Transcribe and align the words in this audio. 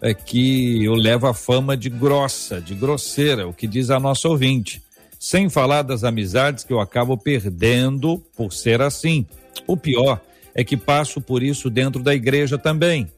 é 0.00 0.14
que 0.14 0.84
eu 0.84 0.94
levo 0.94 1.26
a 1.26 1.34
fama 1.34 1.76
de 1.76 1.90
grossa, 1.90 2.60
de 2.60 2.74
grosseira, 2.74 3.46
o 3.46 3.52
que 3.52 3.66
diz 3.66 3.90
a 3.90 4.00
nossa 4.00 4.28
ouvinte. 4.28 4.82
Sem 5.18 5.50
falar 5.50 5.82
das 5.82 6.02
amizades 6.02 6.64
que 6.64 6.72
eu 6.72 6.80
acabo 6.80 7.16
perdendo 7.16 8.18
por 8.34 8.52
ser 8.52 8.80
assim. 8.80 9.26
O 9.66 9.76
pior 9.76 10.20
é 10.54 10.64
que 10.64 10.76
passo 10.76 11.20
por 11.20 11.42
isso 11.42 11.68
dentro 11.68 12.02
da 12.02 12.14
igreja 12.14 12.56
também. 12.56 13.10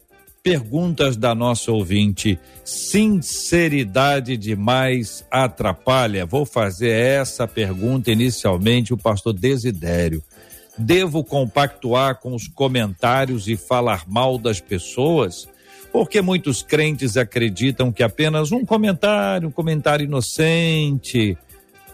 Perguntas 0.43 1.16
da 1.16 1.37
nossa 1.37 1.70
ouvinte. 1.70 2.37
Sinceridade 2.65 4.37
demais 4.37 5.25
atrapalha? 5.31 6.26
Vou 6.26 6.44
fazer 6.44 6.91
essa 6.91 7.47
pergunta 7.47 8.10
inicialmente, 8.10 8.93
o 8.93 8.99
pastor 8.99 9.32
Desidério. 9.32 10.20
Devo 10.76 11.22
compactuar 11.22 12.19
com 12.19 12.34
os 12.34 12.49
comentários 12.49 13.47
e 13.47 13.56
falar 13.56 14.04
mal 14.09 14.37
das 14.37 14.60
pessoas? 14.60 15.47
Porque 15.93 16.23
muitos 16.23 16.63
crentes 16.63 17.17
acreditam 17.17 17.93
que 17.93 18.03
apenas 18.03 18.51
um 18.51 18.65
comentário, 18.65 19.49
um 19.49 19.53
comentário 19.53 20.05
inocente, 20.05 21.37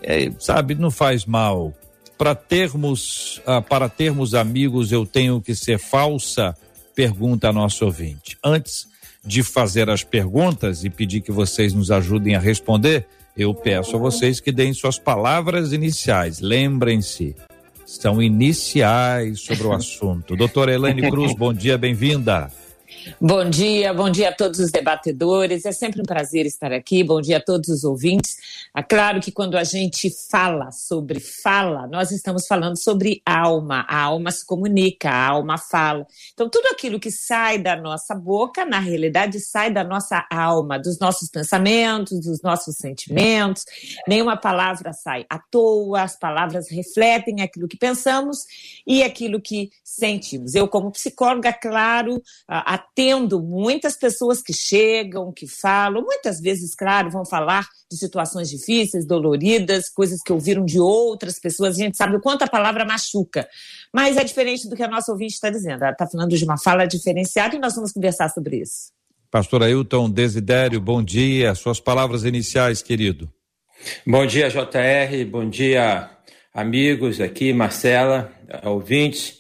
é, 0.03 0.31
sabe, 0.39 0.75
não 0.77 0.91
faz 0.91 1.27
mal. 1.27 1.75
Para 2.17 2.35
termos, 2.35 3.43
ah, 3.45 3.61
para 3.61 3.89
termos 3.89 4.35
amigos, 4.35 4.93
eu 4.93 5.05
tenho 5.05 5.41
que 5.41 5.55
ser 5.55 5.79
falsa? 5.79 6.57
Pergunta 6.95 7.49
a 7.49 7.53
nosso 7.53 7.85
ouvinte. 7.85 8.37
Antes 8.43 8.87
de 9.25 9.43
fazer 9.43 9.91
as 9.91 10.05
perguntas 10.05 10.85
e 10.85 10.91
pedir 10.91 11.21
que 11.21 11.33
vocês 11.33 11.73
nos 11.73 11.91
ajudem 11.91 12.35
a 12.35 12.41
responder, 12.41 13.07
eu 13.37 13.53
peço 13.53 13.97
a 13.97 13.99
vocês 13.99 14.41
que 14.41 14.51
deem 14.51 14.73
suas 14.73 14.99
palavras 14.99 15.73
iniciais. 15.73 16.41
Lembrem-se, 16.41 17.37
são 17.85 18.23
iniciais 18.23 19.41
sobre 19.41 19.67
o 19.67 19.73
assunto. 19.73 20.37
Doutora 20.37 20.73
Elaine 20.73 21.09
Cruz, 21.11 21.35
bom 21.35 21.53
dia, 21.53 21.79
bem-vinda. 21.79 22.51
Bom 23.21 23.49
dia, 23.49 23.93
bom 23.95 24.11
dia 24.11 24.31
a 24.31 24.33
todos 24.33 24.59
os 24.59 24.71
debatedores. 24.71 25.65
É 25.65 25.73
sempre 25.73 26.01
um 26.01 26.05
prazer 26.05 26.47
estar 26.47 26.73
aqui. 26.73 27.03
Bom 27.05 27.21
dia 27.21 27.39
a 27.39 27.41
todos 27.41 27.69
os 27.69 27.85
ouvintes. 27.85 28.37
É 28.77 28.83
claro 28.83 29.21
que 29.21 29.31
quando 29.31 29.57
a 29.57 29.65
gente 29.65 30.11
fala 30.31 30.71
sobre 30.71 31.21
fala, 31.21 31.87
nós 31.87 32.11
estamos 32.11 32.47
falando 32.47 32.77
sobre 32.77 33.23
alma. 33.25 33.85
A 33.89 34.03
alma 34.03 34.31
se 34.31 34.45
comunica, 34.45 35.11
a 35.11 35.29
alma 35.29 35.59
fala. 35.59 36.07
Então, 36.33 36.49
tudo 36.49 36.67
aquilo 36.67 37.01
que 37.01 37.11
sai 37.11 37.59
da 37.59 37.77
nossa 37.77 38.15
boca, 38.15 38.65
na 38.65 38.79
realidade, 38.79 39.41
sai 39.41 39.73
da 39.73 39.85
nossa 39.85 40.27
alma, 40.31 40.79
dos 40.79 40.99
nossos 40.99 41.29
pensamentos, 41.29 42.21
dos 42.21 42.43
nossos 42.43 42.77
sentimentos. 42.77 43.65
Nenhuma 44.07 44.37
palavra 44.37 44.93
sai 44.93 45.25
à 45.29 45.39
toa, 45.39 46.03
as 46.03 46.19
palavras 46.19 46.71
refletem 46.71 47.43
aquilo 47.43 47.69
que 47.69 47.77
pensamos 47.77 48.45
e 48.87 49.03
aquilo 49.03 49.41
que 49.41 49.71
sentimos. 49.85 50.55
Eu, 50.55 50.69
como 50.69 50.93
psicóloga, 50.93 51.53
claro, 51.53 52.23
atendo 52.99 53.41
muitas 53.41 53.97
pessoas 53.97 54.43
que 54.43 54.53
chegam, 54.53 55.33
que 55.33 55.47
falam, 55.47 56.03
muitas 56.03 56.41
vezes, 56.41 56.75
claro, 56.75 57.09
vão 57.11 57.25
falar 57.25 57.65
de 57.89 57.97
situações 57.97 58.51
difíceis, 58.51 59.07
doloridas, 59.07 59.89
coisas 59.89 60.21
que 60.21 60.33
ouviram 60.33 60.65
de 60.65 60.81
outras 60.81 61.39
pessoas. 61.39 61.77
A 61.77 61.85
gente 61.85 61.97
sabe 61.97 62.17
o 62.17 62.21
quanto 62.21 62.43
a 62.43 62.49
palavra 62.49 62.85
machuca. 62.85 63.49
Mas 63.95 64.17
é 64.17 64.25
diferente 64.25 64.69
do 64.69 64.75
que 64.75 64.83
a 64.83 64.89
nossa 64.89 65.13
ouvinte 65.13 65.35
está 65.35 65.49
dizendo. 65.49 65.85
Ela 65.85 65.93
está 65.93 66.09
falando 66.09 66.37
de 66.37 66.45
uma 66.45 66.59
fala 66.59 66.87
diferenciada 66.87 67.55
e 67.55 67.61
nós 67.61 67.77
vamos 67.77 67.93
conversar 67.93 68.29
sobre 68.31 68.63
isso. 68.63 68.91
Pastor 69.31 69.63
Ailton 69.63 70.11
Desidério, 70.11 70.81
bom 70.81 71.01
dia. 71.01 71.55
Suas 71.55 71.79
palavras 71.79 72.25
iniciais, 72.25 72.83
querido. 72.83 73.33
Bom 74.05 74.27
dia, 74.27 74.51
JR. 74.51 75.25
Bom 75.31 75.49
dia, 75.49 76.11
amigos 76.53 77.21
aqui, 77.21 77.53
Marcela, 77.53 78.33
ouvintes. 78.65 79.39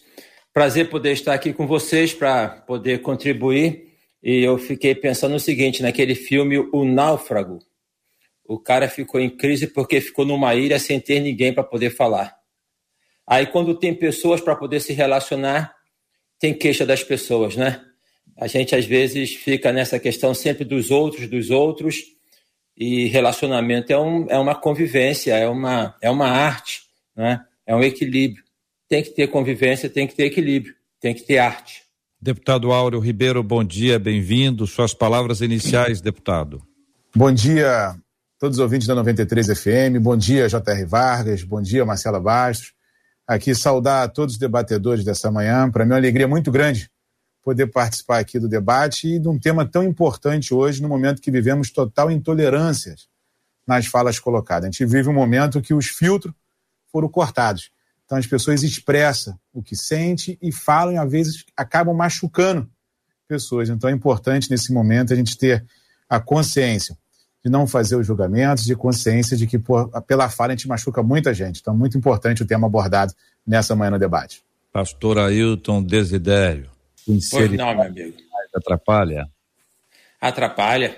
Prazer 0.58 0.90
poder 0.90 1.12
estar 1.12 1.34
aqui 1.34 1.52
com 1.52 1.68
vocês 1.68 2.12
para 2.12 2.48
poder 2.48 3.00
contribuir. 3.00 3.92
E 4.20 4.42
eu 4.42 4.58
fiquei 4.58 4.92
pensando 4.92 5.34
no 5.34 5.38
seguinte, 5.38 5.84
naquele 5.84 6.16
filme 6.16 6.58
O 6.72 6.84
Náufrago. 6.84 7.60
O 8.44 8.58
cara 8.58 8.88
ficou 8.88 9.20
em 9.20 9.30
crise 9.30 9.68
porque 9.68 10.00
ficou 10.00 10.24
numa 10.24 10.56
ilha 10.56 10.80
sem 10.80 10.98
ter 10.98 11.20
ninguém 11.20 11.54
para 11.54 11.62
poder 11.62 11.90
falar. 11.90 12.34
Aí 13.24 13.46
quando 13.46 13.78
tem 13.78 13.94
pessoas 13.94 14.40
para 14.40 14.56
poder 14.56 14.80
se 14.80 14.92
relacionar, 14.92 15.76
tem 16.40 16.52
queixa 16.52 16.84
das 16.84 17.04
pessoas, 17.04 17.54
né? 17.54 17.80
A 18.36 18.48
gente 18.48 18.74
às 18.74 18.84
vezes 18.84 19.36
fica 19.36 19.72
nessa 19.72 20.00
questão 20.00 20.34
sempre 20.34 20.64
dos 20.64 20.90
outros, 20.90 21.28
dos 21.28 21.50
outros, 21.50 22.02
e 22.76 23.06
relacionamento 23.06 23.92
é, 23.92 23.98
um, 24.00 24.26
é 24.28 24.36
uma 24.36 24.56
convivência, 24.56 25.36
é 25.36 25.48
uma, 25.48 25.96
é 26.02 26.10
uma 26.10 26.26
arte, 26.26 26.82
né? 27.14 27.44
é 27.64 27.76
um 27.76 27.84
equilíbrio 27.84 28.47
tem 28.88 29.02
que 29.02 29.10
ter 29.10 29.28
convivência, 29.28 29.88
tem 29.88 30.06
que 30.06 30.14
ter 30.14 30.24
equilíbrio, 30.24 30.74
tem 31.00 31.14
que 31.14 31.22
ter 31.22 31.38
arte. 31.38 31.82
Deputado 32.20 32.72
Áureo 32.72 32.98
Ribeiro, 32.98 33.42
bom 33.42 33.62
dia, 33.62 33.98
bem-vindo. 33.98 34.66
Suas 34.66 34.94
palavras 34.94 35.40
iniciais, 35.40 36.00
deputado. 36.00 36.62
Bom 37.14 37.30
dia, 37.30 37.94
todos 38.38 38.56
os 38.58 38.62
ouvintes 38.62 38.88
da 38.88 38.94
93 38.94 39.58
FM. 39.58 40.00
Bom 40.00 40.16
dia, 40.16 40.48
J.R. 40.48 40.84
Vargas. 40.84 41.44
Bom 41.44 41.60
dia, 41.60 41.84
Marcela 41.84 42.18
Bastos. 42.18 42.72
Aqui 43.26 43.54
saudar 43.54 44.04
a 44.04 44.08
todos 44.08 44.34
os 44.34 44.40
debatedores 44.40 45.04
dessa 45.04 45.30
manhã. 45.30 45.70
Para 45.70 45.84
mim 45.84 45.92
é 45.92 45.94
uma 45.94 46.00
alegria 46.00 46.26
muito 46.26 46.50
grande 46.50 46.90
poder 47.44 47.68
participar 47.68 48.18
aqui 48.18 48.38
do 48.38 48.48
debate 48.48 49.08
e 49.08 49.18
de 49.18 49.28
um 49.28 49.38
tema 49.38 49.64
tão 49.64 49.82
importante 49.82 50.52
hoje, 50.52 50.82
no 50.82 50.88
momento 50.88 51.22
que 51.22 51.30
vivemos 51.30 51.70
total 51.70 52.10
intolerância 52.10 52.94
nas 53.66 53.86
falas 53.86 54.18
colocadas. 54.18 54.64
A 54.64 54.70
gente 54.70 54.84
vive 54.84 55.08
um 55.08 55.14
momento 55.14 55.62
que 55.62 55.72
os 55.72 55.86
filtros 55.86 56.34
foram 56.90 57.08
cortados. 57.08 57.70
Então 58.08 58.16
as 58.16 58.26
pessoas 58.26 58.62
expressam 58.62 59.38
o 59.52 59.62
que 59.62 59.76
sente 59.76 60.38
e 60.40 60.50
falam 60.50 60.94
e 60.94 60.96
às 60.96 61.10
vezes 61.10 61.44
acabam 61.54 61.94
machucando 61.94 62.66
pessoas. 63.28 63.68
Então 63.68 63.90
é 63.90 63.92
importante 63.92 64.50
nesse 64.50 64.72
momento 64.72 65.12
a 65.12 65.16
gente 65.16 65.36
ter 65.36 65.62
a 66.08 66.18
consciência 66.18 66.96
de 67.44 67.50
não 67.50 67.66
fazer 67.66 67.96
os 67.96 68.06
julgamentos, 68.06 68.64
de 68.64 68.74
consciência 68.74 69.36
de 69.36 69.46
que 69.46 69.58
por, 69.58 69.90
pela 70.04 70.30
fala 70.30 70.54
a 70.54 70.56
gente 70.56 70.66
machuca 70.66 71.02
muita 71.02 71.34
gente. 71.34 71.60
Então, 71.60 71.76
muito 71.76 71.98
importante 71.98 72.42
o 72.42 72.46
tema 72.46 72.66
abordado 72.66 73.12
nessa 73.46 73.76
manhã 73.76 73.90
no 73.90 73.98
debate. 73.98 74.42
Pastor 74.72 75.18
Ailton 75.18 75.82
Desidério. 75.82 76.70
Pois 77.30 77.52
não, 77.52 77.74
meu 77.74 77.82
amigo. 77.82 78.16
Atrapalha? 78.54 79.28
Atrapalha. 80.18 80.96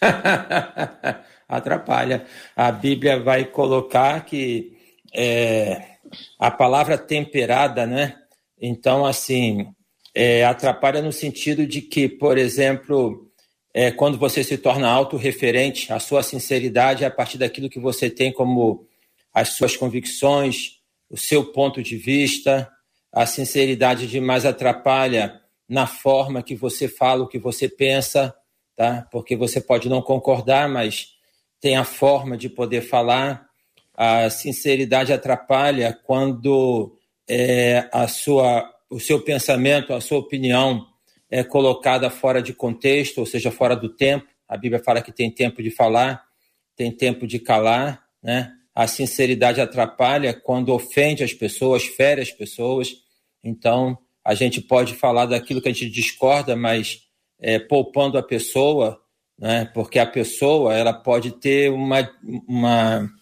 atrapalha. 1.46 2.24
A 2.56 2.72
Bíblia 2.72 3.22
vai 3.22 3.44
colocar 3.44 4.24
que 4.24 4.74
é, 5.14 5.97
a 6.38 6.50
palavra 6.50 6.96
temperada, 6.96 7.86
né? 7.86 8.16
Então, 8.60 9.04
assim, 9.04 9.66
é, 10.14 10.44
atrapalha 10.44 11.00
no 11.00 11.12
sentido 11.12 11.66
de 11.66 11.80
que, 11.80 12.08
por 12.08 12.36
exemplo, 12.36 13.28
é, 13.72 13.90
quando 13.90 14.18
você 14.18 14.42
se 14.42 14.58
torna 14.58 14.88
autorreferente, 14.88 15.92
a 15.92 16.00
sua 16.00 16.22
sinceridade 16.22 17.04
é 17.04 17.06
a 17.06 17.10
partir 17.10 17.38
daquilo 17.38 17.70
que 17.70 17.78
você 17.78 18.10
tem 18.10 18.32
como 18.32 18.86
as 19.32 19.50
suas 19.50 19.76
convicções, 19.76 20.78
o 21.08 21.16
seu 21.16 21.52
ponto 21.52 21.82
de 21.82 21.96
vista, 21.96 22.68
a 23.12 23.26
sinceridade 23.26 24.06
demais 24.06 24.44
atrapalha 24.44 25.40
na 25.68 25.86
forma 25.86 26.42
que 26.42 26.54
você 26.54 26.88
fala, 26.88 27.24
o 27.24 27.28
que 27.28 27.38
você 27.38 27.68
pensa, 27.68 28.34
tá? 28.74 29.06
Porque 29.12 29.36
você 29.36 29.60
pode 29.60 29.88
não 29.88 30.00
concordar, 30.00 30.68
mas 30.68 31.08
tem 31.60 31.76
a 31.76 31.84
forma 31.84 32.36
de 32.36 32.48
poder 32.48 32.82
falar. 32.82 33.47
A 34.00 34.30
sinceridade 34.30 35.12
atrapalha 35.12 35.92
quando 35.92 36.96
é, 37.28 37.88
a 37.92 38.06
sua, 38.06 38.72
o 38.88 39.00
seu 39.00 39.20
pensamento, 39.20 39.92
a 39.92 40.00
sua 40.00 40.18
opinião 40.18 40.86
é 41.28 41.42
colocada 41.42 42.08
fora 42.08 42.40
de 42.40 42.52
contexto, 42.52 43.18
ou 43.18 43.26
seja, 43.26 43.50
fora 43.50 43.74
do 43.74 43.88
tempo. 43.88 44.24
A 44.48 44.56
Bíblia 44.56 44.80
fala 44.84 45.02
que 45.02 45.10
tem 45.10 45.28
tempo 45.28 45.60
de 45.60 45.72
falar, 45.72 46.22
tem 46.76 46.92
tempo 46.92 47.26
de 47.26 47.40
calar, 47.40 48.04
né? 48.22 48.52
A 48.72 48.86
sinceridade 48.86 49.60
atrapalha 49.60 50.32
quando 50.32 50.72
ofende 50.72 51.24
as 51.24 51.32
pessoas, 51.32 51.84
fere 51.84 52.20
as 52.20 52.30
pessoas. 52.30 52.94
Então, 53.42 53.98
a 54.24 54.32
gente 54.32 54.60
pode 54.60 54.94
falar 54.94 55.26
daquilo 55.26 55.60
que 55.60 55.68
a 55.68 55.72
gente 55.72 55.90
discorda, 55.90 56.54
mas 56.54 57.00
é, 57.40 57.58
poupando 57.58 58.16
a 58.16 58.22
pessoa, 58.22 59.00
né? 59.36 59.68
Porque 59.74 59.98
a 59.98 60.06
pessoa 60.06 60.72
ela 60.72 60.92
pode 60.92 61.32
ter 61.32 61.72
uma, 61.72 62.08
uma 62.46 63.17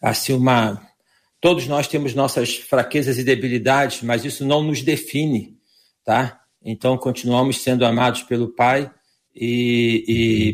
assim 0.00 0.32
uma 0.32 0.80
todos 1.40 1.66
nós 1.66 1.88
temos 1.88 2.14
nossas 2.14 2.56
fraquezas 2.56 3.18
e 3.18 3.24
debilidades, 3.24 4.02
mas 4.02 4.24
isso 4.24 4.44
não 4.44 4.62
nos 4.62 4.82
define, 4.82 5.56
tá? 6.04 6.40
Então, 6.62 6.98
continuamos 6.98 7.62
sendo 7.62 7.86
amados 7.86 8.22
pelo 8.22 8.48
Pai 8.48 8.90
e, 9.34 10.04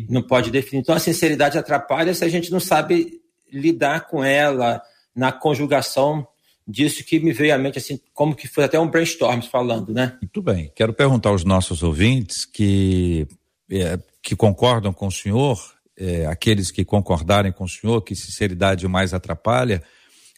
e 0.08 0.12
não 0.12 0.22
pode 0.22 0.50
definir. 0.50 0.80
Então, 0.80 0.94
a 0.94 1.00
sinceridade 1.00 1.58
atrapalha 1.58 2.14
se 2.14 2.24
a 2.24 2.28
gente 2.28 2.52
não 2.52 2.60
sabe 2.60 3.20
lidar 3.52 4.06
com 4.06 4.22
ela 4.22 4.80
na 5.14 5.32
conjugação 5.32 6.26
disso 6.66 7.04
que 7.04 7.18
me 7.18 7.32
veio 7.32 7.54
à 7.54 7.58
mente, 7.58 7.78
assim, 7.78 7.98
como 8.12 8.34
que 8.34 8.48
foi 8.48 8.64
até 8.64 8.78
um 8.78 8.88
brainstorm 8.88 9.40
falando, 9.40 9.92
né? 9.92 10.16
Muito 10.20 10.42
bem. 10.42 10.70
Quero 10.74 10.92
perguntar 10.92 11.30
aos 11.30 11.44
nossos 11.44 11.82
ouvintes 11.82 12.44
que, 12.44 13.26
é, 13.70 13.98
que 14.20 14.34
concordam 14.34 14.92
com 14.92 15.06
o 15.06 15.12
senhor, 15.12 15.75
é, 15.98 16.26
aqueles 16.26 16.70
que 16.70 16.84
concordarem 16.84 17.52
com 17.52 17.64
o 17.64 17.68
senhor, 17.68 18.02
que 18.02 18.14
sinceridade 18.14 18.86
mais 18.86 19.14
atrapalha, 19.14 19.82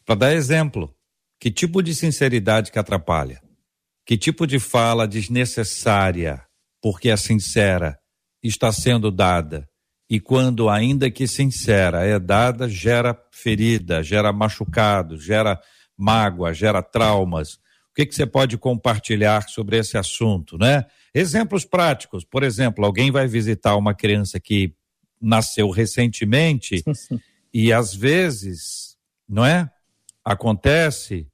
para 0.04 0.14
dar 0.14 0.32
exemplo. 0.32 0.94
Que 1.40 1.50
tipo 1.50 1.82
de 1.82 1.94
sinceridade 1.94 2.72
que 2.72 2.78
atrapalha? 2.78 3.40
Que 4.04 4.16
tipo 4.16 4.46
de 4.46 4.58
fala 4.58 5.06
desnecessária, 5.06 6.42
porque 6.82 7.10
é 7.10 7.16
sincera, 7.16 7.98
está 8.42 8.72
sendo 8.72 9.10
dada? 9.10 9.68
E 10.10 10.18
quando, 10.18 10.70
ainda 10.70 11.10
que 11.10 11.26
sincera, 11.26 12.04
é 12.04 12.18
dada, 12.18 12.68
gera 12.68 13.16
ferida, 13.30 14.02
gera 14.02 14.32
machucado, 14.32 15.20
gera 15.20 15.60
mágoa, 15.96 16.54
gera 16.54 16.82
traumas. 16.82 17.54
O 17.54 17.94
que, 17.94 18.06
que 18.06 18.14
você 18.14 18.24
pode 18.24 18.56
compartilhar 18.56 19.48
sobre 19.48 19.76
esse 19.76 19.98
assunto, 19.98 20.56
né? 20.56 20.86
Exemplos 21.14 21.64
práticos. 21.64 22.24
Por 22.24 22.42
exemplo, 22.42 22.84
alguém 22.84 23.10
vai 23.10 23.26
visitar 23.26 23.76
uma 23.76 23.92
criança 23.94 24.40
que 24.40 24.74
nasceu 25.20 25.70
recentemente 25.70 26.84
e 27.52 27.72
às 27.72 27.94
vezes, 27.94 28.96
não 29.28 29.44
é? 29.44 29.70
Acontece 30.24 31.26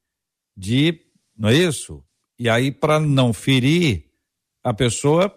de, 0.57 1.01
não 1.37 1.49
é 1.49 1.55
isso? 1.55 2.05
E 2.39 2.49
aí, 2.49 2.71
para 2.71 2.99
não 2.99 3.33
ferir 3.33 4.11
a 4.63 4.73
pessoa, 4.73 5.33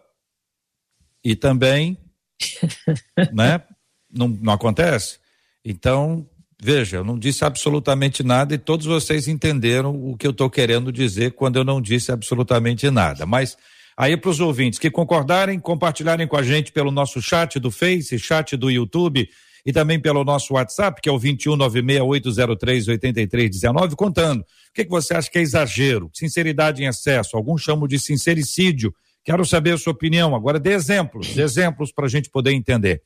e 1.24 1.36
também, 1.36 1.98
né? 3.34 3.62
Não, 4.10 4.28
não 4.28 4.54
acontece? 4.54 5.20
Então, 5.64 6.28
veja, 6.62 6.98
eu 6.98 7.04
não 7.04 7.20
disse 7.20 7.44
absolutamente 7.44 8.24
nada 8.24 8.56
e 8.56 8.58
todos 8.58 8.86
vocês 8.86 9.28
entenderam 9.28 9.94
o 9.94 10.16
que 10.16 10.26
eu 10.26 10.32
estou 10.32 10.50
querendo 10.50 10.92
dizer 10.92 11.34
quando 11.34 11.58
eu 11.58 11.66
não 11.66 11.82
disse 11.82 12.12
absolutamente 12.12 12.90
nada. 12.90 13.26
Mas 13.26 13.58
aí 13.98 14.16
para 14.16 14.30
os 14.30 14.40
ouvintes 14.40 14.78
que 14.78 14.92
concordarem, 14.92 15.60
compartilharem 15.60 16.28
com 16.28 16.38
a 16.38 16.44
gente 16.44 16.72
pelo 16.72 16.92
nosso 16.92 17.20
chat 17.20 17.60
do 17.60 17.72
Face, 17.72 18.20
chat 18.20 18.56
do 18.56 18.70
YouTube 18.70 19.28
e 19.66 19.74
também 19.74 20.00
pelo 20.00 20.24
nosso 20.24 20.54
WhatsApp, 20.54 21.02
que 21.02 21.10
é 21.10 21.12
o 21.12 21.20
21968038319, 21.20 23.96
contando. 23.96 24.42
O 24.42 24.46
que, 24.74 24.86
que 24.86 24.92
você 24.92 25.16
acha 25.16 25.30
que 25.30 25.40
é 25.40 25.42
exagero? 25.42 26.10
Sinceridade 26.14 26.84
em 26.84 26.86
excesso? 26.86 27.36
Alguns 27.36 27.64
chamam 27.64 27.88
de 27.88 28.00
sincericídio. 28.00 28.94
Quero 29.26 29.44
saber 29.44 29.72
a 29.72 29.78
sua 29.78 29.92
opinião. 29.92 30.34
Agora 30.36 30.60
dê 30.60 30.74
exemplos, 30.74 31.34
dê 31.34 31.42
exemplos 31.42 31.92
para 31.92 32.06
a 32.06 32.10
gente 32.10 32.30
poder 32.30 32.54
entender. 32.54 33.02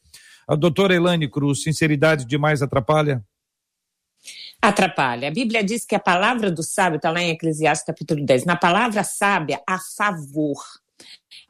A 0.47 0.55
doutora 0.55 0.93
Elane 0.93 1.27
Cruz, 1.27 1.63
sinceridade 1.63 2.25
demais 2.25 2.61
atrapalha? 2.61 3.23
Atrapalha. 4.61 5.29
A 5.29 5.31
Bíblia 5.31 5.63
diz 5.63 5.85
que 5.85 5.95
a 5.95 5.99
palavra 5.99 6.51
do 6.51 6.61
sábio, 6.61 6.97
está 6.97 7.09
lá 7.09 7.21
em 7.21 7.31
Eclesiastes 7.31 7.85
capítulo 7.85 8.23
10, 8.23 8.45
na 8.45 8.55
palavra 8.55 9.03
sábia, 9.03 9.59
a 9.67 9.79
favor, 9.97 10.61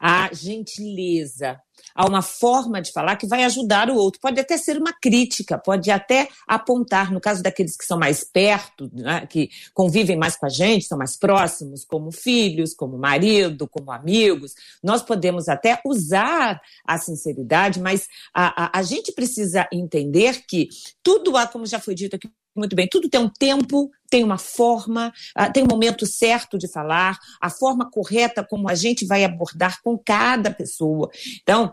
a 0.02 0.34
gentileza, 0.34 1.60
a 1.94 2.08
uma 2.08 2.22
forma 2.22 2.82
de 2.82 2.90
falar 2.90 3.14
que 3.14 3.26
vai 3.26 3.44
ajudar 3.44 3.88
o 3.88 3.94
outro. 3.94 4.20
Pode 4.20 4.40
até 4.40 4.58
ser 4.58 4.76
uma 4.76 4.92
crítica, 4.92 5.56
pode 5.56 5.92
até 5.92 6.28
apontar, 6.48 7.12
no 7.12 7.20
caso 7.20 7.40
daqueles 7.40 7.76
que 7.76 7.84
são 7.84 7.96
mais 7.96 8.24
perto, 8.24 8.90
né, 8.92 9.24
que 9.26 9.48
convivem 9.72 10.16
mais 10.16 10.36
com 10.36 10.46
a 10.46 10.48
gente, 10.48 10.86
são 10.86 10.98
mais 10.98 11.16
próximos, 11.16 11.84
como 11.84 12.10
filhos, 12.10 12.74
como 12.74 12.98
marido, 12.98 13.68
como 13.68 13.92
amigos, 13.92 14.54
nós 14.82 15.02
podemos 15.02 15.48
até 15.48 15.80
usar 15.86 16.60
a 16.84 16.98
sinceridade, 16.98 17.80
mas 17.80 18.08
a, 18.34 18.64
a, 18.64 18.80
a 18.80 18.82
gente 18.82 19.12
precisa 19.12 19.68
entender 19.72 20.42
que 20.48 20.68
tudo 21.00 21.36
há, 21.36 21.46
como 21.46 21.64
já 21.64 21.78
foi 21.78 21.94
dito 21.94 22.16
aqui 22.16 22.28
muito 22.54 22.76
bem, 22.76 22.88
tudo 22.88 23.08
tem 23.08 23.20
um 23.20 23.30
tempo, 23.30 23.90
tem 24.12 24.22
uma 24.22 24.36
forma, 24.36 25.10
uh, 25.38 25.50
tem 25.54 25.62
um 25.62 25.66
momento 25.66 26.04
certo 26.04 26.58
de 26.58 26.70
falar, 26.70 27.18
a 27.40 27.48
forma 27.48 27.90
correta 27.90 28.44
como 28.44 28.68
a 28.68 28.74
gente 28.74 29.06
vai 29.06 29.24
abordar 29.24 29.80
com 29.82 29.96
cada 29.96 30.50
pessoa. 30.50 31.08
Então, 31.42 31.72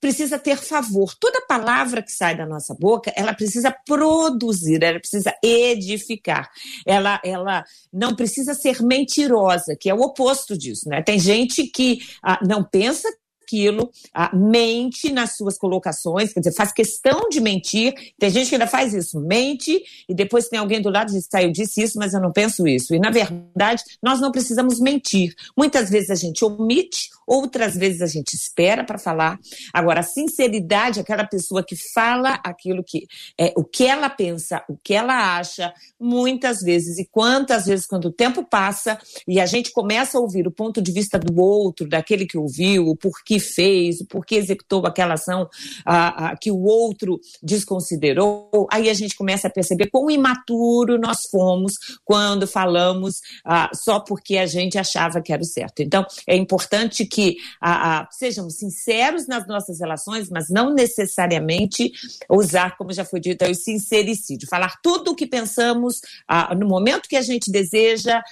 precisa 0.00 0.38
ter 0.38 0.56
favor. 0.56 1.14
Toda 1.20 1.44
palavra 1.46 2.02
que 2.02 2.10
sai 2.10 2.34
da 2.34 2.46
nossa 2.46 2.74
boca, 2.74 3.12
ela 3.14 3.34
precisa 3.34 3.74
produzir, 3.86 4.82
ela 4.82 4.98
precisa 4.98 5.34
edificar. 5.42 6.48
Ela, 6.86 7.20
ela 7.22 7.62
não 7.92 8.16
precisa 8.16 8.54
ser 8.54 8.82
mentirosa, 8.82 9.76
que 9.78 9.90
é 9.90 9.94
o 9.94 10.00
oposto 10.00 10.56
disso, 10.56 10.88
né? 10.88 11.02
Tem 11.02 11.18
gente 11.18 11.64
que 11.64 11.98
não 12.42 12.64
pensa 12.64 13.06
aquilo, 13.50 13.90
ah, 14.14 14.34
mente 14.34 15.12
nas 15.12 15.36
suas 15.36 15.58
colocações, 15.58 16.32
quer 16.32 16.40
dizer, 16.40 16.54
faz 16.54 16.72
questão 16.72 17.28
de 17.28 17.40
mentir. 17.40 17.92
Tem 18.18 18.30
gente 18.30 18.48
que 18.48 18.54
ainda 18.54 18.66
faz 18.66 18.94
isso, 18.94 19.18
mente, 19.20 19.82
e 20.08 20.14
depois 20.14 20.48
tem 20.48 20.58
alguém 20.58 20.80
do 20.80 20.88
lado 20.88 21.10
e 21.10 21.14
diz, 21.14 21.26
tá, 21.26 21.42
eu 21.42 21.50
disse 21.50 21.82
isso, 21.82 21.98
mas 21.98 22.14
eu 22.14 22.20
não 22.20 22.32
penso 22.32 22.66
isso. 22.66 22.94
E, 22.94 22.98
na 22.98 23.10
verdade, 23.10 23.82
nós 24.02 24.20
não 24.20 24.30
precisamos 24.30 24.78
mentir. 24.78 25.34
Muitas 25.56 25.90
vezes 25.90 26.10
a 26.10 26.14
gente 26.14 26.44
omite, 26.44 27.10
outras 27.26 27.74
vezes 27.74 28.02
a 28.02 28.06
gente 28.06 28.34
espera 28.34 28.84
para 28.84 28.98
falar. 28.98 29.38
Agora, 29.72 30.00
a 30.00 30.04
sinceridade, 30.04 31.00
aquela 31.00 31.24
pessoa 31.24 31.64
que 31.64 31.76
fala 31.92 32.40
aquilo 32.44 32.84
que 32.84 33.06
é 33.38 33.52
o 33.56 33.64
que 33.64 33.84
ela 33.84 34.08
pensa, 34.08 34.62
o 34.68 34.76
que 34.76 34.94
ela 34.94 35.38
acha, 35.38 35.72
muitas 35.98 36.60
vezes 36.60 36.98
e 36.98 37.08
quantas 37.10 37.66
vezes 37.66 37.86
quando 37.86 38.06
o 38.06 38.12
tempo 38.12 38.44
passa 38.44 38.98
e 39.26 39.40
a 39.40 39.46
gente 39.46 39.72
começa 39.72 40.18
a 40.18 40.20
ouvir 40.20 40.46
o 40.46 40.50
ponto 40.50 40.80
de 40.80 40.92
vista 40.92 41.18
do 41.18 41.40
outro, 41.40 41.88
daquele 41.88 42.26
que 42.26 42.38
ouviu, 42.38 42.88
o 42.88 42.96
porquê 42.96 43.39
fez, 43.40 44.00
o 44.00 44.06
porquê 44.06 44.36
executou 44.36 44.86
aquela 44.86 45.14
ação 45.14 45.48
ah, 45.84 46.30
ah, 46.30 46.36
que 46.36 46.50
o 46.50 46.62
outro 46.62 47.20
desconsiderou, 47.42 48.68
aí 48.70 48.88
a 48.88 48.94
gente 48.94 49.16
começa 49.16 49.48
a 49.48 49.50
perceber 49.50 49.88
quão 49.90 50.10
imaturo 50.10 50.98
nós 50.98 51.22
fomos 51.30 51.74
quando 52.04 52.46
falamos 52.46 53.20
ah, 53.44 53.70
só 53.74 54.00
porque 54.00 54.36
a 54.36 54.46
gente 54.46 54.78
achava 54.78 55.20
que 55.20 55.32
era 55.32 55.42
o 55.42 55.46
certo. 55.46 55.80
Então, 55.80 56.04
é 56.26 56.36
importante 56.36 57.04
que 57.06 57.36
ah, 57.60 58.00
ah, 58.00 58.08
sejamos 58.10 58.56
sinceros 58.56 59.26
nas 59.26 59.46
nossas 59.46 59.80
relações, 59.80 60.28
mas 60.30 60.48
não 60.48 60.72
necessariamente 60.74 61.92
usar, 62.28 62.76
como 62.76 62.92
já 62.92 63.04
foi 63.04 63.20
dito, 63.20 63.44
o 63.44 63.54
sincericídio, 63.54 64.48
falar 64.48 64.78
tudo 64.82 65.12
o 65.12 65.16
que 65.16 65.26
pensamos 65.26 66.00
ah, 66.28 66.54
no 66.54 66.66
momento 66.66 67.08
que 67.08 67.16
a 67.16 67.22
gente 67.22 67.50
deseja, 67.50 68.22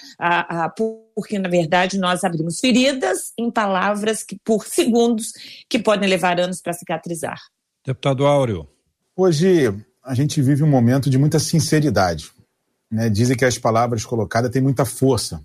porque 1.19 1.37
na 1.37 1.49
verdade 1.49 1.97
nós 1.97 2.23
abrimos 2.23 2.61
feridas 2.61 3.33
em 3.37 3.51
palavras 3.51 4.23
que 4.23 4.39
por 4.41 4.65
segundos 4.65 5.33
que 5.67 5.77
podem 5.77 6.07
levar 6.07 6.39
anos 6.39 6.61
para 6.61 6.71
cicatrizar. 6.71 7.37
Deputado 7.85 8.25
Áureo. 8.25 8.69
Hoje 9.13 9.67
a 10.01 10.15
gente 10.15 10.41
vive 10.41 10.63
um 10.63 10.69
momento 10.69 11.09
de 11.09 11.17
muita 11.17 11.37
sinceridade. 11.37 12.31
Né? 12.89 13.09
Dizem 13.09 13.35
que 13.35 13.43
as 13.43 13.57
palavras 13.57 14.05
colocadas 14.05 14.49
têm 14.49 14.61
muita 14.61 14.85
força. 14.85 15.41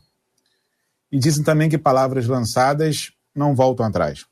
E 1.10 1.18
dizem 1.18 1.42
também 1.42 1.68
que 1.68 1.76
palavras 1.76 2.28
lançadas 2.28 3.10
não 3.34 3.52
voltam 3.52 3.84
atrás. 3.84 4.26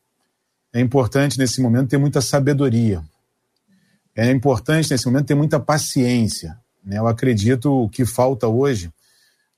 É 0.72 0.80
importante 0.80 1.40
nesse 1.40 1.60
momento 1.60 1.90
ter 1.90 1.98
muita 1.98 2.20
sabedoria. 2.20 3.02
É 4.14 4.30
importante 4.30 4.92
nesse 4.92 5.06
momento 5.06 5.26
ter 5.26 5.34
muita 5.34 5.58
paciência. 5.58 6.56
Né? 6.84 6.98
Eu 6.98 7.08
acredito 7.08 7.88
que 7.88 8.06
falta 8.06 8.46
hoje 8.46 8.92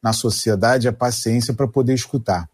na 0.04 0.12
sociedade 0.12 0.86
é 0.86 0.92
paciência 0.92 1.54
para 1.54 1.66
poder 1.66 1.94
escutar. 1.94 2.46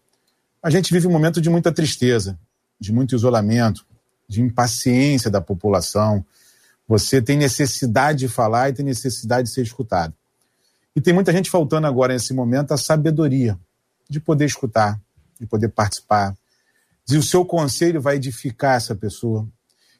A 0.63 0.69
gente 0.69 0.93
vive 0.93 1.05
um 1.05 1.11
momento 1.11 1.41
de 1.41 1.49
muita 1.49 1.69
tristeza, 1.69 2.39
de 2.79 2.93
muito 2.93 3.13
isolamento, 3.13 3.85
de 4.25 4.41
impaciência 4.41 5.29
da 5.29 5.41
população. 5.41 6.25
Você 6.87 7.21
tem 7.21 7.35
necessidade 7.35 8.19
de 8.19 8.27
falar 8.29 8.69
e 8.69 8.73
tem 8.73 8.85
necessidade 8.85 9.49
de 9.49 9.53
ser 9.53 9.63
escutado. 9.63 10.13
E 10.95 11.01
tem 11.01 11.13
muita 11.13 11.33
gente 11.33 11.49
faltando 11.49 11.87
agora 11.87 12.13
nesse 12.13 12.33
momento 12.33 12.73
a 12.73 12.77
sabedoria 12.77 13.59
de 14.09 14.21
poder 14.21 14.45
escutar, 14.45 14.97
de 15.37 15.45
poder 15.45 15.67
participar, 15.67 16.33
se 17.05 17.17
o 17.17 17.23
seu 17.23 17.43
conselho 17.43 17.99
vai 17.99 18.15
edificar 18.15 18.77
essa 18.77 18.95
pessoa, 18.95 19.45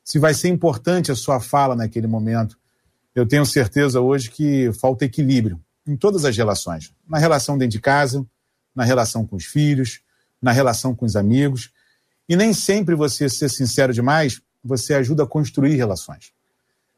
se 0.05 0.19
vai 0.19 0.33
ser 0.33 0.47
importante 0.47 1.11
a 1.11 1.15
sua 1.15 1.41
fala 1.41 1.75
naquele 1.75 2.07
momento. 2.07 2.57
Eu 3.13 3.25
tenho 3.25 3.45
certeza 3.45 3.99
hoje 3.99 4.31
que 4.31 4.71
falta 4.71 5.03
equilíbrio 5.03 5.59
em 5.91 5.97
todas 5.97 6.25
as 6.25 6.35
relações, 6.35 6.93
na 7.07 7.17
relação 7.17 7.57
dentro 7.57 7.73
de 7.73 7.81
casa, 7.81 8.25
na 8.73 8.83
relação 8.83 9.25
com 9.25 9.35
os 9.35 9.45
filhos, 9.45 10.01
na 10.41 10.51
relação 10.51 10.95
com 10.95 11.05
os 11.05 11.15
amigos. 11.15 11.71
E 12.27 12.35
nem 12.35 12.53
sempre 12.53 12.95
você 12.95 13.27
ser 13.27 13.49
sincero 13.49 13.93
demais, 13.93 14.41
você 14.63 14.93
ajuda 14.93 15.23
a 15.23 15.27
construir 15.27 15.75
relações. 15.75 16.31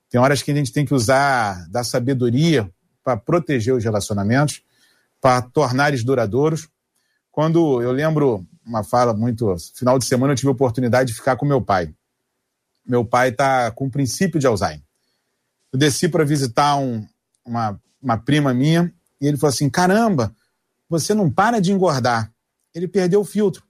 Tem 0.09 0.21
horas 0.21 0.43
que 0.43 0.51
a 0.51 0.55
gente 0.55 0.71
tem 0.71 0.85
que 0.85 0.93
usar 0.93 1.67
da 1.69 1.83
sabedoria 1.83 2.69
para 3.03 3.17
proteger 3.17 3.73
os 3.73 3.83
relacionamentos, 3.83 4.61
para 5.19 5.41
tornar 5.41 5.89
eles 5.89 6.03
duradouros. 6.03 6.69
Quando 7.31 7.81
eu 7.81 7.91
lembro 7.91 8.45
uma 8.65 8.83
fala 8.83 9.13
muito. 9.13 9.55
Final 9.75 9.97
de 9.97 10.05
semana 10.05 10.33
eu 10.33 10.37
tive 10.37 10.49
a 10.49 10.51
oportunidade 10.51 11.11
de 11.11 11.15
ficar 11.15 11.35
com 11.35 11.45
meu 11.45 11.61
pai. 11.61 11.93
Meu 12.85 13.03
pai 13.03 13.29
está 13.29 13.71
com 13.71 13.87
o 13.87 13.91
princípio 13.91 14.39
de 14.39 14.47
Alzheimer. 14.47 14.83
Eu 15.71 15.79
desci 15.79 16.07
para 16.07 16.23
visitar 16.23 16.75
um, 16.75 17.05
uma, 17.45 17.79
uma 18.01 18.17
prima 18.17 18.53
minha 18.53 18.93
e 19.19 19.27
ele 19.27 19.37
falou 19.37 19.53
assim: 19.53 19.69
caramba, 19.69 20.35
você 20.89 21.13
não 21.13 21.29
para 21.29 21.59
de 21.59 21.71
engordar. 21.71 22.31
Ele 22.73 22.87
perdeu 22.87 23.21
o 23.21 23.25
filtro. 23.25 23.63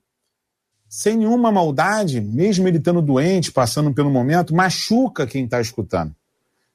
Sem 0.88 1.18
nenhuma 1.18 1.52
maldade, 1.52 2.22
mesmo 2.22 2.68
ele 2.68 2.78
estando 2.78 3.02
doente, 3.02 3.52
passando 3.52 3.94
pelo 3.94 4.12
momento, 4.12 4.56
machuca 4.56 5.26
quem 5.26 5.46
está 5.46 5.60
escutando. 5.60 6.16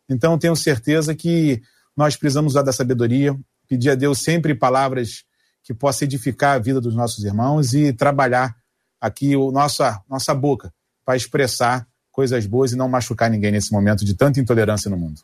Então, 0.09 0.39
tenho 0.39 0.57
certeza 0.57 1.15
que 1.15 1.63
nós 1.97 2.17
precisamos 2.17 2.53
usar 2.53 2.63
da 2.63 2.73
sabedoria, 2.73 3.39
pedir 3.69 3.91
a 3.91 3.95
Deus 3.95 4.21
sempre 4.21 4.55
palavras 4.55 5.25
que 5.63 5.75
possa 5.75 6.05
edificar 6.05 6.57
a 6.57 6.59
vida 6.59 6.81
dos 6.81 6.95
nossos 6.95 7.25
irmãos 7.25 7.75
e 7.75 7.93
trabalhar 7.93 8.57
aqui 9.01 9.37
o 9.37 9.53
nossa, 9.53 10.03
nossa 10.09 10.35
boca 10.35 10.73
para 11.05 11.17
expressar 11.17 11.87
coisas 12.11 12.47
boas 12.47 12.73
e 12.73 12.77
não 12.77 12.89
machucar 12.89 13.31
ninguém 13.31 13.53
nesse 13.53 13.73
momento 13.73 14.05
de 14.05 14.15
tanta 14.15 14.41
intolerância 14.41 14.91
no 14.91 14.97
mundo. 14.97 15.21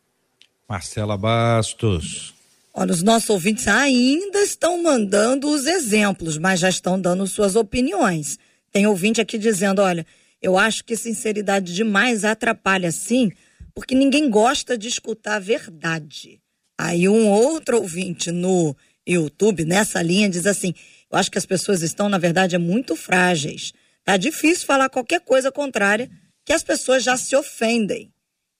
Marcela 0.68 1.16
Bastos. 1.16 2.34
Olha, 2.72 2.92
os 2.92 3.02
nossos 3.02 3.30
ouvintes 3.30 3.68
ainda 3.68 4.40
estão 4.40 4.82
mandando 4.82 5.48
os 5.48 5.66
exemplos, 5.66 6.38
mas 6.38 6.60
já 6.60 6.68
estão 6.68 7.00
dando 7.00 7.26
suas 7.26 7.54
opiniões. 7.54 8.38
Tem 8.72 8.86
ouvinte 8.86 9.20
aqui 9.20 9.38
dizendo: 9.38 9.80
olha, 9.80 10.04
eu 10.42 10.58
acho 10.58 10.84
que 10.84 10.96
sinceridade 10.96 11.74
demais 11.74 12.24
atrapalha 12.24 12.90
sim, 12.90 13.30
porque 13.74 13.94
ninguém 13.94 14.28
gosta 14.28 14.76
de 14.76 14.88
escutar 14.88 15.36
a 15.36 15.38
verdade. 15.38 16.40
Aí 16.76 17.08
um 17.08 17.28
outro 17.28 17.80
ouvinte 17.80 18.32
no 18.32 18.76
YouTube, 19.06 19.64
nessa 19.64 20.02
linha, 20.02 20.28
diz 20.28 20.46
assim: 20.46 20.74
eu 21.10 21.18
acho 21.18 21.30
que 21.30 21.38
as 21.38 21.46
pessoas 21.46 21.82
estão, 21.82 22.08
na 22.08 22.18
verdade, 22.18 22.58
muito 22.58 22.96
frágeis. 22.96 23.72
Tá 24.04 24.16
difícil 24.16 24.66
falar 24.66 24.88
qualquer 24.88 25.20
coisa 25.20 25.52
contrária, 25.52 26.10
que 26.44 26.52
as 26.52 26.62
pessoas 26.62 27.04
já 27.04 27.16
se 27.16 27.36
ofendem. 27.36 28.12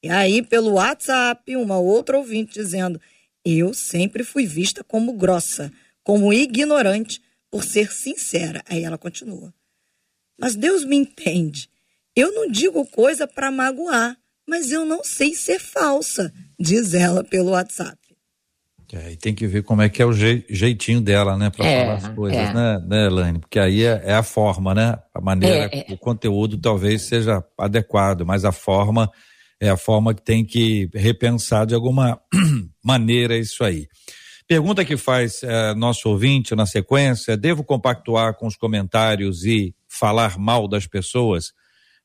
E 0.04 0.11
aí, 0.11 0.42
pelo 0.42 0.73
WhatsApp, 0.73 1.56
uma 1.56 1.78
outra 1.78 2.18
ouvinte 2.18 2.52
dizendo: 2.52 3.00
eu 3.42 3.73
sempre 3.73 4.23
fui 4.23 4.44
vista 4.44 4.84
como 4.84 5.14
grossa, 5.14 5.73
como 6.02 6.30
ignorante, 6.30 7.23
por 7.50 7.64
ser 7.64 7.90
sincera. 7.90 8.62
Aí 8.68 8.84
ela 8.84 8.99
continua. 8.99 9.50
Mas 10.38 10.54
Deus 10.54 10.84
me 10.84 10.94
entende. 10.94 11.70
Eu 12.14 12.34
não 12.34 12.50
digo 12.50 12.84
coisa 12.84 13.26
para 13.26 13.50
magoar, 13.50 14.14
mas 14.46 14.70
eu 14.70 14.84
não 14.84 15.02
sei 15.02 15.34
ser 15.34 15.58
falsa, 15.58 16.30
diz 16.61 16.92
ela 16.92 17.25
pelo 17.25 17.52
WhatsApp. 17.52 17.96
É, 18.92 19.12
e 19.12 19.16
tem 19.16 19.34
que 19.34 19.46
ver 19.46 19.62
como 19.62 19.80
é 19.80 19.88
que 19.88 20.02
é 20.02 20.04
o 20.04 20.12
jeitinho 20.12 21.00
dela, 21.00 21.34
né, 21.38 21.49
para 21.49 21.66
é, 21.66 21.80
falar 21.80 21.94
as 21.94 22.08
coisas, 22.11 22.38
é. 22.38 22.52
né, 22.52 22.78
né, 22.87 23.06
Elaine? 23.06 23.38
Porque 23.38 23.58
aí 23.58 23.82
é, 23.82 24.02
é, 24.04 24.14
a 24.14 24.23
forma, 24.23 24.75
né? 24.75 24.99
A 25.14 25.20
maneira, 25.20 25.70
é, 25.73 25.90
é. 25.90 25.94
o 25.94 25.96
conteúdo 25.96 26.58
talvez 26.58 27.02
seja 27.02 27.42
adequado, 27.58 28.26
mas 28.26 28.44
a 28.44 28.52
forma 28.52 29.11
é 29.64 29.71
a 29.71 29.76
forma 29.76 30.14
que 30.14 30.23
tem 30.23 30.44
que 30.44 30.88
repensar 30.94 31.66
de 31.66 31.75
alguma 31.75 32.21
maneira 32.85 33.37
isso 33.37 33.64
aí. 33.64 33.87
Pergunta 34.47 34.85
que 34.85 34.97
faz 34.97 35.42
é, 35.42 35.75
nosso 35.75 36.09
ouvinte 36.09 36.54
na 36.54 36.66
sequência: 36.66 37.37
devo 37.37 37.64
compactuar 37.64 38.35
com 38.35 38.47
os 38.47 38.56
comentários 38.56 39.44
e 39.44 39.75
falar 39.88 40.38
mal 40.38 40.68
das 40.68 40.87
pessoas? 40.87 41.52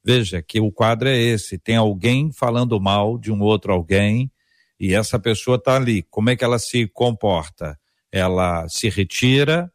Veja 0.04 0.42
que 0.42 0.62
o 0.62 0.72
quadro 0.72 1.10
é 1.10 1.18
esse: 1.18 1.58
tem 1.58 1.76
alguém 1.76 2.32
falando 2.32 2.80
mal 2.80 3.18
de 3.18 3.32
um 3.32 3.42
outro 3.42 3.74
alguém 3.74 4.32
e 4.80 4.94
essa 4.94 5.20
pessoa 5.20 5.58
está 5.58 5.76
ali. 5.76 6.04
Como 6.10 6.30
é 6.30 6.36
que 6.38 6.44
ela 6.44 6.58
se 6.58 6.88
comporta? 6.88 7.78
Ela 8.10 8.68
se 8.70 8.88
retira, 8.90 9.70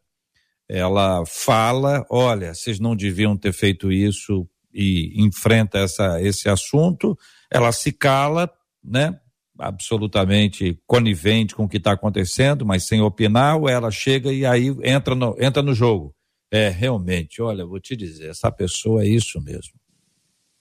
ela 0.67 1.23
fala: 1.27 2.03
olha, 2.09 2.53
vocês 2.55 2.79
não 2.79 2.95
deviam 2.95 3.37
ter 3.37 3.53
feito 3.53 3.91
isso 3.91 4.49
e 4.73 5.13
enfrenta 5.23 5.77
essa, 5.77 6.21
esse 6.21 6.49
assunto. 6.49 7.17
Ela 7.55 7.71
se 7.71 7.91
cala, 7.91 8.51
né? 8.83 9.19
absolutamente 9.57 10.77
conivente 10.85 11.55
com 11.55 11.63
o 11.63 11.69
que 11.69 11.77
está 11.77 11.93
acontecendo, 11.93 12.65
mas 12.65 12.83
sem 12.83 13.01
opinar, 13.01 13.57
ela 13.69 13.89
chega 13.89 14.31
e 14.31 14.45
aí 14.45 14.75
entra 14.83 15.15
no, 15.15 15.35
entra 15.39 15.61
no 15.61 15.73
jogo. 15.73 16.13
É, 16.51 16.69
realmente, 16.69 17.41
olha, 17.41 17.65
vou 17.65 17.79
te 17.79 17.95
dizer, 17.95 18.29
essa 18.29 18.51
pessoa 18.51 19.03
é 19.03 19.07
isso 19.07 19.41
mesmo. 19.41 19.73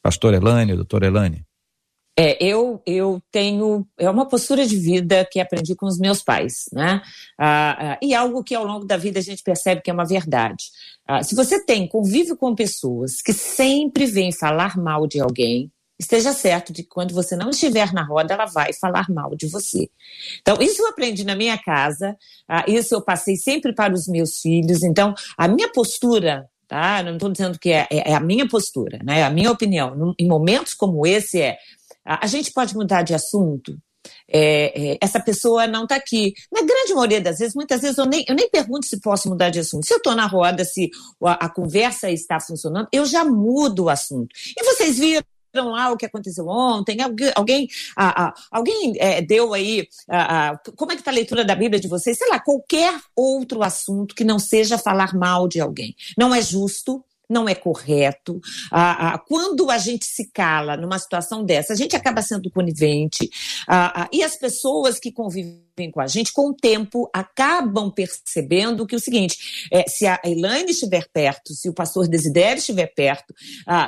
Pastor 0.02 0.34
Elane, 0.34 0.74
doutor 0.74 1.02
Elane. 1.02 1.44
É, 2.16 2.42
eu, 2.42 2.80
eu 2.86 3.20
tenho. 3.32 3.84
É 3.98 4.08
uma 4.08 4.28
postura 4.28 4.64
de 4.64 4.76
vida 4.76 5.26
que 5.30 5.40
aprendi 5.40 5.74
com 5.74 5.86
os 5.86 5.98
meus 5.98 6.22
pais, 6.22 6.66
né? 6.72 7.02
Ah, 7.36 7.94
ah, 7.94 7.98
e 8.00 8.14
algo 8.14 8.44
que 8.44 8.54
ao 8.54 8.64
longo 8.64 8.86
da 8.86 8.96
vida 8.96 9.18
a 9.18 9.22
gente 9.22 9.42
percebe 9.42 9.82
que 9.82 9.90
é 9.90 9.94
uma 9.94 10.06
verdade. 10.06 10.64
Ah, 11.04 11.24
se 11.24 11.34
você 11.34 11.64
tem 11.64 11.88
convívio 11.88 12.36
com 12.36 12.54
pessoas 12.54 13.20
que 13.20 13.32
sempre 13.32 14.06
vêm 14.06 14.30
falar 14.30 14.76
mal 14.76 15.08
de 15.08 15.20
alguém, 15.20 15.72
esteja 15.98 16.32
certo 16.32 16.72
de 16.72 16.82
que 16.82 16.88
quando 16.88 17.14
você 17.14 17.36
não 17.36 17.50
estiver 17.50 17.92
na 17.92 18.02
roda, 18.02 18.34
ela 18.34 18.46
vai 18.46 18.72
falar 18.72 19.08
mal 19.10 19.34
de 19.34 19.46
você. 19.46 19.88
Então, 20.40 20.56
isso 20.60 20.82
eu 20.82 20.88
aprendi 20.88 21.24
na 21.24 21.36
minha 21.36 21.56
casa, 21.58 22.16
ah, 22.48 22.64
isso 22.66 22.94
eu 22.94 23.02
passei 23.02 23.36
sempre 23.36 23.74
para 23.74 23.94
os 23.94 24.06
meus 24.06 24.40
filhos. 24.40 24.82
Então, 24.82 25.14
a 25.36 25.48
minha 25.48 25.70
postura 25.70 26.48
tá? 26.66 27.02
Não 27.02 27.14
estou 27.14 27.30
dizendo 27.30 27.58
que 27.58 27.70
é, 27.70 27.86
é, 27.90 28.14
a 28.14 28.20
minha 28.20 28.48
postura, 28.48 28.98
né? 29.04 29.22
A 29.22 29.30
minha 29.30 29.50
opinião. 29.50 30.14
Em 30.18 30.26
momentos 30.26 30.72
como 30.72 31.06
esse 31.06 31.40
é 31.40 31.58
a 32.04 32.26
gente 32.26 32.52
pode 32.52 32.74
mudar 32.74 33.02
de 33.02 33.14
assunto? 33.14 33.78
É, 34.28 34.92
é, 34.92 34.98
essa 35.00 35.18
pessoa 35.18 35.66
não 35.66 35.84
está 35.84 35.96
aqui. 35.96 36.34
Na 36.52 36.60
grande 36.60 36.92
maioria 36.92 37.20
das 37.20 37.38
vezes, 37.38 37.54
muitas 37.54 37.80
vezes 37.80 37.96
eu 37.96 38.04
nem, 38.04 38.24
eu 38.28 38.34
nem 38.34 38.50
pergunto 38.50 38.86
se 38.86 39.00
posso 39.00 39.28
mudar 39.28 39.48
de 39.48 39.60
assunto. 39.60 39.86
Se 39.86 39.94
eu 39.94 39.98
estou 39.98 40.14
na 40.14 40.26
roda, 40.26 40.64
se 40.64 40.90
a, 41.22 41.46
a, 41.46 41.48
conversa 41.48 42.10
está 42.10 42.38
funcionando, 42.38 42.88
eu 42.92 43.06
já 43.06 43.24
mudo 43.24 43.84
o 43.84 43.88
assunto. 43.88 44.28
E 44.56 44.62
vocês 44.64 44.98
viram 44.98 45.24
lá 45.62 45.92
o 45.92 45.96
que 45.96 46.06
aconteceu 46.06 46.46
ontem? 46.48 47.00
Alguém, 47.00 47.32
alguém, 47.34 47.68
alguém 48.50 48.94
é, 48.98 49.22
deu 49.22 49.54
aí. 49.54 49.86
como 50.76 50.92
é 50.92 50.94
que 50.94 51.00
está 51.00 51.10
a 51.10 51.14
leitura 51.14 51.44
da 51.44 51.54
Bíblia 51.54 51.80
de 51.80 51.88
vocês? 51.88 52.18
Sei 52.18 52.28
lá, 52.28 52.40
qualquer 52.40 52.98
outro 53.14 53.62
assunto 53.62 54.14
que 54.14 54.24
não 54.24 54.38
seja 54.38 54.78
falar 54.78 55.14
mal 55.14 55.46
de 55.46 55.60
alguém. 55.60 55.94
Não 56.16 56.34
é 56.34 56.40
justo 56.40 57.04
não 57.34 57.48
é 57.48 57.54
correto. 57.54 58.40
Ah, 58.70 59.14
ah, 59.14 59.18
quando 59.18 59.68
a 59.68 59.76
gente 59.76 60.06
se 60.06 60.30
cala 60.30 60.76
numa 60.76 60.98
situação 61.00 61.44
dessa, 61.44 61.72
a 61.72 61.76
gente 61.76 61.96
acaba 61.96 62.22
sendo 62.22 62.48
conivente. 62.48 63.28
Ah, 63.66 64.08
e 64.12 64.22
as 64.22 64.36
pessoas 64.36 65.00
que 65.00 65.10
convivem 65.10 65.90
com 65.92 66.00
a 66.00 66.06
gente, 66.06 66.32
com 66.32 66.50
o 66.50 66.54
tempo, 66.54 67.10
acabam 67.12 67.90
percebendo 67.90 68.86
que 68.86 68.94
o 68.94 69.00
seguinte: 69.00 69.66
é, 69.72 69.84
se 69.88 70.06
a 70.06 70.20
Elaine 70.24 70.70
estiver 70.70 71.08
perto, 71.12 71.52
se 71.52 71.68
o 71.68 71.74
pastor 71.74 72.06
Desidério 72.06 72.60
estiver 72.60 72.86
perto, 72.86 73.34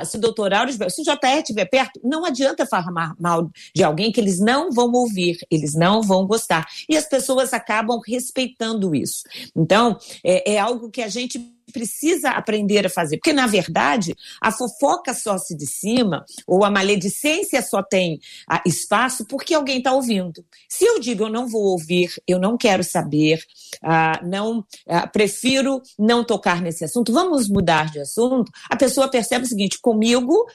se 0.05 0.17
o 0.17 0.19
doutor 0.19 0.53
Auro 0.53 0.69
estiver, 0.69 0.91
se 0.91 1.01
o 1.01 1.05
JR 1.05 1.37
estiver 1.37 1.65
perto, 1.65 2.01
não 2.03 2.25
adianta 2.25 2.65
falar 2.65 3.15
mal 3.17 3.49
de 3.73 3.83
alguém 3.83 4.11
que 4.11 4.19
eles 4.19 4.39
não 4.39 4.69
vão 4.71 4.91
ouvir, 4.91 5.37
eles 5.49 5.73
não 5.73 6.01
vão 6.01 6.27
gostar. 6.27 6.67
E 6.89 6.97
as 6.97 7.07
pessoas 7.07 7.53
acabam 7.53 8.01
respeitando 8.05 8.93
isso. 8.93 9.23
Então, 9.55 9.97
é, 10.21 10.55
é 10.55 10.59
algo 10.59 10.89
que 10.89 11.01
a 11.01 11.07
gente 11.07 11.56
precisa 11.71 12.31
aprender 12.31 12.85
a 12.85 12.89
fazer. 12.89 13.17
Porque, 13.17 13.33
na 13.33 13.47
verdade, 13.47 14.15
a 14.41 14.51
fofoca 14.51 15.13
só 15.13 15.37
se 15.37 15.55
de 15.55 15.65
cima, 15.65 16.25
ou 16.45 16.63
a 16.63 16.71
maledicência 16.71 17.61
só 17.61 17.83
tem 17.83 18.19
ah, 18.49 18.61
espaço 18.65 19.25
porque 19.25 19.53
alguém 19.53 19.79
está 19.79 19.93
ouvindo. 19.93 20.43
Se 20.69 20.85
eu 20.85 20.99
digo 20.99 21.25
eu 21.25 21.29
não 21.29 21.47
vou 21.47 21.63
ouvir, 21.63 22.09
eu 22.27 22.39
não 22.39 22.57
quero 22.57 22.83
saber, 22.83 23.43
ah, 23.81 24.19
não 24.23 24.63
ah, 24.87 25.07
prefiro 25.07 25.81
não 25.97 26.23
tocar 26.23 26.61
nesse 26.61 26.85
assunto, 26.85 27.13
vamos 27.13 27.49
mudar 27.49 27.91
de 27.91 27.99
assunto, 27.99 28.51
a 28.69 28.75
pessoa 28.75 29.09
percebe 29.09 29.45
o 29.45 29.47
seguinte: 29.47 29.79
comigo, 29.79 30.45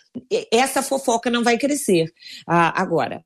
essa 0.51 0.83
fofoca 0.83 1.31
não 1.31 1.43
vai 1.43 1.59
crescer. 1.59 2.13
agora, 2.47 3.25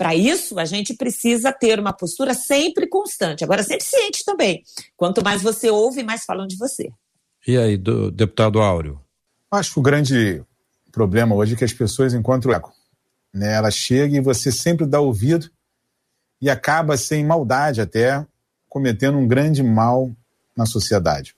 para 0.00 0.14
isso, 0.14 0.58
a 0.58 0.64
gente 0.64 0.94
precisa 0.94 1.52
ter 1.52 1.78
uma 1.78 1.92
postura 1.92 2.32
sempre 2.32 2.88
constante. 2.88 3.44
Agora, 3.44 3.62
sempre 3.62 3.84
ciente 3.84 4.24
também. 4.24 4.62
Quanto 4.96 5.22
mais 5.22 5.42
você 5.42 5.68
ouve, 5.68 6.02
mais 6.02 6.24
falam 6.24 6.46
de 6.46 6.56
você. 6.56 6.90
E 7.46 7.56
aí, 7.56 7.78
do, 7.78 8.10
deputado 8.10 8.60
Áureo? 8.60 9.00
Acho 9.50 9.72
que 9.72 9.78
o 9.78 9.82
grande 9.82 10.44
problema 10.92 11.34
hoje 11.34 11.54
é 11.54 11.56
que 11.56 11.64
as 11.64 11.72
pessoas 11.72 12.12
encontram 12.12 12.52
eco. 12.52 12.72
Né? 13.32 13.54
Ela 13.54 13.70
chega 13.70 14.16
e 14.16 14.20
você 14.20 14.52
sempre 14.52 14.84
dá 14.84 15.00
ouvido 15.00 15.50
e 16.40 16.50
acaba, 16.50 16.96
sem 16.96 17.24
maldade 17.24 17.80
até, 17.80 18.26
cometendo 18.68 19.16
um 19.16 19.26
grande 19.26 19.62
mal 19.62 20.10
na 20.56 20.66
sociedade. 20.66 21.34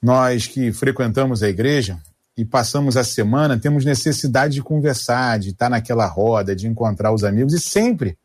Nós 0.00 0.46
que 0.46 0.72
frequentamos 0.72 1.42
a 1.42 1.48
igreja 1.48 1.98
e 2.36 2.44
passamos 2.44 2.96
a 2.96 3.02
semana, 3.02 3.58
temos 3.58 3.84
necessidade 3.84 4.54
de 4.54 4.62
conversar, 4.62 5.40
de 5.40 5.50
estar 5.50 5.68
naquela 5.68 6.06
roda, 6.06 6.54
de 6.54 6.68
encontrar 6.68 7.12
os 7.12 7.24
amigos 7.24 7.52
e 7.52 7.58
sempre, 7.58 8.16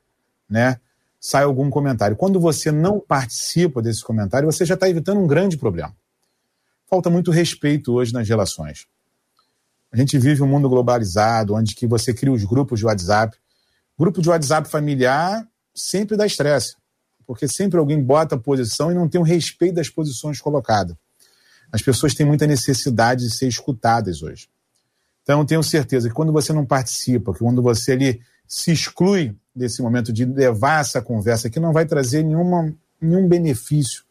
né, 0.47 0.79
sai 1.19 1.43
algum 1.43 1.69
comentário. 1.71 2.15
Quando 2.15 2.39
você 2.39 2.71
não 2.71 2.99
participa 2.99 3.81
desse 3.81 4.03
comentário, 4.03 4.51
você 4.51 4.65
já 4.65 4.75
está 4.75 4.87
evitando 4.87 5.19
um 5.19 5.25
grande 5.25 5.57
problema 5.57 5.93
falta 6.93 7.09
muito 7.09 7.31
respeito 7.31 7.91
hoje 7.91 8.13
nas 8.13 8.29
relações. 8.29 8.85
A 9.91 9.97
gente 9.97 10.15
vive 10.19 10.43
um 10.43 10.47
mundo 10.47 10.69
globalizado, 10.69 11.55
onde 11.55 11.73
que 11.73 11.87
você 11.87 12.13
cria 12.13 12.31
os 12.31 12.43
grupos 12.43 12.77
de 12.77 12.85
WhatsApp. 12.85 13.35
Grupo 13.97 14.21
de 14.21 14.29
WhatsApp 14.29 14.69
familiar 14.69 15.43
sempre 15.73 16.15
dá 16.15 16.23
estresse, 16.23 16.75
porque 17.25 17.47
sempre 17.47 17.79
alguém 17.79 17.99
bota 17.99 18.35
a 18.35 18.37
posição 18.37 18.91
e 18.91 18.93
não 18.93 19.09
tem 19.09 19.19
o 19.19 19.23
respeito 19.23 19.73
das 19.73 19.89
posições 19.89 20.39
colocadas. 20.39 20.95
As 21.71 21.81
pessoas 21.81 22.13
têm 22.13 22.27
muita 22.27 22.45
necessidade 22.45 23.23
de 23.23 23.35
ser 23.35 23.47
escutadas 23.47 24.21
hoje. 24.21 24.47
Então, 25.23 25.43
tenho 25.43 25.63
certeza 25.63 26.09
que 26.09 26.13
quando 26.13 26.31
você 26.31 26.53
não 26.53 26.63
participa, 26.63 27.33
que 27.33 27.39
quando 27.39 27.63
você 27.63 27.93
ali 27.93 28.21
se 28.47 28.71
exclui 28.71 29.35
desse 29.55 29.81
momento 29.81 30.13
de 30.13 30.25
levar 30.25 30.81
essa 30.81 31.01
conversa, 31.01 31.49
que 31.49 31.59
não 31.59 31.73
vai 31.73 31.87
trazer 31.87 32.21
nenhuma, 32.21 32.71
nenhum 33.01 33.27
benefício, 33.27 34.03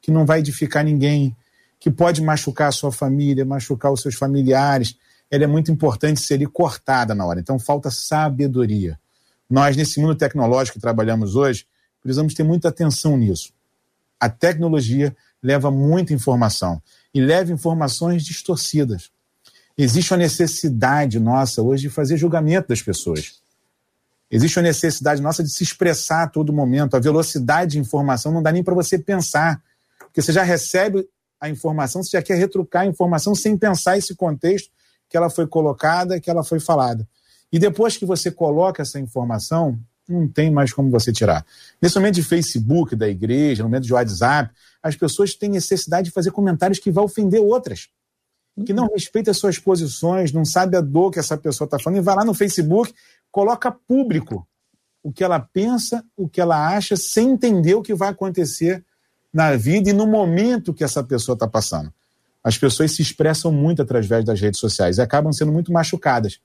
que 0.00 0.12
não 0.12 0.24
vai 0.24 0.38
edificar 0.38 0.84
ninguém, 0.84 1.36
que 1.78 1.90
pode 1.90 2.22
machucar 2.22 2.68
a 2.68 2.72
sua 2.72 2.90
família, 2.90 3.44
machucar 3.44 3.92
os 3.92 4.02
seus 4.02 4.14
familiares, 4.14 4.96
ela 5.30 5.44
é 5.44 5.46
muito 5.46 5.70
importante 5.70 6.20
ser 6.20 6.44
cortada 6.48 7.14
na 7.14 7.24
hora. 7.24 7.40
Então 7.40 7.58
falta 7.58 7.90
sabedoria. 7.90 8.98
Nós, 9.48 9.76
nesse 9.76 10.00
mundo 10.00 10.14
tecnológico 10.14 10.74
que 10.74 10.80
trabalhamos 10.80 11.36
hoje, 11.36 11.66
precisamos 12.02 12.34
ter 12.34 12.42
muita 12.42 12.68
atenção 12.68 13.16
nisso. 13.16 13.52
A 14.20 14.28
tecnologia 14.28 15.16
leva 15.42 15.70
muita 15.70 16.12
informação 16.12 16.82
e 17.14 17.20
leva 17.20 17.52
informações 17.52 18.24
distorcidas. 18.24 19.10
Existe 19.76 20.12
uma 20.12 20.18
necessidade 20.18 21.20
nossa 21.20 21.62
hoje 21.62 21.82
de 21.82 21.90
fazer 21.90 22.16
julgamento 22.16 22.68
das 22.68 22.82
pessoas. 22.82 23.40
Existe 24.30 24.58
uma 24.58 24.64
necessidade 24.64 25.22
nossa 25.22 25.42
de 25.42 25.50
se 25.50 25.62
expressar 25.62 26.24
a 26.24 26.28
todo 26.28 26.52
momento. 26.52 26.96
A 26.96 27.00
velocidade 27.00 27.72
de 27.72 27.78
informação 27.78 28.32
não 28.32 28.42
dá 28.42 28.52
nem 28.52 28.62
para 28.62 28.74
você 28.74 28.98
pensar, 28.98 29.62
porque 29.98 30.20
você 30.20 30.32
já 30.32 30.42
recebe 30.42 31.08
a 31.40 31.48
informação, 31.48 32.02
você 32.02 32.10
já 32.10 32.22
quer 32.22 32.36
retrucar 32.36 32.82
a 32.82 32.86
informação 32.86 33.34
sem 33.34 33.56
pensar 33.56 33.96
esse 33.96 34.14
contexto 34.14 34.70
que 35.08 35.16
ela 35.16 35.30
foi 35.30 35.46
colocada, 35.46 36.20
que 36.20 36.30
ela 36.30 36.44
foi 36.44 36.60
falada. 36.60 37.08
E 37.50 37.58
depois 37.58 37.96
que 37.96 38.04
você 38.04 38.30
coloca 38.30 38.82
essa 38.82 38.98
informação, 39.00 39.78
não 40.08 40.28
tem 40.28 40.50
mais 40.50 40.72
como 40.72 40.90
você 40.90 41.12
tirar. 41.12 41.44
Nesse 41.80 41.96
momento 41.96 42.14
de 42.14 42.22
Facebook, 42.22 42.96
da 42.96 43.08
igreja, 43.08 43.62
no 43.62 43.68
momento 43.68 43.84
de 43.84 43.92
WhatsApp, 43.92 44.52
as 44.82 44.96
pessoas 44.96 45.34
têm 45.34 45.50
necessidade 45.50 46.08
de 46.08 46.10
fazer 46.10 46.30
comentários 46.30 46.78
que 46.78 46.90
vão 46.90 47.04
ofender 47.04 47.40
outras. 47.40 47.88
Que 48.66 48.72
não 48.72 48.88
respeitam 48.88 49.30
as 49.30 49.38
suas 49.38 49.58
posições, 49.58 50.32
não 50.32 50.44
sabe 50.44 50.76
a 50.76 50.80
dor 50.80 51.10
que 51.10 51.18
essa 51.18 51.36
pessoa 51.36 51.66
está 51.66 51.78
falando, 51.78 51.98
e 51.98 52.02
vai 52.02 52.16
lá 52.16 52.24
no 52.24 52.34
Facebook, 52.34 52.92
coloca 53.30 53.70
público 53.70 54.46
o 55.02 55.12
que 55.12 55.22
ela 55.22 55.38
pensa, 55.38 56.04
o 56.16 56.28
que 56.28 56.40
ela 56.40 56.74
acha, 56.74 56.96
sem 56.96 57.30
entender 57.30 57.74
o 57.74 57.82
que 57.82 57.94
vai 57.94 58.08
acontecer 58.08 58.84
na 59.32 59.56
vida 59.56 59.90
e 59.90 59.92
no 59.92 60.06
momento 60.06 60.74
que 60.74 60.84
essa 60.84 61.02
pessoa 61.02 61.34
está 61.34 61.46
passando. 61.46 61.92
As 62.42 62.56
pessoas 62.56 62.92
se 62.92 63.02
expressam 63.02 63.52
muito 63.52 63.82
através 63.82 64.24
das 64.24 64.40
redes 64.40 64.60
sociais 64.60 64.98
e 64.98 65.02
acabam 65.02 65.32
sendo 65.32 65.52
muito 65.52 65.72
machucadas. 65.72 66.40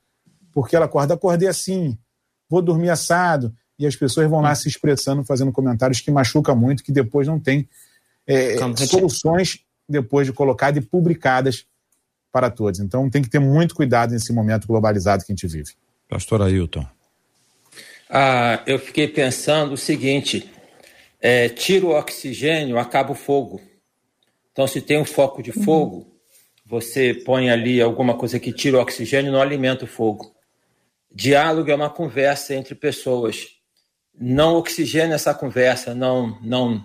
Porque 0.51 0.75
ela 0.75 0.85
acorda, 0.85 1.13
acordei 1.13 1.47
assim, 1.47 1.97
vou 2.49 2.61
dormir 2.61 2.89
assado, 2.89 3.53
e 3.77 3.87
as 3.87 3.95
pessoas 3.95 4.29
vão 4.29 4.41
lá 4.41 4.53
se 4.53 4.67
expressando, 4.67 5.23
fazendo 5.23 5.51
comentários 5.51 5.99
que 5.99 6.11
machucam 6.11 6.55
muito, 6.55 6.83
que 6.83 6.91
depois 6.91 7.27
não 7.27 7.39
tem 7.39 7.67
é, 8.27 8.55
soluções 8.87 9.59
depois 9.87 10.27
de 10.27 10.33
colocadas 10.33 10.83
e 10.83 10.85
publicadas 10.85 11.65
para 12.31 12.49
todos. 12.49 12.79
Então 12.79 13.09
tem 13.09 13.21
que 13.21 13.29
ter 13.29 13.39
muito 13.39 13.75
cuidado 13.75 14.11
nesse 14.11 14.31
momento 14.33 14.67
globalizado 14.67 15.23
que 15.23 15.31
a 15.31 15.35
gente 15.35 15.47
vive. 15.47 15.73
Pastor 16.09 16.41
Ailton. 16.41 16.85
Ah, 18.09 18.61
eu 18.65 18.77
fiquei 18.79 19.07
pensando 19.07 19.73
o 19.73 19.77
seguinte: 19.77 20.49
é, 21.23 21.47
tira 21.47 21.85
o 21.85 21.97
oxigênio, 21.97 22.77
acaba 22.77 23.13
o 23.13 23.15
fogo. 23.15 23.61
Então, 24.51 24.67
se 24.67 24.81
tem 24.81 24.99
um 24.99 25.05
foco 25.05 25.41
de 25.41 25.51
uhum. 25.51 25.63
fogo, 25.63 25.95
uhum. 25.95 26.11
você 26.65 27.13
põe 27.13 27.49
ali 27.49 27.81
alguma 27.81 28.17
coisa 28.17 28.37
que 28.41 28.51
tira 28.51 28.77
o 28.77 28.81
oxigênio, 28.81 29.31
não 29.31 29.41
alimenta 29.41 29.85
o 29.85 29.87
fogo. 29.87 30.35
Diálogo 31.09 31.71
é 31.71 31.75
uma 31.75 31.89
conversa 31.89 32.53
entre 32.53 32.75
pessoas. 32.75 33.47
Não 34.13 34.55
oxigena 34.55 35.15
essa 35.15 35.33
conversa, 35.33 35.95
não, 35.95 36.37
não, 36.41 36.83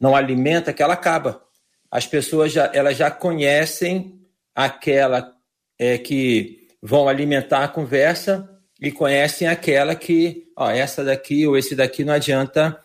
não 0.00 0.16
alimenta, 0.16 0.72
que 0.72 0.82
ela 0.82 0.94
acaba. 0.94 1.40
As 1.88 2.04
pessoas 2.04 2.52
já, 2.52 2.68
elas 2.74 2.96
já 2.96 3.12
conhecem 3.12 4.20
aquela 4.54 5.32
é, 5.78 5.96
que 5.96 6.66
vão 6.82 7.08
alimentar 7.08 7.62
a 7.62 7.68
conversa 7.68 8.58
e 8.80 8.90
conhecem 8.90 9.46
aquela 9.46 9.94
que, 9.94 10.48
ó, 10.56 10.68
essa 10.68 11.04
daqui 11.04 11.46
ou 11.46 11.56
esse 11.56 11.76
daqui 11.76 12.04
não 12.04 12.14
adianta 12.14 12.78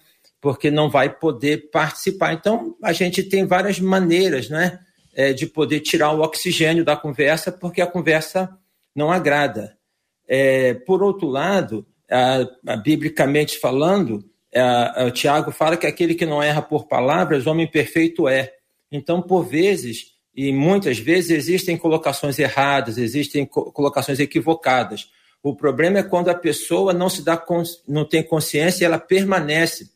porque 0.44 0.70
não 0.70 0.90
vai 0.90 1.10
poder 1.10 1.70
participar. 1.72 2.34
Então, 2.34 2.76
a 2.84 2.92
gente 2.92 3.24
tem 3.24 3.46
várias 3.46 3.80
maneiras 3.80 4.50
né, 4.50 4.78
é, 5.16 5.32
de 5.32 5.48
poder 5.48 5.80
tirar 5.80 6.12
o 6.12 6.20
oxigênio 6.20 6.84
da 6.84 6.98
conversa, 6.98 7.50
porque 7.50 7.82
a 7.82 7.88
conversa 7.88 8.50
não 8.94 9.10
agrada. 9.10 9.78
É, 10.28 10.74
por 10.74 11.02
outro 11.02 11.30
lado, 11.30 11.88
a, 12.12 12.74
a, 12.74 12.76
biblicamente 12.76 13.58
falando, 13.58 14.22
a, 14.54 15.06
o 15.06 15.12
Tiago 15.12 15.50
fala 15.50 15.78
que 15.78 15.88
aquele 15.88 16.14
que 16.14 16.26
não 16.26 16.44
erra 16.44 16.62
por 16.62 16.90
palavras, 16.90 17.48
homem 17.48 17.66
perfeito 17.66 18.28
é. 18.28 18.52
Então, 18.92 19.22
por 19.22 19.44
vezes, 19.44 20.08
e 20.36 20.52
muitas 20.52 21.00
vezes, 21.00 21.32
existem 21.32 21.78
colocações 21.78 22.38
erradas, 22.38 22.98
existem 22.98 23.46
co 23.46 23.72
colocações 23.72 24.20
equivocadas. 24.20 25.10
O 25.42 25.56
problema 25.56 26.00
é 26.00 26.04
quando 26.04 26.28
a 26.28 26.36
pessoa 26.36 26.92
não 26.92 27.10
se 27.10 27.24
dá 27.24 27.42
não 27.88 28.04
tem 28.04 28.22
consciência 28.22 28.84
e 28.84 28.86
ela 28.86 29.00
permanece 29.00 29.93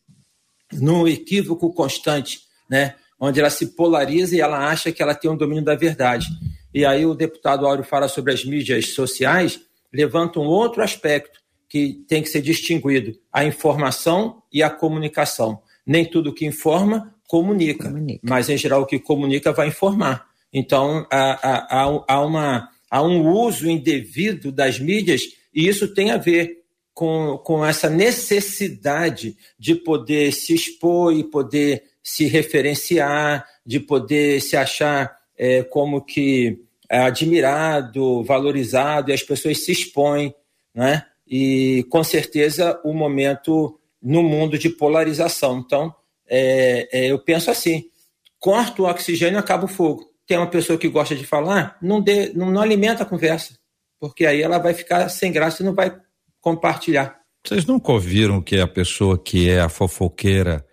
no 0.73 1.07
equívoco 1.07 1.73
constante, 1.73 2.41
né? 2.69 2.95
onde 3.19 3.39
ela 3.39 3.49
se 3.49 3.67
polariza 3.67 4.35
e 4.35 4.41
ela 4.41 4.69
acha 4.69 4.91
que 4.91 5.01
ela 5.01 5.15
tem 5.15 5.29
um 5.29 5.37
domínio 5.37 5.63
da 5.63 5.75
verdade. 5.75 6.27
E 6.73 6.85
aí 6.85 7.05
o 7.05 7.15
deputado 7.15 7.65
Áureo 7.65 7.83
fala 7.83 8.07
sobre 8.07 8.33
as 8.33 8.45
mídias 8.45 8.93
sociais, 8.93 9.59
levanta 9.91 10.39
um 10.39 10.45
outro 10.45 10.83
aspecto 10.83 11.39
que 11.67 12.03
tem 12.07 12.21
que 12.21 12.29
ser 12.29 12.41
distinguido: 12.41 13.17
a 13.31 13.43
informação 13.43 14.41
e 14.51 14.61
a 14.61 14.69
comunicação. 14.69 15.61
Nem 15.85 16.05
tudo 16.05 16.33
que 16.33 16.45
informa 16.45 17.13
comunica, 17.27 17.85
comunica. 17.85 18.21
mas 18.23 18.49
em 18.49 18.57
geral 18.57 18.81
o 18.81 18.85
que 18.85 18.99
comunica 18.99 19.51
vai 19.51 19.69
informar. 19.69 20.27
Então 20.53 21.05
há, 21.11 21.77
há, 21.81 22.03
há, 22.07 22.21
uma, 22.21 22.69
há 22.89 23.01
um 23.01 23.27
uso 23.27 23.69
indevido 23.69 24.51
das 24.51 24.79
mídias 24.79 25.21
e 25.53 25.67
isso 25.67 25.93
tem 25.93 26.11
a 26.11 26.17
ver 26.17 26.63
com, 26.97 27.37
com 27.43 27.63
essa 27.63 27.91
necessidade 27.91 29.37
de 29.59 29.75
poder 29.75 30.31
se 30.31 30.55
expor 30.55 31.13
e 31.13 31.23
poder 31.23 31.83
se 32.01 32.25
referenciar, 32.25 33.45
de 33.63 33.79
poder 33.79 34.41
se 34.41 34.57
achar 34.57 35.15
é, 35.37 35.61
como 35.61 36.01
que 36.01 36.59
é 36.89 36.97
admirado, 36.97 38.23
valorizado, 38.23 39.11
e 39.11 39.13
as 39.13 39.21
pessoas 39.21 39.63
se 39.63 39.71
expõem, 39.71 40.33
né? 40.73 41.05
E 41.27 41.85
com 41.91 42.03
certeza 42.03 42.81
o 42.83 42.95
momento 42.95 43.79
no 44.01 44.23
mundo 44.23 44.57
de 44.57 44.67
polarização. 44.67 45.59
Então, 45.59 45.93
é, 46.27 46.89
é, 46.91 47.11
eu 47.11 47.19
penso 47.19 47.51
assim: 47.51 47.91
corta 48.39 48.81
o 48.81 48.85
oxigênio, 48.85 49.37
acaba 49.37 49.65
o 49.65 49.67
fogo. 49.67 50.11
Tem 50.25 50.35
uma 50.35 50.49
pessoa 50.49 50.79
que 50.79 50.89
gosta 50.89 51.15
de 51.15 51.27
falar, 51.27 51.77
não, 51.79 52.01
dê, 52.01 52.31
não, 52.33 52.49
não 52.49 52.59
alimenta 52.59 53.03
a 53.03 53.05
conversa, 53.05 53.53
porque 53.99 54.25
aí 54.25 54.41
ela 54.41 54.57
vai 54.57 54.73
ficar 54.73 55.09
sem 55.09 55.31
graça 55.31 55.61
e 55.61 55.65
não 55.65 55.75
vai 55.75 55.95
compartilhar. 56.47 57.19
Vocês 57.45 57.65
nunca 57.65 57.91
ouviram 57.91 58.41
que 58.41 58.57
a 58.57 58.67
pessoa 58.67 59.21
que 59.21 59.49
é 59.49 59.59
a 59.59 59.67
fofoqueira, 59.67 60.65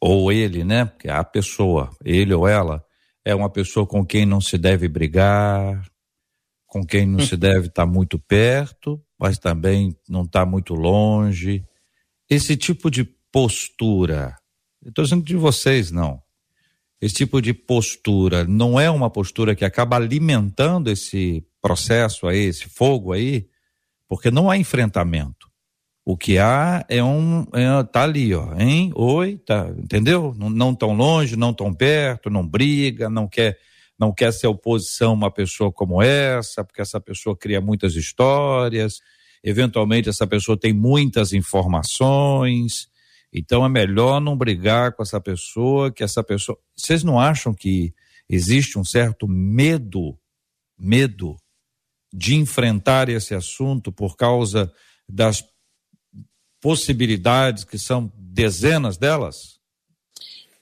ou 0.00 0.32
ele, 0.32 0.64
né? 0.64 0.84
Porque 0.84 1.08
a 1.08 1.22
pessoa, 1.22 1.90
ele 2.04 2.34
ou 2.34 2.48
ela, 2.48 2.84
é 3.24 3.32
uma 3.34 3.48
pessoa 3.48 3.86
com 3.86 4.04
quem 4.04 4.26
não 4.26 4.40
se 4.40 4.58
deve 4.58 4.88
brigar, 4.88 5.86
com 6.66 6.84
quem 6.84 7.06
não 7.06 7.20
se 7.20 7.36
deve 7.38 7.68
estar 7.68 7.86
tá 7.86 7.86
muito 7.86 8.18
perto, 8.18 9.00
mas 9.16 9.38
também 9.38 9.96
não 10.08 10.22
está 10.22 10.44
muito 10.44 10.74
longe. 10.74 11.64
Esse 12.28 12.56
tipo 12.56 12.90
de 12.90 13.04
postura, 13.30 14.36
estou 14.84 15.04
dizendo 15.04 15.24
de 15.24 15.36
vocês, 15.36 15.92
não. 15.92 16.20
Esse 17.00 17.14
tipo 17.14 17.40
de 17.40 17.54
postura 17.54 18.44
não 18.44 18.80
é 18.80 18.90
uma 18.90 19.08
postura 19.08 19.54
que 19.54 19.64
acaba 19.64 19.94
alimentando 19.94 20.90
esse 20.90 21.46
processo 21.62 22.26
aí, 22.26 22.46
esse 22.46 22.68
fogo 22.68 23.12
aí, 23.12 23.48
porque 24.14 24.30
não 24.30 24.48
há 24.48 24.56
enfrentamento. 24.56 25.50
O 26.04 26.16
que 26.16 26.38
há 26.38 26.84
é 26.88 27.02
um. 27.02 27.44
É, 27.52 27.82
tá 27.82 28.04
ali, 28.04 28.32
ó, 28.32 28.54
hein? 28.56 28.92
Oi, 28.94 29.38
tá, 29.38 29.68
entendeu? 29.76 30.32
Não, 30.38 30.48
não 30.48 30.72
tão 30.72 30.94
longe, 30.94 31.36
não 31.36 31.52
tão 31.52 31.74
perto, 31.74 32.30
não 32.30 32.46
briga, 32.46 33.10
não 33.10 33.26
quer 33.26 33.58
não 33.98 34.12
quer 34.12 34.32
ser 34.32 34.46
oposição 34.46 35.14
uma 35.14 35.32
pessoa 35.32 35.72
como 35.72 36.00
essa, 36.00 36.64
porque 36.64 36.80
essa 36.80 37.00
pessoa 37.00 37.36
cria 37.36 37.60
muitas 37.60 37.96
histórias, 37.96 39.00
eventualmente 39.42 40.08
essa 40.08 40.26
pessoa 40.26 40.58
tem 40.58 40.72
muitas 40.72 41.32
informações, 41.32 42.88
então 43.32 43.64
é 43.64 43.68
melhor 43.68 44.20
não 44.20 44.36
brigar 44.36 44.92
com 44.92 45.02
essa 45.02 45.20
pessoa, 45.20 45.90
que 45.90 46.04
essa 46.04 46.22
pessoa. 46.22 46.56
Vocês 46.76 47.02
não 47.02 47.18
acham 47.18 47.52
que 47.52 47.92
existe 48.28 48.78
um 48.78 48.84
certo 48.84 49.26
medo, 49.26 50.16
medo 50.78 51.36
de 52.16 52.36
enfrentar 52.36 53.08
esse 53.08 53.34
assunto 53.34 53.90
por 53.90 54.16
causa 54.16 54.72
das 55.08 55.44
possibilidades, 56.62 57.64
que 57.64 57.76
são 57.76 58.10
dezenas 58.16 58.96
delas? 58.96 59.58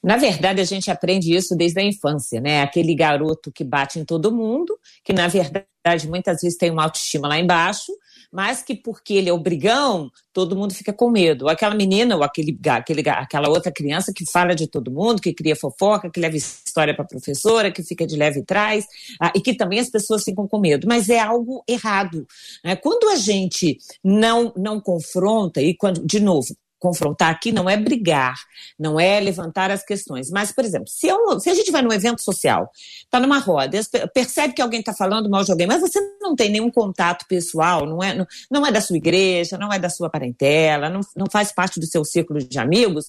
Na 0.02 0.16
verdade, 0.16 0.62
a 0.62 0.64
gente 0.64 0.90
aprende 0.90 1.32
isso 1.32 1.54
desde 1.54 1.78
a 1.78 1.84
infância, 1.84 2.40
né? 2.40 2.62
Aquele 2.62 2.94
garoto 2.94 3.52
que 3.52 3.62
bate 3.62 4.00
em 4.00 4.04
todo 4.04 4.34
mundo, 4.34 4.76
que 5.04 5.12
na 5.12 5.28
verdade 5.28 6.08
muitas 6.08 6.40
vezes 6.40 6.56
tem 6.56 6.70
uma 6.70 6.84
autoestima 6.84 7.28
lá 7.28 7.38
embaixo, 7.38 7.92
mas 8.32 8.62
que 8.62 8.74
porque 8.74 9.12
ele 9.12 9.28
é 9.28 9.32
o 9.32 9.38
brigão, 9.38 10.10
todo 10.32 10.56
mundo 10.56 10.72
fica 10.72 10.92
com 10.92 11.10
medo. 11.10 11.48
Aquela 11.48 11.74
menina, 11.74 12.16
ou 12.16 12.22
aquele, 12.22 12.58
aquele, 12.66 13.08
aquela 13.10 13.50
outra 13.50 13.70
criança 13.70 14.12
que 14.14 14.24
fala 14.24 14.54
de 14.54 14.66
todo 14.66 14.90
mundo, 14.90 15.20
que 15.20 15.34
cria 15.34 15.54
fofoca, 15.54 16.10
que 16.10 16.18
leva 16.18 16.36
história 16.36 16.94
para 16.94 17.04
a 17.04 17.08
professora, 17.08 17.70
que 17.70 17.82
fica 17.82 18.06
de 18.06 18.16
leve 18.16 18.42
trás, 18.42 18.86
ah, 19.20 19.30
e 19.36 19.40
que 19.40 19.54
também 19.54 19.78
as 19.78 19.90
pessoas 19.90 20.24
ficam 20.24 20.48
com 20.48 20.58
medo. 20.58 20.86
Mas 20.88 21.10
é 21.10 21.20
algo 21.20 21.62
errado. 21.68 22.26
Né? 22.64 22.74
Quando 22.74 23.10
a 23.10 23.16
gente 23.16 23.76
não, 24.02 24.52
não 24.56 24.80
confronta, 24.80 25.60
e 25.60 25.74
quando, 25.74 26.04
de 26.06 26.18
novo, 26.18 26.56
confrontar 26.82 27.30
aqui 27.30 27.52
não 27.52 27.70
é 27.70 27.76
brigar, 27.76 28.34
não 28.76 28.98
é 28.98 29.20
levantar 29.20 29.70
as 29.70 29.84
questões. 29.84 30.30
Mas, 30.32 30.50
por 30.50 30.64
exemplo, 30.64 30.88
se, 30.88 31.06
eu, 31.06 31.38
se 31.38 31.48
a 31.48 31.54
gente 31.54 31.70
vai 31.70 31.80
num 31.80 31.92
evento 31.92 32.20
social, 32.20 32.68
está 33.04 33.20
numa 33.20 33.38
roda, 33.38 33.78
percebe 34.12 34.52
que 34.52 34.60
alguém 34.60 34.80
está 34.80 34.92
falando 34.92 35.30
mal 35.30 35.44
de 35.44 35.52
alguém, 35.52 35.68
mas 35.68 35.80
você 35.80 36.00
não 36.20 36.34
tem 36.34 36.50
nenhum 36.50 36.72
contato 36.72 37.24
pessoal, 37.28 37.86
não 37.86 38.02
é, 38.02 38.14
não, 38.14 38.26
não 38.50 38.66
é 38.66 38.72
da 38.72 38.80
sua 38.80 38.96
igreja, 38.96 39.56
não 39.56 39.72
é 39.72 39.78
da 39.78 39.88
sua 39.88 40.10
parentela, 40.10 40.90
não, 40.90 41.00
não 41.16 41.26
faz 41.30 41.52
parte 41.52 41.78
do 41.78 41.86
seu 41.86 42.04
círculo 42.04 42.40
de 42.40 42.58
amigos, 42.58 43.08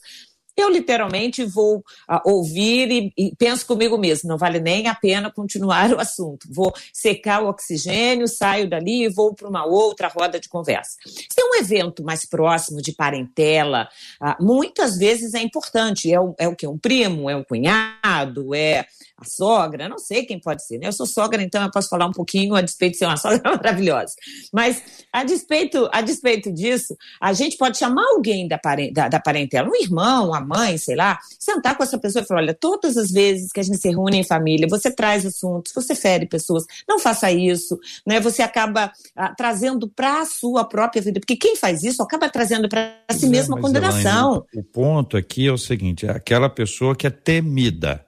eu 0.56 0.70
literalmente 0.70 1.44
vou 1.44 1.78
uh, 1.78 2.20
ouvir 2.26 2.92
e, 2.92 3.14
e, 3.18 3.36
penso 3.36 3.66
comigo 3.66 3.98
mesmo, 3.98 4.30
não 4.30 4.38
vale 4.38 4.60
nem 4.60 4.88
a 4.88 4.96
pena 4.96 5.32
continuar 5.32 5.92
o 5.92 6.00
assunto. 6.00 6.48
Vou 6.52 6.74
secar 6.94 7.44
o 7.44 7.48
oxigênio, 7.48 8.28
saio 8.28 8.70
dali 8.70 9.06
e 9.06 9.10
vou 9.10 9.34
para 9.34 9.50
uma 9.50 9.66
outra 9.66 10.08
roda 10.08 10.40
de 10.40 10.48
conversa. 10.48 10.98
Se 11.06 11.42
é 11.42 11.46
um 11.46 11.56
evento 11.56 12.04
mais 12.04 12.26
próximo 12.26 12.82
de 12.82 12.94
parentela, 12.94 13.88
uh, 14.22 14.44
muitas 14.44 14.98
vezes 14.98 15.34
é 15.34 15.42
importante. 15.42 16.12
É 16.12 16.20
o, 16.20 16.36
é 16.38 16.48
o 16.48 16.56
que? 16.56 16.68
Um 16.68 16.78
primo, 16.78 17.30
é 17.30 17.36
um 17.36 17.44
cunhado, 17.44 18.54
é 18.54 18.86
a 19.18 19.26
sogra, 19.26 19.88
não 19.88 19.98
sei 19.98 20.26
quem 20.26 20.40
pode 20.40 20.66
ser, 20.66 20.80
né? 20.80 20.88
Eu 20.88 20.92
sou 20.92 21.06
sogra, 21.06 21.42
então 21.42 21.62
eu 21.64 21.72
posso 21.72 21.88
falar 21.88 22.08
um 22.08 22.12
pouquinho 22.12 22.56
a 22.56 22.62
despeito 22.62 22.94
de 22.94 22.98
ser 23.00 23.06
uma 23.06 23.18
sogra 23.18 23.42
maravilhosa. 23.44 24.14
Mas 24.52 24.82
a 25.12 25.24
despeito, 25.24 25.88
a 25.92 26.02
despeito 26.02 26.52
disso, 26.52 26.98
a 27.22 27.32
gente 27.32 27.56
pode 27.58 27.78
chamar 27.78 28.04
alguém 28.08 28.48
da, 28.48 28.60
da, 28.92 29.08
da 29.08 29.20
parentela, 29.20 29.70
um 29.70 29.76
irmão, 29.76 30.34
a 30.34 30.42
mãe, 30.42 30.78
sei 30.78 30.96
lá, 30.96 31.20
sentar 31.40 31.78
com 31.78 31.84
essa 31.84 31.98
pessoa 31.98 32.24
e 32.24 32.28
falar: 32.28 32.42
olha, 32.42 32.58
todas 32.60 32.98
as 32.98 33.12
vezes 33.12 33.52
que 33.52 33.60
a 33.60 33.64
gente 33.64 33.78
se 33.78 33.90
reúne 33.90 34.18
em 34.18 34.24
família, 34.24 34.68
você 34.68 34.92
traz 34.92 35.26
assuntos, 35.26 35.72
você 35.74 35.94
fere 35.94 36.26
pessoas, 36.26 36.64
não 36.88 37.00
faça 37.00 37.32
isso, 37.32 37.80
né? 38.06 38.20
Você 38.20 38.42
acaba 38.42 38.92
ah, 39.16 39.34
trazendo 39.36 39.88
para 39.88 40.22
a 40.22 40.26
sua 40.26 40.66
própria 40.66 41.02
vida, 41.02 41.20
porque 41.20 41.36
quem 41.36 41.56
faz 41.56 41.84
isso 41.84 42.02
acaba 42.02 42.30
trazendo 42.30 42.68
para 42.68 42.98
si 43.12 43.28
é, 43.28 43.30
mesmo 43.30 43.58
a 43.58 43.62
condenação. 43.62 44.32
Elaine, 44.32 44.46
o 44.56 44.64
ponto 44.64 45.16
aqui 45.16 45.48
é 45.48 45.52
o 45.52 45.58
seguinte: 45.58 46.08
é 46.08 46.12
aquela 46.12 46.50
pessoa 46.50 46.96
que 46.96 47.06
é 47.06 47.12
temida 47.12 48.04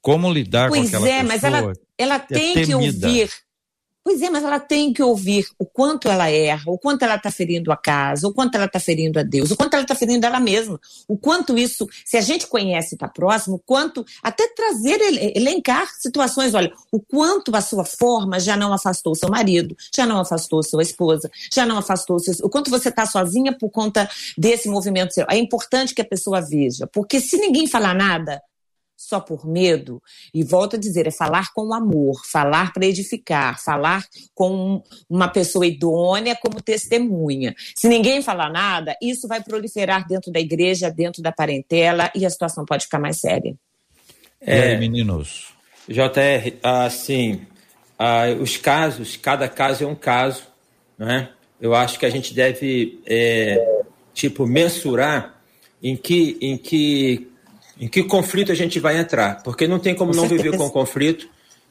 como 0.00 0.32
lidar 0.32 0.68
pois 0.68 0.82
com 0.82 0.96
aquela 0.96 1.08
é, 1.08 1.22
pessoa? 1.22 1.28
Pois 1.28 1.44
é, 1.44 1.50
mas 1.50 1.62
ela, 1.62 1.72
ela 1.98 2.18
tem 2.18 2.58
é 2.58 2.64
que 2.64 2.74
ouvir. 2.74 3.30
Pois 4.08 4.22
é, 4.22 4.30
mas 4.30 4.42
ela 4.42 4.58
tem 4.58 4.90
que 4.90 5.02
ouvir 5.02 5.46
o 5.58 5.66
quanto 5.66 6.08
ela 6.08 6.30
erra, 6.30 6.62
o 6.66 6.78
quanto 6.78 7.02
ela 7.02 7.16
está 7.16 7.30
ferindo 7.30 7.70
a 7.70 7.76
casa, 7.76 8.26
o 8.26 8.32
quanto 8.32 8.54
ela 8.54 8.64
está 8.64 8.80
ferindo 8.80 9.18
a 9.18 9.22
Deus, 9.22 9.50
o 9.50 9.56
quanto 9.56 9.74
ela 9.74 9.82
está 9.82 9.94
ferindo 9.94 10.24
ela 10.24 10.40
mesma, 10.40 10.80
o 11.06 11.14
quanto 11.18 11.58
isso, 11.58 11.86
se 12.06 12.16
a 12.16 12.22
gente 12.22 12.46
conhece 12.46 12.94
e 12.94 12.96
está 12.96 13.06
próximo, 13.06 13.56
o 13.56 13.58
quanto, 13.58 14.06
até 14.22 14.48
trazer, 14.48 14.98
elencar 15.36 15.86
situações, 15.98 16.54
olha, 16.54 16.72
o 16.90 16.98
quanto 17.00 17.54
a 17.54 17.60
sua 17.60 17.84
forma 17.84 18.40
já 18.40 18.56
não 18.56 18.72
afastou 18.72 19.14
seu 19.14 19.28
marido, 19.28 19.76
já 19.94 20.06
não 20.06 20.18
afastou 20.18 20.62
sua 20.62 20.82
esposa, 20.82 21.30
já 21.52 21.66
não 21.66 21.76
afastou 21.76 22.18
seu, 22.18 22.34
o 22.46 22.48
quanto 22.48 22.70
você 22.70 22.88
está 22.88 23.04
sozinha 23.04 23.52
por 23.58 23.68
conta 23.68 24.08
desse 24.38 24.70
movimento 24.70 25.12
seu. 25.12 25.26
É 25.28 25.36
importante 25.36 25.94
que 25.94 26.00
a 26.00 26.06
pessoa 26.06 26.40
veja, 26.40 26.86
porque 26.86 27.20
se 27.20 27.36
ninguém 27.36 27.66
falar 27.66 27.94
nada, 27.94 28.40
só 28.98 29.20
por 29.20 29.46
medo, 29.46 30.02
e 30.34 30.42
volto 30.42 30.74
a 30.74 30.78
dizer, 30.78 31.06
é 31.06 31.10
falar 31.12 31.52
com 31.54 31.72
amor, 31.72 32.20
falar 32.26 32.72
para 32.72 32.84
edificar, 32.84 33.62
falar 33.62 34.04
com 34.34 34.82
uma 35.08 35.28
pessoa 35.28 35.64
idônea 35.64 36.34
como 36.34 36.60
testemunha. 36.60 37.54
Se 37.76 37.88
ninguém 37.88 38.20
falar 38.20 38.50
nada, 38.50 38.96
isso 39.00 39.28
vai 39.28 39.40
proliferar 39.40 40.04
dentro 40.08 40.32
da 40.32 40.40
igreja, 40.40 40.90
dentro 40.90 41.22
da 41.22 41.30
parentela, 41.30 42.10
e 42.12 42.26
a 42.26 42.30
situação 42.30 42.64
pode 42.64 42.86
ficar 42.86 42.98
mais 42.98 43.20
séria. 43.20 43.54
É, 44.40 44.72
aí, 44.72 44.78
meninos. 44.78 45.54
JR, 45.88 46.58
assim, 46.60 47.46
ah, 47.96 48.24
os 48.40 48.56
casos, 48.56 49.16
cada 49.16 49.48
caso 49.48 49.84
é 49.84 49.86
um 49.86 49.94
caso, 49.94 50.42
né? 50.98 51.30
Eu 51.60 51.72
acho 51.74 52.00
que 52.00 52.06
a 52.06 52.10
gente 52.10 52.34
deve, 52.34 53.00
é, 53.06 53.84
tipo, 54.12 54.44
mensurar 54.44 55.40
em 55.80 55.96
que, 55.96 56.36
em 56.40 56.56
que 56.56 57.28
em 57.80 57.88
que 57.88 58.02
conflito 58.02 58.50
a 58.50 58.54
gente 58.54 58.80
vai 58.80 58.98
entrar, 58.98 59.42
porque 59.42 59.68
não 59.68 59.78
tem 59.78 59.94
como 59.94 60.10
com 60.10 60.16
não 60.16 60.28
certeza. 60.28 60.50
viver 60.50 60.56
com 60.56 60.70
conflito 60.70 61.28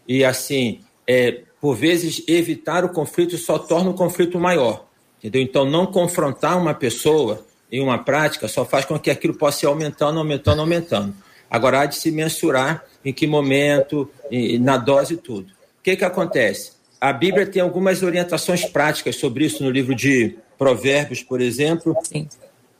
e 0.08 0.24
assim, 0.24 0.82
é, 1.06 1.42
por 1.60 1.76
vezes 1.76 2.24
evitar 2.28 2.86
o 2.86 2.90
conflito 2.90 3.38
só 3.38 3.60
torna 3.60 3.90
o 3.90 3.94
conflito 3.94 4.40
maior, 4.40 4.86
entendeu? 5.20 5.42
Então 5.42 5.66
não 5.66 5.86
confrontar 5.86 6.58
uma 6.58 6.74
pessoa 6.74 7.46
em 7.72 7.82
uma 7.82 7.98
prática 7.98 8.48
só 8.48 8.64
faz 8.66 8.86
com 8.86 8.98
que 8.98 9.10
aquilo 9.10 9.34
possa 9.34 9.66
ir 9.66 9.68
aumentando, 9.68 10.20
aumentando, 10.20 10.62
aumentando. 10.62 11.14
Agora 11.50 11.82
há 11.82 11.86
de 11.86 11.96
se 11.96 12.12
mensurar 12.12 12.84
em 13.04 13.14
que 13.14 13.26
momento, 13.26 14.10
na 14.60 14.78
dose 14.78 15.14
e 15.16 15.18
tudo. 15.18 15.50
O 15.80 15.84
que 15.84 15.96
que 15.96 16.06
acontece? 16.06 16.74
A 17.00 17.14
Bíblia 17.14 17.46
tem 17.46 17.62
algumas 17.62 18.04
orientações 18.04 18.66
práticas 18.66 19.16
sobre 19.16 19.46
isso 19.46 19.64
no 19.64 19.70
livro 19.70 19.96
de 19.96 20.36
Provérbios, 20.58 21.24
por 21.24 21.40
exemplo. 21.40 21.96
Sim. 22.04 22.28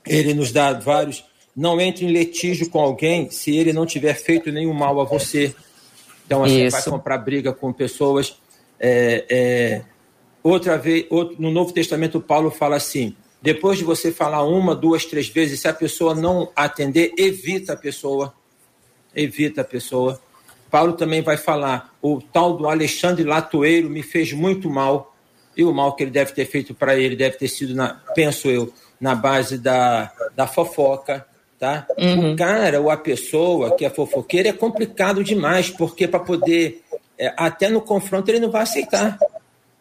Ele 0.06 0.34
nos 0.34 0.52
dá 0.52 0.72
vários 0.72 1.24
não 1.58 1.80
entre 1.80 2.06
em 2.06 2.12
litígio 2.12 2.70
com 2.70 2.78
alguém 2.78 3.30
se 3.30 3.56
ele 3.56 3.72
não 3.72 3.84
tiver 3.84 4.14
feito 4.14 4.52
nenhum 4.52 4.72
mal 4.72 5.00
a 5.00 5.04
você. 5.04 5.52
Então, 6.24 6.44
assim, 6.44 6.66
Isso. 6.66 6.76
vai 6.76 6.84
comprar 6.84 7.18
briga 7.18 7.52
com 7.52 7.72
pessoas. 7.72 8.40
É, 8.78 9.24
é, 9.28 9.82
outra 10.40 10.78
vez, 10.78 11.06
outro, 11.10 11.34
no 11.40 11.50
Novo 11.50 11.72
Testamento, 11.72 12.20
Paulo 12.20 12.48
fala 12.48 12.76
assim: 12.76 13.16
depois 13.42 13.76
de 13.76 13.82
você 13.82 14.12
falar 14.12 14.44
uma, 14.44 14.72
duas, 14.72 15.04
três 15.04 15.28
vezes, 15.28 15.58
se 15.58 15.66
a 15.66 15.74
pessoa 15.74 16.14
não 16.14 16.48
atender, 16.54 17.12
evita 17.18 17.72
a 17.72 17.76
pessoa. 17.76 18.32
Evita 19.12 19.62
a 19.62 19.64
pessoa. 19.64 20.20
Paulo 20.70 20.92
também 20.92 21.22
vai 21.22 21.36
falar: 21.36 21.92
o 22.00 22.22
tal 22.22 22.56
do 22.56 22.68
Alexandre 22.68 23.24
Latoeiro 23.24 23.90
me 23.90 24.04
fez 24.04 24.32
muito 24.32 24.70
mal. 24.70 25.12
E 25.56 25.64
o 25.64 25.74
mal 25.74 25.96
que 25.96 26.04
ele 26.04 26.12
deve 26.12 26.30
ter 26.30 26.46
feito 26.46 26.72
para 26.72 26.96
ele 26.96 27.16
deve 27.16 27.36
ter 27.36 27.48
sido, 27.48 27.74
na, 27.74 27.94
penso 28.14 28.46
eu, 28.46 28.72
na 29.00 29.16
base 29.16 29.58
da, 29.58 30.12
da 30.36 30.46
fofoca, 30.46 31.26
tá? 31.58 31.86
Uhum. 31.98 32.32
O 32.32 32.36
cara 32.36 32.80
ou 32.80 32.90
a 32.90 32.96
pessoa 32.96 33.76
que 33.76 33.84
é 33.84 33.90
fofoqueira 33.90 34.48
é 34.50 34.52
complicado 34.52 35.24
demais, 35.24 35.70
porque 35.70 36.06
para 36.06 36.20
poder 36.20 36.82
é, 37.18 37.34
até 37.36 37.68
no 37.68 37.80
confronto 37.80 38.30
ele 38.30 38.38
não 38.38 38.50
vai 38.50 38.62
aceitar. 38.62 39.18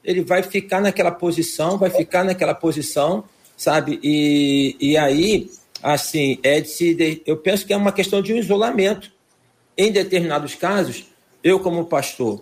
Ele 0.04 0.22
vai 0.22 0.42
ficar 0.42 0.82
naquela 0.82 1.12
posição, 1.12 1.78
vai 1.78 1.90
ficar 1.90 2.24
naquela 2.24 2.56
posição, 2.56 3.26
sabe? 3.56 4.00
E, 4.02 4.76
e 4.80 4.98
aí, 4.98 5.50
assim, 5.84 6.40
é 6.42 6.60
de 6.62 6.70
se. 6.70 7.22
Eu 7.26 7.38
penso 7.38 7.66
que 7.66 7.74
é 7.74 7.78
uma 7.78 7.92
questão 7.92 8.22
de 8.22 8.34
um 8.34 8.38
isolamento. 8.38 9.12
Em 9.78 9.92
determinados 9.92 10.56
casos, 10.56 11.06
eu, 11.44 11.60
como 11.60 11.86
pastor, 11.86 12.42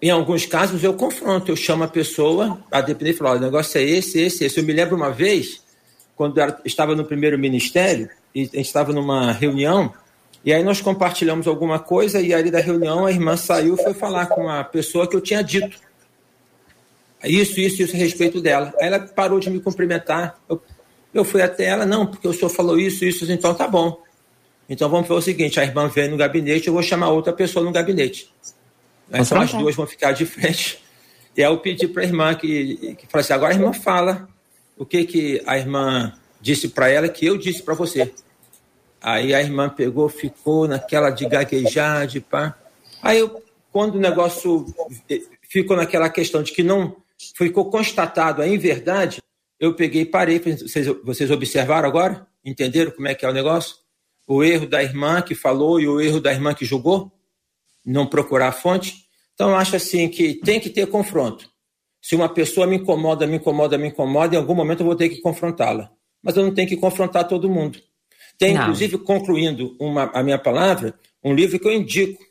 em 0.00 0.10
alguns 0.10 0.46
casos 0.46 0.82
eu 0.82 0.94
confronto, 0.94 1.52
eu 1.52 1.56
chamo 1.56 1.84
a 1.84 1.88
pessoa, 1.88 2.58
a 2.70 2.80
depender 2.80 3.10
e 3.10 3.14
falo: 3.14 3.36
o 3.36 3.40
negócio 3.40 3.78
é 3.78 3.82
esse, 3.82 4.20
esse, 4.20 4.44
esse. 4.44 4.58
Eu 4.58 4.64
me 4.64 4.72
lembro 4.72 4.96
uma 4.96 5.10
vez, 5.10 5.62
quando 6.16 6.40
eu 6.40 6.54
estava 6.64 6.94
no 6.94 7.04
primeiro 7.04 7.38
ministério, 7.38 8.08
e 8.34 8.42
a 8.42 8.44
gente 8.44 8.60
estava 8.60 8.92
numa 8.92 9.32
reunião, 9.32 9.92
e 10.44 10.52
aí 10.52 10.62
nós 10.62 10.80
compartilhamos 10.80 11.46
alguma 11.46 11.78
coisa, 11.78 12.20
e 12.20 12.34
ali 12.34 12.50
da 12.50 12.60
reunião 12.60 13.06
a 13.06 13.12
irmã 13.12 13.36
saiu 13.36 13.74
e 13.74 13.82
foi 13.82 13.94
falar 13.94 14.26
com 14.26 14.48
a 14.48 14.64
pessoa 14.64 15.08
que 15.08 15.14
eu 15.14 15.20
tinha 15.20 15.42
dito. 15.42 15.78
Isso, 17.24 17.60
isso, 17.60 17.82
isso 17.82 17.94
a 17.94 17.98
respeito 17.98 18.40
dela. 18.40 18.74
Aí 18.80 18.88
ela 18.88 18.98
parou 18.98 19.38
de 19.38 19.48
me 19.48 19.60
cumprimentar. 19.60 20.36
Eu, 20.48 20.60
eu 21.14 21.24
fui 21.24 21.40
até 21.40 21.66
ela, 21.66 21.86
não, 21.86 22.06
porque 22.06 22.26
o 22.26 22.32
senhor 22.32 22.48
falou 22.48 22.78
isso, 22.78 23.04
isso, 23.04 23.30
então 23.30 23.54
tá 23.54 23.68
bom. 23.68 24.02
Então 24.68 24.88
vamos 24.88 25.06
fazer 25.06 25.18
o 25.18 25.22
seguinte: 25.22 25.60
a 25.60 25.64
irmã 25.64 25.86
vem 25.86 26.08
no 26.08 26.16
gabinete, 26.16 26.66
eu 26.66 26.72
vou 26.72 26.82
chamar 26.82 27.10
outra 27.10 27.32
pessoa 27.32 27.64
no 27.64 27.70
gabinete. 27.70 28.32
Então 29.12 29.40
as 29.40 29.52
duas 29.52 29.76
vão 29.76 29.86
ficar 29.86 30.12
de 30.12 30.26
frente. 30.26 30.82
E 31.36 31.42
aí 31.42 31.50
eu 31.50 31.58
pedi 31.58 31.86
para 31.86 32.02
a 32.02 32.06
irmã 32.06 32.34
que, 32.34 32.96
que 32.98 33.06
falasse: 33.06 33.32
agora 33.32 33.52
a 33.52 33.56
irmã 33.56 33.72
fala 33.72 34.28
o 34.76 34.84
que, 34.84 35.04
que 35.04 35.42
a 35.46 35.56
irmã 35.56 36.12
disse 36.42 36.68
para 36.68 36.90
ela 36.90 37.08
que 37.08 37.24
eu 37.24 37.38
disse 37.38 37.62
para 37.62 37.72
você. 37.72 38.12
Aí 39.00 39.32
a 39.32 39.40
irmã 39.40 39.70
pegou, 39.70 40.08
ficou 40.08 40.68
naquela 40.68 41.08
de 41.10 41.26
gaguejar, 41.26 42.06
de 42.06 42.20
pá. 42.20 42.58
Aí 43.00 43.20
eu, 43.20 43.42
quando 43.72 43.94
o 43.94 44.00
negócio 44.00 44.66
ficou 45.48 45.76
naquela 45.76 46.10
questão 46.10 46.42
de 46.42 46.52
que 46.52 46.62
não 46.62 46.96
ficou 47.36 47.70
constatado 47.70 48.42
a 48.42 48.48
inverdade, 48.48 49.22
eu 49.58 49.74
peguei 49.74 50.02
e 50.02 50.06
parei. 50.06 50.38
Vocês, 50.38 50.86
vocês 51.04 51.30
observaram 51.30 51.88
agora? 51.88 52.26
Entenderam 52.44 52.90
como 52.90 53.08
é 53.08 53.14
que 53.14 53.24
é 53.24 53.28
o 53.28 53.32
negócio? 53.32 53.76
O 54.26 54.42
erro 54.42 54.66
da 54.66 54.82
irmã 54.82 55.22
que 55.22 55.34
falou 55.34 55.80
e 55.80 55.86
o 55.86 56.00
erro 56.00 56.20
da 56.20 56.32
irmã 56.32 56.54
que 56.54 56.64
julgou? 56.64 57.12
Não 57.84 58.06
procurar 58.06 58.48
a 58.48 58.52
fonte? 58.52 59.06
Então, 59.34 59.56
acho 59.56 59.76
assim 59.76 60.08
que 60.08 60.34
tem 60.34 60.60
que 60.60 60.70
ter 60.70 60.86
confronto. 60.86 61.50
Se 62.00 62.16
uma 62.16 62.28
pessoa 62.28 62.66
me 62.66 62.76
incomoda, 62.76 63.26
me 63.26 63.36
incomoda, 63.36 63.78
me 63.78 63.88
incomoda, 63.88 64.34
em 64.34 64.38
algum 64.38 64.54
momento 64.54 64.80
eu 64.80 64.86
vou 64.86 64.96
ter 64.96 65.08
que 65.08 65.20
confrontá-la. 65.20 65.90
Mas 66.22 66.36
eu 66.36 66.44
não 66.44 66.54
tenho 66.54 66.68
que 66.68 66.76
confrontar 66.76 67.26
todo 67.26 67.50
mundo. 67.50 67.80
Tem, 68.38 68.54
não. 68.54 68.62
inclusive, 68.62 68.98
concluindo 68.98 69.76
uma, 69.78 70.04
a 70.14 70.22
minha 70.22 70.38
palavra, 70.38 70.94
um 71.22 71.34
livro 71.34 71.58
que 71.58 71.66
eu 71.66 71.72
indico 71.72 72.22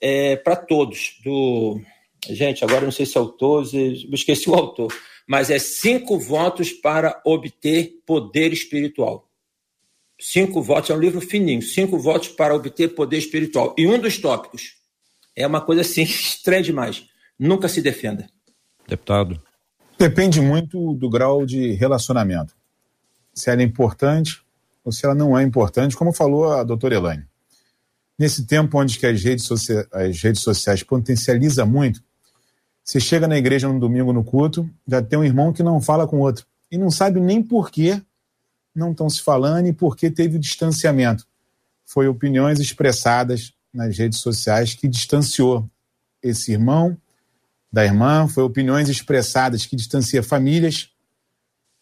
é, 0.00 0.36
para 0.36 0.56
todos, 0.56 1.18
do 1.24 1.80
Gente, 2.28 2.64
agora 2.64 2.84
não 2.84 2.92
sei 2.92 3.06
se 3.06 3.16
é 3.16 3.20
autor, 3.20 3.64
esqueci 4.12 4.50
o 4.50 4.54
autor, 4.54 4.92
mas 5.26 5.50
é 5.50 5.58
cinco 5.58 6.18
votos 6.18 6.72
para 6.72 7.20
obter 7.24 8.00
poder 8.04 8.52
espiritual. 8.52 9.28
Cinco 10.18 10.62
votos, 10.62 10.90
é 10.90 10.94
um 10.94 10.98
livro 10.98 11.20
fininho, 11.20 11.62
cinco 11.62 11.98
votos 11.98 12.28
para 12.28 12.54
obter 12.54 12.94
poder 12.94 13.18
espiritual. 13.18 13.74
E 13.78 13.86
um 13.86 13.98
dos 13.98 14.18
tópicos 14.18 14.76
é 15.36 15.46
uma 15.46 15.60
coisa 15.60 15.82
assim 15.82 16.02
estranha 16.04 16.62
demais. 16.62 17.04
Nunca 17.38 17.68
se 17.68 17.82
defenda. 17.82 18.26
Deputado. 18.88 19.40
Depende 19.98 20.40
muito 20.40 20.94
do 20.94 21.08
grau 21.08 21.44
de 21.46 21.72
relacionamento. 21.72 22.55
Se 23.36 23.50
ela 23.50 23.60
é 23.60 23.64
importante 23.64 24.42
ou 24.84 24.90
se 24.90 25.04
ela 25.04 25.14
não 25.14 25.36
é 25.36 25.42
importante, 25.42 25.96
como 25.96 26.12
falou 26.12 26.52
a 26.52 26.64
doutora 26.64 26.94
Elaine. 26.94 27.24
Nesse 28.18 28.46
tempo 28.46 28.78
onde 28.78 28.98
que 28.98 29.06
as 29.06 29.22
redes, 29.22 29.46
as 29.92 30.22
redes 30.22 30.42
sociais 30.42 30.82
potencializam 30.82 31.66
muito, 31.66 32.02
você 32.82 33.00
chega 33.00 33.26
na 33.26 33.36
igreja 33.36 33.68
no 33.68 33.80
domingo 33.80 34.12
no 34.12 34.22
culto, 34.22 34.68
já 34.86 35.02
tem 35.02 35.18
um 35.18 35.24
irmão 35.24 35.52
que 35.52 35.62
não 35.62 35.80
fala 35.80 36.06
com 36.06 36.20
outro. 36.20 36.46
E 36.70 36.78
não 36.78 36.90
sabe 36.90 37.20
nem 37.20 37.42
por 37.42 37.70
que 37.70 38.00
não 38.74 38.92
estão 38.92 39.10
se 39.10 39.20
falando 39.20 39.66
e 39.66 39.72
por 39.72 39.96
que 39.96 40.10
teve 40.10 40.36
o 40.36 40.40
distanciamento. 40.40 41.26
Foi 41.84 42.06
opiniões 42.06 42.60
expressadas 42.60 43.52
nas 43.74 43.98
redes 43.98 44.20
sociais 44.20 44.74
que 44.74 44.86
distanciou 44.86 45.68
esse 46.22 46.52
irmão 46.52 46.96
da 47.72 47.84
irmã, 47.84 48.28
foi 48.28 48.42
opiniões 48.42 48.88
expressadas 48.88 49.66
que 49.66 49.76
distancia 49.76 50.22
famílias. 50.22 50.90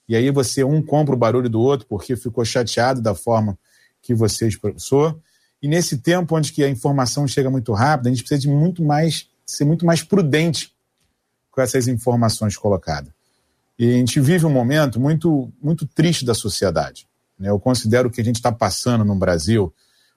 E 0.08 0.14
aí 0.14 0.30
você 0.30 0.62
um 0.62 0.82
compra 0.82 1.14
o 1.14 1.18
barulho 1.18 1.48
do 1.48 1.60
outro 1.60 1.86
porque 1.86 2.16
ficou 2.16 2.44
chateado 2.44 3.00
da 3.00 3.14
forma 3.14 3.58
que 4.02 4.14
você 4.14 4.46
expressou. 4.46 5.20
E 5.62 5.68
nesse 5.68 5.98
tempo 5.98 6.36
onde 6.36 6.52
que 6.52 6.62
a 6.62 6.68
informação 6.68 7.26
chega 7.26 7.50
muito 7.50 7.72
rápido, 7.72 8.08
a 8.08 8.10
gente 8.10 8.22
precisa 8.22 8.42
de 8.42 8.48
muito 8.48 8.82
mais 8.82 9.28
ser 9.46 9.64
muito 9.64 9.84
mais 9.84 10.02
prudente 10.02 10.72
com 11.50 11.60
essas 11.60 11.86
informações 11.86 12.56
colocadas. 12.56 13.12
E 13.78 13.88
a 13.88 13.96
gente 13.96 14.20
vive 14.20 14.46
um 14.46 14.50
momento 14.50 15.00
muito, 15.00 15.52
muito 15.62 15.86
triste 15.86 16.24
da 16.24 16.34
sociedade. 16.34 17.06
Né? 17.38 17.48
Eu 17.50 17.58
considero 17.58 18.10
que 18.10 18.20
a 18.20 18.24
gente 18.24 18.36
está 18.36 18.52
passando 18.52 19.04
no 19.04 19.14
Brasil, 19.14 19.72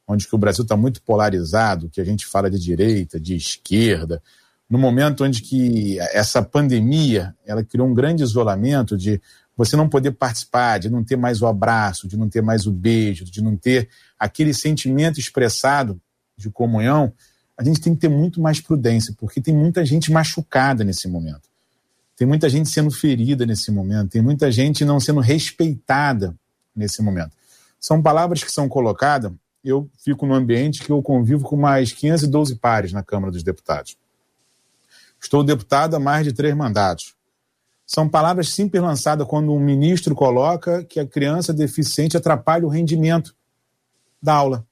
onde 0.08 0.28
que 0.28 0.36
o 0.36 0.38
Brasil 0.38 0.64
está 0.64 0.78
muito 0.78 1.02
polarizado, 1.02 1.90
que 1.90 2.00
a 2.00 2.04
gente 2.04 2.26
fala 2.26 2.50
de 2.50 2.60
direita, 2.60 3.20
de 3.20 3.36
esquerda, 3.36 4.22
no 4.70 4.78
momento 4.78 5.24
onde 5.24 5.42
que 5.42 6.00
essa 6.00 6.42
pandemia 6.42 7.36
ela 7.46 7.64
criou 7.64 7.88
um 7.88 7.94
grande 7.94 8.24
isolamento 8.24 8.98
de 8.98 9.22
você 9.58 9.76
não 9.76 9.90
poder 9.90 10.12
participar, 10.12 10.78
de 10.78 10.88
não 10.88 11.04
ter 11.04 11.18
mais 11.18 11.42
o 11.42 11.48
abraço, 11.48 12.08
de 12.08 12.16
não 12.16 12.30
ter 12.30 12.44
mais 12.44 12.68
o 12.68 12.72
beijo, 12.72 13.26
de 13.26 13.42
não 13.42 13.58
ter 13.58 13.90
aquele 14.20 14.54
sentimento 14.54 15.20
expressado 15.20 16.00
de 16.38 16.52
comunhão, 16.52 17.12
a 17.58 17.64
gente 17.64 17.82
tem 17.82 17.96
que 17.96 18.02
ter 18.02 18.10
muito 18.10 18.40
mais 18.40 18.62
prudência, 18.62 19.16
porque 19.18 19.42
tem 19.42 19.56
muita 19.56 19.84
gente 19.84 20.12
machucada 20.12 20.84
nesse 20.84 21.08
momento. 21.08 21.50
Tem 22.16 22.28
muita 22.28 22.48
gente 22.48 22.70
sendo 22.70 22.92
ferida 22.92 23.46
nesse 23.48 23.72
momento, 23.72 24.12
tem 24.12 24.22
muita 24.22 24.52
gente 24.52 24.86
não 24.86 25.00
sendo 25.00 25.20
respeitada 25.20 26.36
nesse 26.76 27.02
momento. 27.02 27.32
São 27.80 28.02
palavras 28.02 28.44
que 28.44 28.52
são 28.52 28.70
colocadas, 28.70 29.32
eu 29.64 29.90
fico 30.04 30.28
no 30.28 30.36
ambiente 30.36 30.84
que 30.84 30.92
eu 30.92 31.02
convivo 31.02 31.44
com 31.44 31.58
mais 31.58 31.92
512 31.92 32.56
pares 32.58 32.94
na 32.94 33.02
Câmara 33.02 33.32
dos 33.32 33.44
Deputados. 33.44 33.98
Estou 35.20 35.44
deputado 35.44 35.96
há 35.96 36.00
mais 36.00 36.26
de 36.26 36.32
três 36.32 36.56
mandatos. 36.56 37.17
São 37.88 38.10
palavras 38.10 38.50
simples 38.50 38.84
lançadas 38.84 39.26
quando 39.26 39.54
um 39.54 39.60
ministro 39.60 40.14
coloca 40.14 40.84
que 40.84 41.00
a 41.00 41.08
criança 41.08 41.54
deficiente 41.54 42.18
atrapalha 42.18 42.66
o 42.66 42.70
rendimento 42.70 43.34
da 44.22 44.34
aula. 44.34 44.68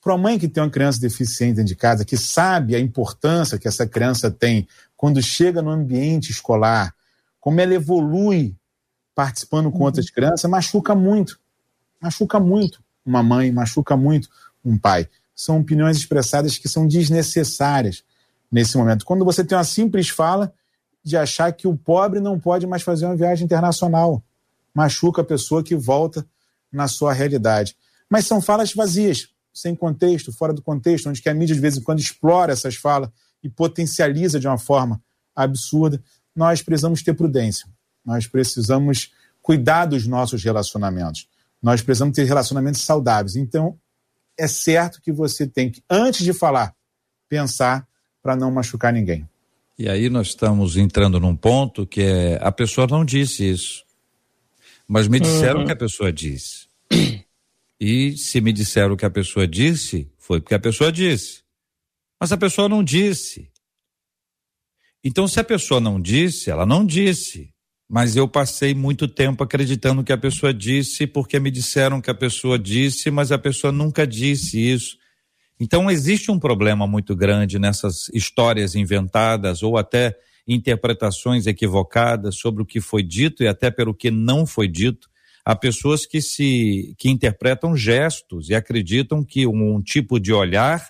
Para 0.00 0.14
uma 0.14 0.22
mãe 0.22 0.38
que 0.38 0.48
tem 0.48 0.62
uma 0.62 0.70
criança 0.70 0.98
deficiente 0.98 1.56
dentro 1.56 1.68
de 1.68 1.76
casa, 1.76 2.02
que 2.02 2.16
sabe 2.16 2.74
a 2.74 2.80
importância 2.80 3.58
que 3.58 3.68
essa 3.68 3.86
criança 3.86 4.30
tem 4.30 4.66
quando 4.96 5.22
chega 5.22 5.60
no 5.60 5.70
ambiente 5.70 6.30
escolar, 6.30 6.94
como 7.38 7.60
ela 7.60 7.74
evolui 7.74 8.56
participando 9.14 9.70
com 9.70 9.84
outras 9.84 10.08
crianças, 10.08 10.50
machuca 10.50 10.94
muito. 10.94 11.38
Machuca 12.00 12.40
muito 12.40 12.82
uma 13.04 13.22
mãe, 13.22 13.52
machuca 13.52 13.98
muito 13.98 14.30
um 14.64 14.78
pai. 14.78 15.06
São 15.34 15.58
opiniões 15.60 15.98
expressadas 15.98 16.56
que 16.56 16.70
são 16.70 16.88
desnecessárias 16.88 18.02
nesse 18.50 18.78
momento. 18.78 19.04
Quando 19.04 19.26
você 19.26 19.44
tem 19.44 19.58
uma 19.58 19.64
simples 19.64 20.08
fala 20.08 20.52
de 21.04 21.16
achar 21.16 21.52
que 21.52 21.68
o 21.68 21.76
pobre 21.76 22.18
não 22.18 22.40
pode 22.40 22.66
mais 22.66 22.82
fazer 22.82 23.04
uma 23.04 23.16
viagem 23.16 23.44
internacional, 23.44 24.22
machuca 24.74 25.20
a 25.20 25.24
pessoa 25.24 25.62
que 25.62 25.76
volta 25.76 26.26
na 26.72 26.88
sua 26.88 27.12
realidade. 27.12 27.76
Mas 28.08 28.26
são 28.26 28.40
falas 28.40 28.72
vazias, 28.72 29.28
sem 29.52 29.76
contexto, 29.76 30.32
fora 30.32 30.52
do 30.52 30.62
contexto, 30.62 31.08
onde 31.08 31.20
que 31.20 31.28
a 31.28 31.34
mídia 31.34 31.54
de 31.54 31.60
vez 31.60 31.76
em 31.76 31.82
quando 31.82 32.00
explora 32.00 32.52
essas 32.52 32.74
falas 32.74 33.10
e 33.42 33.48
potencializa 33.48 34.40
de 34.40 34.48
uma 34.48 34.58
forma 34.58 35.00
absurda, 35.36 36.02
nós 36.34 36.62
precisamos 36.62 37.02
ter 37.02 37.14
prudência. 37.14 37.68
Nós 38.04 38.26
precisamos 38.26 39.12
cuidar 39.42 39.86
dos 39.86 40.06
nossos 40.06 40.42
relacionamentos. 40.42 41.28
Nós 41.62 41.82
precisamos 41.82 42.14
ter 42.16 42.24
relacionamentos 42.24 42.80
saudáveis. 42.80 43.36
Então, 43.36 43.78
é 44.38 44.48
certo 44.48 45.00
que 45.00 45.12
você 45.12 45.46
tem 45.46 45.70
que, 45.70 45.82
antes 45.88 46.24
de 46.24 46.32
falar, 46.32 46.74
pensar 47.28 47.86
para 48.22 48.34
não 48.34 48.50
machucar 48.50 48.92
ninguém. 48.92 49.28
E 49.78 49.88
aí 49.88 50.08
nós 50.08 50.28
estamos 50.28 50.76
entrando 50.76 51.18
num 51.18 51.34
ponto 51.34 51.86
que 51.86 52.02
é 52.02 52.38
a 52.40 52.52
pessoa 52.52 52.86
não 52.86 53.04
disse 53.04 53.48
isso, 53.48 53.84
mas 54.86 55.08
me 55.08 55.18
disseram 55.18 55.60
uhum. 55.60 55.66
que 55.66 55.72
a 55.72 55.76
pessoa 55.76 56.12
disse. 56.12 56.68
E 57.80 58.16
se 58.16 58.40
me 58.40 58.52
disseram 58.52 58.94
o 58.94 58.96
que 58.96 59.04
a 59.04 59.10
pessoa 59.10 59.46
disse, 59.46 60.08
foi 60.16 60.40
porque 60.40 60.54
a 60.54 60.60
pessoa 60.60 60.92
disse. 60.92 61.42
Mas 62.20 62.32
a 62.32 62.36
pessoa 62.36 62.68
não 62.68 62.82
disse. 62.84 63.50
Então, 65.02 65.28
se 65.28 65.38
a 65.38 65.44
pessoa 65.44 65.80
não 65.80 66.00
disse, 66.00 66.50
ela 66.50 66.64
não 66.64 66.86
disse. 66.86 67.52
Mas 67.86 68.16
eu 68.16 68.26
passei 68.26 68.74
muito 68.74 69.06
tempo 69.06 69.44
acreditando 69.44 70.02
que 70.02 70.12
a 70.12 70.16
pessoa 70.16 70.54
disse, 70.54 71.06
porque 71.06 71.38
me 71.38 71.50
disseram 71.50 72.00
que 72.00 72.10
a 72.10 72.14
pessoa 72.14 72.58
disse, 72.58 73.10
mas 73.10 73.30
a 73.30 73.38
pessoa 73.38 73.70
nunca 73.70 74.06
disse 74.06 74.58
isso. 74.58 74.96
Então, 75.58 75.90
existe 75.90 76.30
um 76.30 76.38
problema 76.38 76.86
muito 76.86 77.14
grande 77.14 77.58
nessas 77.58 78.08
histórias 78.12 78.74
inventadas 78.74 79.62
ou 79.62 79.76
até 79.78 80.16
interpretações 80.46 81.46
equivocadas 81.46 82.36
sobre 82.36 82.62
o 82.62 82.66
que 82.66 82.80
foi 82.80 83.02
dito 83.02 83.42
e 83.42 83.48
até 83.48 83.70
pelo 83.70 83.94
que 83.94 84.10
não 84.10 84.44
foi 84.44 84.68
dito 84.68 85.08
Há 85.44 85.54
pessoas 85.54 86.06
que 86.06 86.22
se 86.22 86.94
que 86.96 87.10
interpretam 87.10 87.76
gestos 87.76 88.48
e 88.48 88.54
acreditam 88.54 89.22
que 89.22 89.46
um, 89.46 89.76
um 89.76 89.82
tipo 89.82 90.18
de 90.18 90.32
olhar 90.32 90.88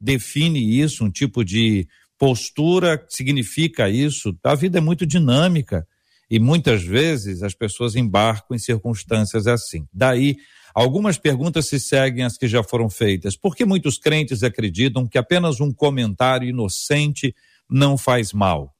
define 0.00 0.80
isso, 0.80 1.04
um 1.04 1.10
tipo 1.10 1.44
de 1.44 1.86
Postura 2.18 3.04
significa 3.08 3.88
isso. 3.88 4.36
A 4.44 4.54
vida 4.54 4.78
é 4.78 4.80
muito 4.80 5.06
dinâmica 5.06 5.86
e 6.30 6.38
muitas 6.38 6.82
vezes 6.82 7.42
as 7.42 7.54
pessoas 7.54 7.94
embarcam 7.94 8.54
em 8.54 8.58
circunstâncias 8.58 9.46
assim. 9.46 9.86
Daí, 9.92 10.36
algumas 10.74 11.18
perguntas 11.18 11.68
se 11.68 11.78
seguem 11.78 12.24
as 12.24 12.36
que 12.36 12.48
já 12.48 12.62
foram 12.62 12.88
feitas. 12.88 13.36
Por 13.36 13.54
que 13.54 13.64
muitos 13.64 13.98
crentes 13.98 14.42
acreditam 14.42 15.06
que 15.06 15.18
apenas 15.18 15.60
um 15.60 15.72
comentário 15.72 16.48
inocente 16.48 17.34
não 17.68 17.96
faz 17.96 18.32
mal? 18.32 18.74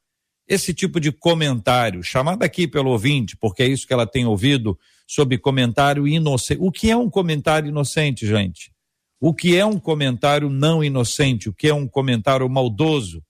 Esse 0.49 0.75
tipo 0.75 0.99
de 0.99 1.13
comentário, 1.13 2.03
chamado 2.03 2.43
aqui 2.43 2.67
pelo 2.67 2.91
ouvinte, 2.91 3.37
porque 3.37 3.63
é 3.63 3.67
isso 3.67 3.87
que 3.87 3.93
ela 3.93 4.07
tem 4.07 4.27
ouvido, 4.27 4.79
sobre 5.07 5.39
comentário 5.39 6.07
inocente. 6.07 6.61
O 6.61 6.73
que 6.73 6.91
é 6.91 6.97
um 6.97 7.09
comentário 7.09 7.69
inocente, 7.69 8.27
gente? 8.27 8.73
O 9.21 9.35
que 9.35 9.57
é 9.57 9.65
um 9.65 9.79
comentário 9.79 10.51
não 10.51 10.83
inocente? 10.83 11.49
O 11.49 11.53
que 11.53 11.69
é 11.69 11.75
um 11.75 11.87
comentário 11.87 12.49
maldoso? 12.49 13.23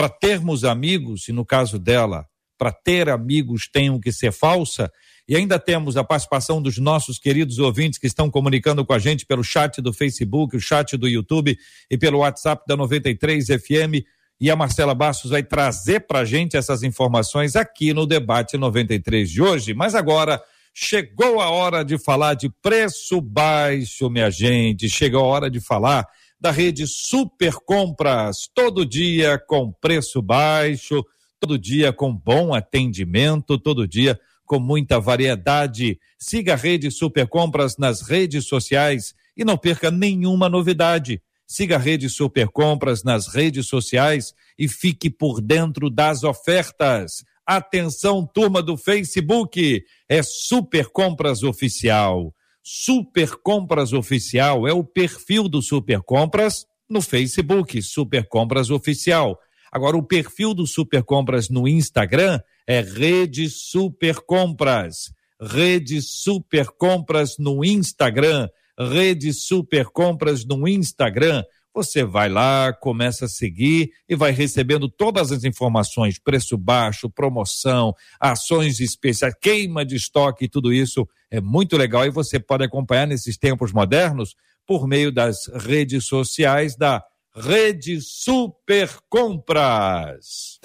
para 0.00 0.08
termos 0.08 0.64
amigos, 0.64 1.28
e 1.28 1.32
no 1.32 1.44
caso 1.44 1.78
dela, 1.78 2.26
para 2.56 2.72
ter 2.72 3.10
amigos 3.10 3.68
tenham 3.70 4.00
que 4.00 4.10
ser 4.10 4.32
falsa, 4.32 4.90
e 5.30 5.36
ainda 5.36 5.60
temos 5.60 5.96
a 5.96 6.02
participação 6.02 6.60
dos 6.60 6.76
nossos 6.78 7.16
queridos 7.16 7.60
ouvintes 7.60 8.00
que 8.00 8.08
estão 8.08 8.28
comunicando 8.28 8.84
com 8.84 8.92
a 8.92 8.98
gente 8.98 9.24
pelo 9.24 9.44
chat 9.44 9.80
do 9.80 9.92
Facebook, 9.92 10.56
o 10.56 10.60
chat 10.60 10.96
do 10.96 11.06
YouTube 11.06 11.56
e 11.88 11.96
pelo 11.96 12.18
WhatsApp 12.18 12.64
da 12.66 12.76
93 12.76 13.46
FM. 13.46 14.04
E 14.40 14.50
a 14.50 14.56
Marcela 14.56 14.92
Bastos 14.92 15.30
vai 15.30 15.44
trazer 15.44 16.00
para 16.00 16.18
a 16.18 16.24
gente 16.24 16.56
essas 16.56 16.82
informações 16.82 17.54
aqui 17.54 17.94
no 17.94 18.06
debate 18.06 18.56
93 18.56 19.30
de 19.30 19.40
hoje. 19.40 19.72
Mas 19.72 19.94
agora 19.94 20.42
chegou 20.74 21.40
a 21.40 21.48
hora 21.48 21.84
de 21.84 21.96
falar 21.96 22.34
de 22.34 22.50
preço 22.60 23.20
baixo, 23.20 24.10
minha 24.10 24.32
gente. 24.32 24.88
Chegou 24.88 25.22
a 25.22 25.28
hora 25.28 25.48
de 25.48 25.60
falar 25.60 26.08
da 26.40 26.50
rede 26.50 26.88
Super 26.88 27.54
Compras, 27.64 28.50
todo 28.52 28.84
dia 28.84 29.40
com 29.46 29.70
preço 29.70 30.20
baixo, 30.20 31.04
todo 31.38 31.56
dia 31.56 31.92
com 31.92 32.12
bom 32.12 32.52
atendimento, 32.52 33.56
todo 33.56 33.86
dia 33.86 34.18
com 34.50 34.58
muita 34.58 34.98
variedade. 34.98 35.96
Siga 36.18 36.54
a 36.54 36.56
rede 36.56 36.90
Super 36.90 37.28
Compras 37.28 37.76
nas 37.78 38.02
redes 38.02 38.48
sociais 38.48 39.14
e 39.36 39.44
não 39.44 39.56
perca 39.56 39.92
nenhuma 39.92 40.48
novidade. 40.48 41.22
Siga 41.46 41.76
a 41.76 41.78
rede 41.78 42.08
Super 42.10 42.48
Compras 42.48 43.04
nas 43.04 43.32
redes 43.32 43.68
sociais 43.68 44.34
e 44.58 44.66
fique 44.66 45.08
por 45.08 45.40
dentro 45.40 45.88
das 45.88 46.24
ofertas. 46.24 47.22
Atenção, 47.46 48.26
turma 48.26 48.60
do 48.60 48.76
Facebook, 48.76 49.84
é 50.08 50.20
Super 50.20 50.88
Compras 50.88 51.44
Oficial. 51.44 52.34
Super 52.60 53.36
Compras 53.36 53.92
Oficial 53.92 54.66
é 54.66 54.72
o 54.72 54.82
perfil 54.82 55.48
do 55.48 55.62
Super 55.62 56.00
Compras 56.00 56.66
no 56.88 57.00
Facebook, 57.00 57.80
Super 57.82 58.26
Compras 58.26 58.68
Oficial. 58.68 59.38
Agora, 59.70 59.96
o 59.96 60.02
perfil 60.02 60.54
do 60.54 60.66
Super 60.66 61.04
Compras 61.04 61.48
no 61.48 61.68
Instagram 61.68 62.40
é 62.66 62.80
Rede 62.80 63.48
Super 63.48 64.16
Compras. 64.20 65.12
Rede 65.40 66.02
Super 66.02 66.66
Compras 66.66 67.36
no 67.38 67.64
Instagram. 67.64 68.48
Rede 68.78 69.32
Super 69.32 69.86
Compras 69.86 70.44
no 70.44 70.66
Instagram. 70.66 71.42
Você 71.72 72.02
vai 72.02 72.28
lá, 72.28 72.72
começa 72.72 73.26
a 73.26 73.28
seguir 73.28 73.92
e 74.08 74.16
vai 74.16 74.32
recebendo 74.32 74.88
todas 74.88 75.30
as 75.30 75.44
informações: 75.44 76.18
preço 76.18 76.58
baixo, 76.58 77.08
promoção, 77.08 77.94
ações 78.18 78.80
especiais, 78.80 79.34
queima 79.40 79.84
de 79.84 79.94
estoque, 79.94 80.48
tudo 80.48 80.72
isso 80.72 81.08
é 81.30 81.40
muito 81.40 81.76
legal 81.76 82.04
e 82.04 82.10
você 82.10 82.40
pode 82.40 82.64
acompanhar 82.64 83.06
nesses 83.06 83.38
tempos 83.38 83.72
modernos 83.72 84.34
por 84.66 84.86
meio 84.86 85.12
das 85.12 85.46
redes 85.46 86.06
sociais 86.06 86.76
da 86.76 87.02
Rede 87.34 88.00
Super 88.00 88.90
Compras. 89.08 90.58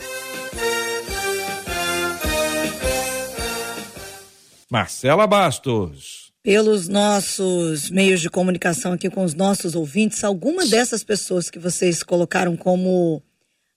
Marcela 4.72 5.28
Bastos 5.28 6.26
pelos 6.42 6.88
nossos 6.88 7.90
meios 7.90 8.22
de 8.22 8.30
comunicação 8.30 8.94
aqui 8.94 9.10
com 9.10 9.24
os 9.24 9.34
nossos 9.34 9.74
ouvintes, 9.74 10.24
alguma 10.24 10.64
dessas 10.64 11.04
pessoas 11.04 11.50
que 11.50 11.58
vocês 11.58 12.04
colocaram 12.04 12.56
como 12.56 13.24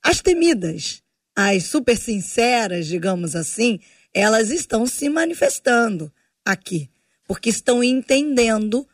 as 0.03 0.21
temidas, 0.21 1.03
as 1.35 1.65
super 1.65 1.97
sinceras, 1.97 2.87
digamos 2.87 3.35
assim, 3.35 3.81
elas 4.13 4.51
estão 4.51 4.87
se 4.87 5.09
manifestando 5.09 6.13
aqui, 6.45 6.91
porque 7.27 7.49
estão 7.49 7.83
entendendo. 7.83 8.87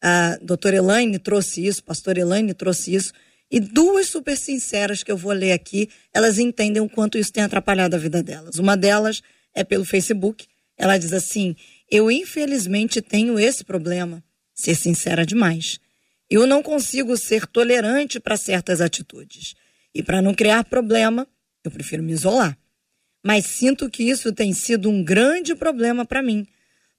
A 0.00 0.38
doutora 0.40 0.76
Elaine 0.76 1.18
trouxe 1.18 1.66
isso, 1.66 1.82
pastor 1.82 2.16
Elaine 2.16 2.54
trouxe 2.54 2.94
isso, 2.94 3.12
e 3.50 3.58
duas 3.58 4.06
super 4.06 4.36
sinceras 4.36 5.02
que 5.02 5.10
eu 5.10 5.16
vou 5.16 5.32
ler 5.32 5.50
aqui, 5.50 5.88
elas 6.14 6.38
entendem 6.38 6.80
o 6.80 6.88
quanto 6.88 7.18
isso 7.18 7.32
tem 7.32 7.42
atrapalhado 7.42 7.96
a 7.96 7.98
vida 7.98 8.22
delas. 8.22 8.56
Uma 8.56 8.76
delas 8.76 9.20
é 9.52 9.64
pelo 9.64 9.84
Facebook. 9.84 10.46
Ela 10.80 10.96
diz 10.96 11.12
assim: 11.12 11.54
eu, 11.90 12.10
infelizmente, 12.10 13.02
tenho 13.02 13.38
esse 13.38 13.62
problema, 13.62 14.24
ser 14.54 14.74
sincera 14.74 15.26
demais. 15.26 15.78
Eu 16.28 16.46
não 16.46 16.62
consigo 16.62 17.18
ser 17.18 17.46
tolerante 17.46 18.18
para 18.18 18.36
certas 18.36 18.80
atitudes. 18.80 19.54
E 19.94 20.02
para 20.02 20.22
não 20.22 20.32
criar 20.32 20.64
problema, 20.64 21.28
eu 21.62 21.70
prefiro 21.70 22.02
me 22.02 22.12
isolar. 22.12 22.56
Mas 23.22 23.44
sinto 23.44 23.90
que 23.90 24.04
isso 24.04 24.32
tem 24.32 24.54
sido 24.54 24.88
um 24.88 25.04
grande 25.04 25.54
problema 25.54 26.06
para 26.06 26.22
mim, 26.22 26.46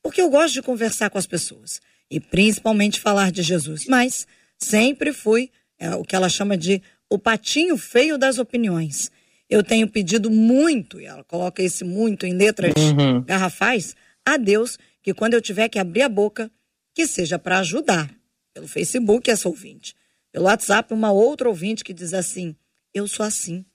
porque 0.03 0.21
eu 0.21 0.29
gosto 0.29 0.53
de 0.53 0.61
conversar 0.61 1.09
com 1.09 1.17
as 1.17 1.25
pessoas 1.25 1.81
e 2.09 2.19
principalmente 2.19 2.99
falar 2.99 3.31
de 3.31 3.41
Jesus. 3.41 3.87
Mas 3.87 4.27
sempre 4.59 5.11
fui 5.11 5.49
é, 5.79 5.95
o 5.95 6.03
que 6.03 6.15
ela 6.15 6.29
chama 6.29 6.55
de 6.55 6.83
o 7.09 7.17
patinho 7.17 7.77
feio 7.77 8.15
das 8.15 8.37
opiniões. 8.37 9.09
Eu 9.51 9.61
tenho 9.61 9.85
pedido 9.85 10.31
muito, 10.31 10.97
e 10.97 11.05
ela 11.05 11.25
coloca 11.25 11.61
esse 11.61 11.83
muito 11.83 12.25
em 12.25 12.33
letras 12.33 12.73
uhum. 12.77 13.21
garrafais, 13.21 13.97
a 14.25 14.37
Deus 14.37 14.79
que 15.03 15.13
quando 15.13 15.33
eu 15.33 15.41
tiver 15.41 15.67
que 15.67 15.77
abrir 15.77 16.03
a 16.03 16.09
boca, 16.09 16.49
que 16.95 17.05
seja 17.05 17.37
para 17.37 17.59
ajudar. 17.59 18.09
Pelo 18.53 18.65
Facebook, 18.65 19.29
essa 19.29 19.49
ouvinte. 19.49 19.93
Pelo 20.31 20.45
WhatsApp, 20.45 20.93
uma 20.93 21.11
outra 21.11 21.49
ouvinte 21.49 21.83
que 21.83 21.93
diz 21.93 22.13
assim: 22.13 22.55
Eu 22.93 23.09
sou 23.09 23.25
assim. 23.25 23.65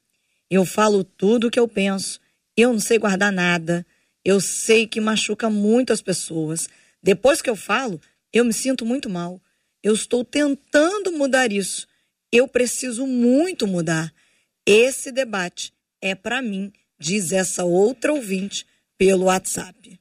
Eu 0.51 0.65
falo 0.65 1.05
tudo 1.05 1.49
o 1.49 1.51
que 1.51 1.61
eu 1.61 1.69
penso. 1.69 2.21
Eu 2.57 2.73
não 2.73 2.81
sei 2.81 2.99
guardar 2.99 3.31
nada. 3.31 3.85
Eu 4.25 4.41
sei 4.41 4.87
que 4.87 5.01
machuca 5.01 5.51
muito 5.51 5.93
as 5.93 6.01
pessoas. 6.01 6.69
Depois 7.03 7.43
que 7.43 7.51
eu 7.51 7.57
falo, 7.57 8.01
eu 8.33 8.47
me 8.47 8.53
sinto 8.53 8.87
muito 8.87 9.11
mal. 9.11 9.41
Eu 9.83 9.93
estou 9.93 10.25
tentando 10.25 11.13
mudar 11.13 11.53
isso. 11.53 11.87
Eu 12.33 12.49
preciso 12.49 13.07
muito 13.07 13.67
mudar. 13.67 14.13
Esse 14.67 15.13
debate 15.13 15.73
é 16.03 16.15
para 16.15 16.43
mim, 16.43 16.73
diz 16.99 17.33
essa 17.33 17.65
outra 17.65 18.13
ouvinte 18.13 18.67
pelo 18.99 19.27
WhatsApp 19.27 19.99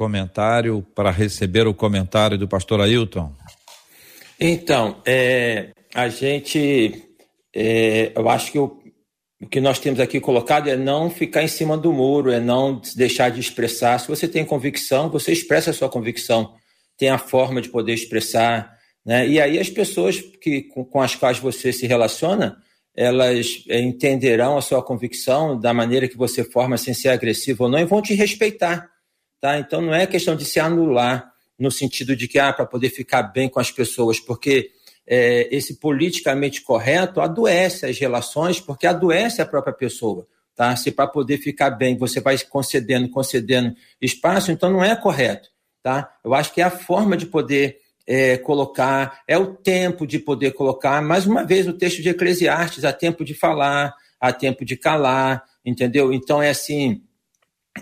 comentário 0.00 0.82
para 0.94 1.10
receber 1.10 1.66
o 1.66 1.74
comentário 1.74 2.38
do 2.38 2.48
pastor 2.48 2.80
Ailton? 2.80 3.34
Então, 4.40 5.02
é, 5.04 5.72
a 5.94 6.08
gente, 6.08 7.04
é, 7.54 8.12
eu 8.14 8.26
acho 8.28 8.50
que 8.50 8.58
o, 8.58 8.78
o 9.42 9.46
que 9.46 9.60
nós 9.60 9.78
temos 9.78 10.00
aqui 10.00 10.18
colocado 10.18 10.68
é 10.68 10.76
não 10.76 11.10
ficar 11.10 11.42
em 11.42 11.48
cima 11.48 11.76
do 11.76 11.92
muro, 11.92 12.30
é 12.30 12.40
não 12.40 12.80
deixar 12.96 13.30
de 13.30 13.40
expressar. 13.40 14.00
Se 14.00 14.08
você 14.08 14.26
tem 14.26 14.42
convicção, 14.42 15.10
você 15.10 15.32
expressa 15.32 15.70
a 15.70 15.74
sua 15.74 15.90
convicção, 15.90 16.54
tem 16.96 17.10
a 17.10 17.18
forma 17.18 17.60
de 17.60 17.68
poder 17.68 17.92
expressar. 17.92 18.74
Né? 19.04 19.28
E 19.28 19.38
aí 19.38 19.58
as 19.58 19.68
pessoas 19.68 20.18
que, 20.40 20.62
com, 20.62 20.82
com 20.82 21.02
as 21.02 21.14
quais 21.14 21.38
você 21.38 21.74
se 21.74 21.86
relaciona, 21.86 22.56
elas 23.00 23.64
é, 23.66 23.80
entenderão 23.80 24.58
a 24.58 24.60
sua 24.60 24.82
convicção 24.82 25.58
da 25.58 25.72
maneira 25.72 26.06
que 26.06 26.18
você 26.18 26.44
forma 26.44 26.76
sem 26.76 26.92
ser 26.92 27.08
agressivo 27.08 27.64
ou 27.64 27.70
não 27.70 27.78
e 27.78 27.84
vão 27.86 28.02
te 28.02 28.12
respeitar. 28.12 28.90
Tá? 29.40 29.58
Então 29.58 29.80
não 29.80 29.94
é 29.94 30.06
questão 30.06 30.36
de 30.36 30.44
se 30.44 30.60
anular 30.60 31.32
no 31.58 31.70
sentido 31.70 32.14
de 32.14 32.28
que, 32.28 32.38
ah, 32.38 32.52
para 32.52 32.66
poder 32.66 32.90
ficar 32.90 33.22
bem 33.22 33.48
com 33.48 33.58
as 33.58 33.70
pessoas, 33.70 34.20
porque 34.20 34.72
é, 35.06 35.48
esse 35.50 35.80
politicamente 35.80 36.60
correto 36.60 37.22
adoece 37.22 37.86
as 37.86 37.98
relações, 37.98 38.60
porque 38.60 38.86
adoece 38.86 39.40
a 39.40 39.46
própria 39.46 39.72
pessoa. 39.72 40.26
Tá? 40.54 40.76
Se 40.76 40.90
para 40.90 41.06
poder 41.06 41.38
ficar 41.38 41.70
bem 41.70 41.96
você 41.96 42.20
vai 42.20 42.36
concedendo, 42.50 43.08
concedendo 43.08 43.74
espaço, 43.98 44.52
então 44.52 44.70
não 44.70 44.84
é 44.84 44.94
correto. 44.94 45.48
Tá? 45.82 46.14
Eu 46.22 46.34
acho 46.34 46.52
que 46.52 46.60
é 46.60 46.64
a 46.64 46.70
forma 46.70 47.16
de 47.16 47.24
poder 47.24 47.79
é, 48.10 48.36
colocar, 48.36 49.22
é 49.28 49.38
o 49.38 49.54
tempo 49.54 50.04
de 50.04 50.18
poder 50.18 50.50
colocar, 50.50 51.00
mais 51.00 51.26
uma 51.26 51.44
vez, 51.44 51.68
o 51.68 51.72
texto 51.72 52.02
de 52.02 52.08
Eclesiastes, 52.08 52.84
há 52.84 52.92
tempo 52.92 53.24
de 53.24 53.34
falar, 53.34 53.94
há 54.20 54.32
tempo 54.32 54.64
de 54.64 54.76
calar, 54.76 55.44
entendeu? 55.64 56.12
Então 56.12 56.42
é 56.42 56.50
assim, 56.50 57.02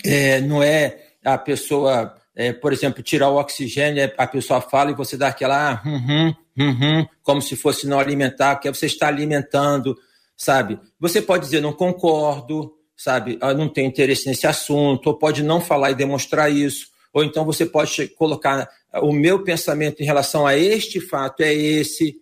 é, 0.04 0.38
não 0.42 0.62
é 0.62 0.98
a 1.24 1.38
pessoa, 1.38 2.14
é, 2.36 2.52
por 2.52 2.74
exemplo, 2.74 3.02
tirar 3.02 3.30
o 3.30 3.38
oxigênio, 3.38 4.12
a 4.18 4.26
pessoa 4.26 4.60
fala 4.60 4.90
e 4.90 4.94
você 4.94 5.16
dá 5.16 5.28
aquela, 5.28 5.72
ah, 5.72 5.82
hum, 5.86 6.34
hum, 6.58 6.76
hum, 6.78 7.06
como 7.22 7.40
se 7.40 7.56
fosse 7.56 7.86
não 7.86 7.98
alimentar, 7.98 8.56
porque 8.56 8.68
você 8.68 8.84
está 8.84 9.08
alimentando, 9.08 9.96
sabe? 10.36 10.78
Você 11.00 11.22
pode 11.22 11.44
dizer, 11.44 11.62
não 11.62 11.72
concordo, 11.72 12.74
sabe? 12.94 13.38
Eu 13.40 13.56
não 13.56 13.66
tenho 13.66 13.88
interesse 13.88 14.28
nesse 14.28 14.46
assunto, 14.46 15.06
ou 15.06 15.18
pode 15.18 15.42
não 15.42 15.58
falar 15.58 15.90
e 15.90 15.94
demonstrar 15.94 16.52
isso, 16.52 16.88
ou 17.14 17.24
então 17.24 17.46
você 17.46 17.64
pode 17.64 18.08
colocar 18.08 18.68
o 18.94 19.12
meu 19.12 19.44
pensamento 19.44 20.00
em 20.00 20.06
relação 20.06 20.46
a 20.46 20.56
este 20.56 21.00
fato 21.00 21.42
é 21.42 21.52
esse, 21.52 22.16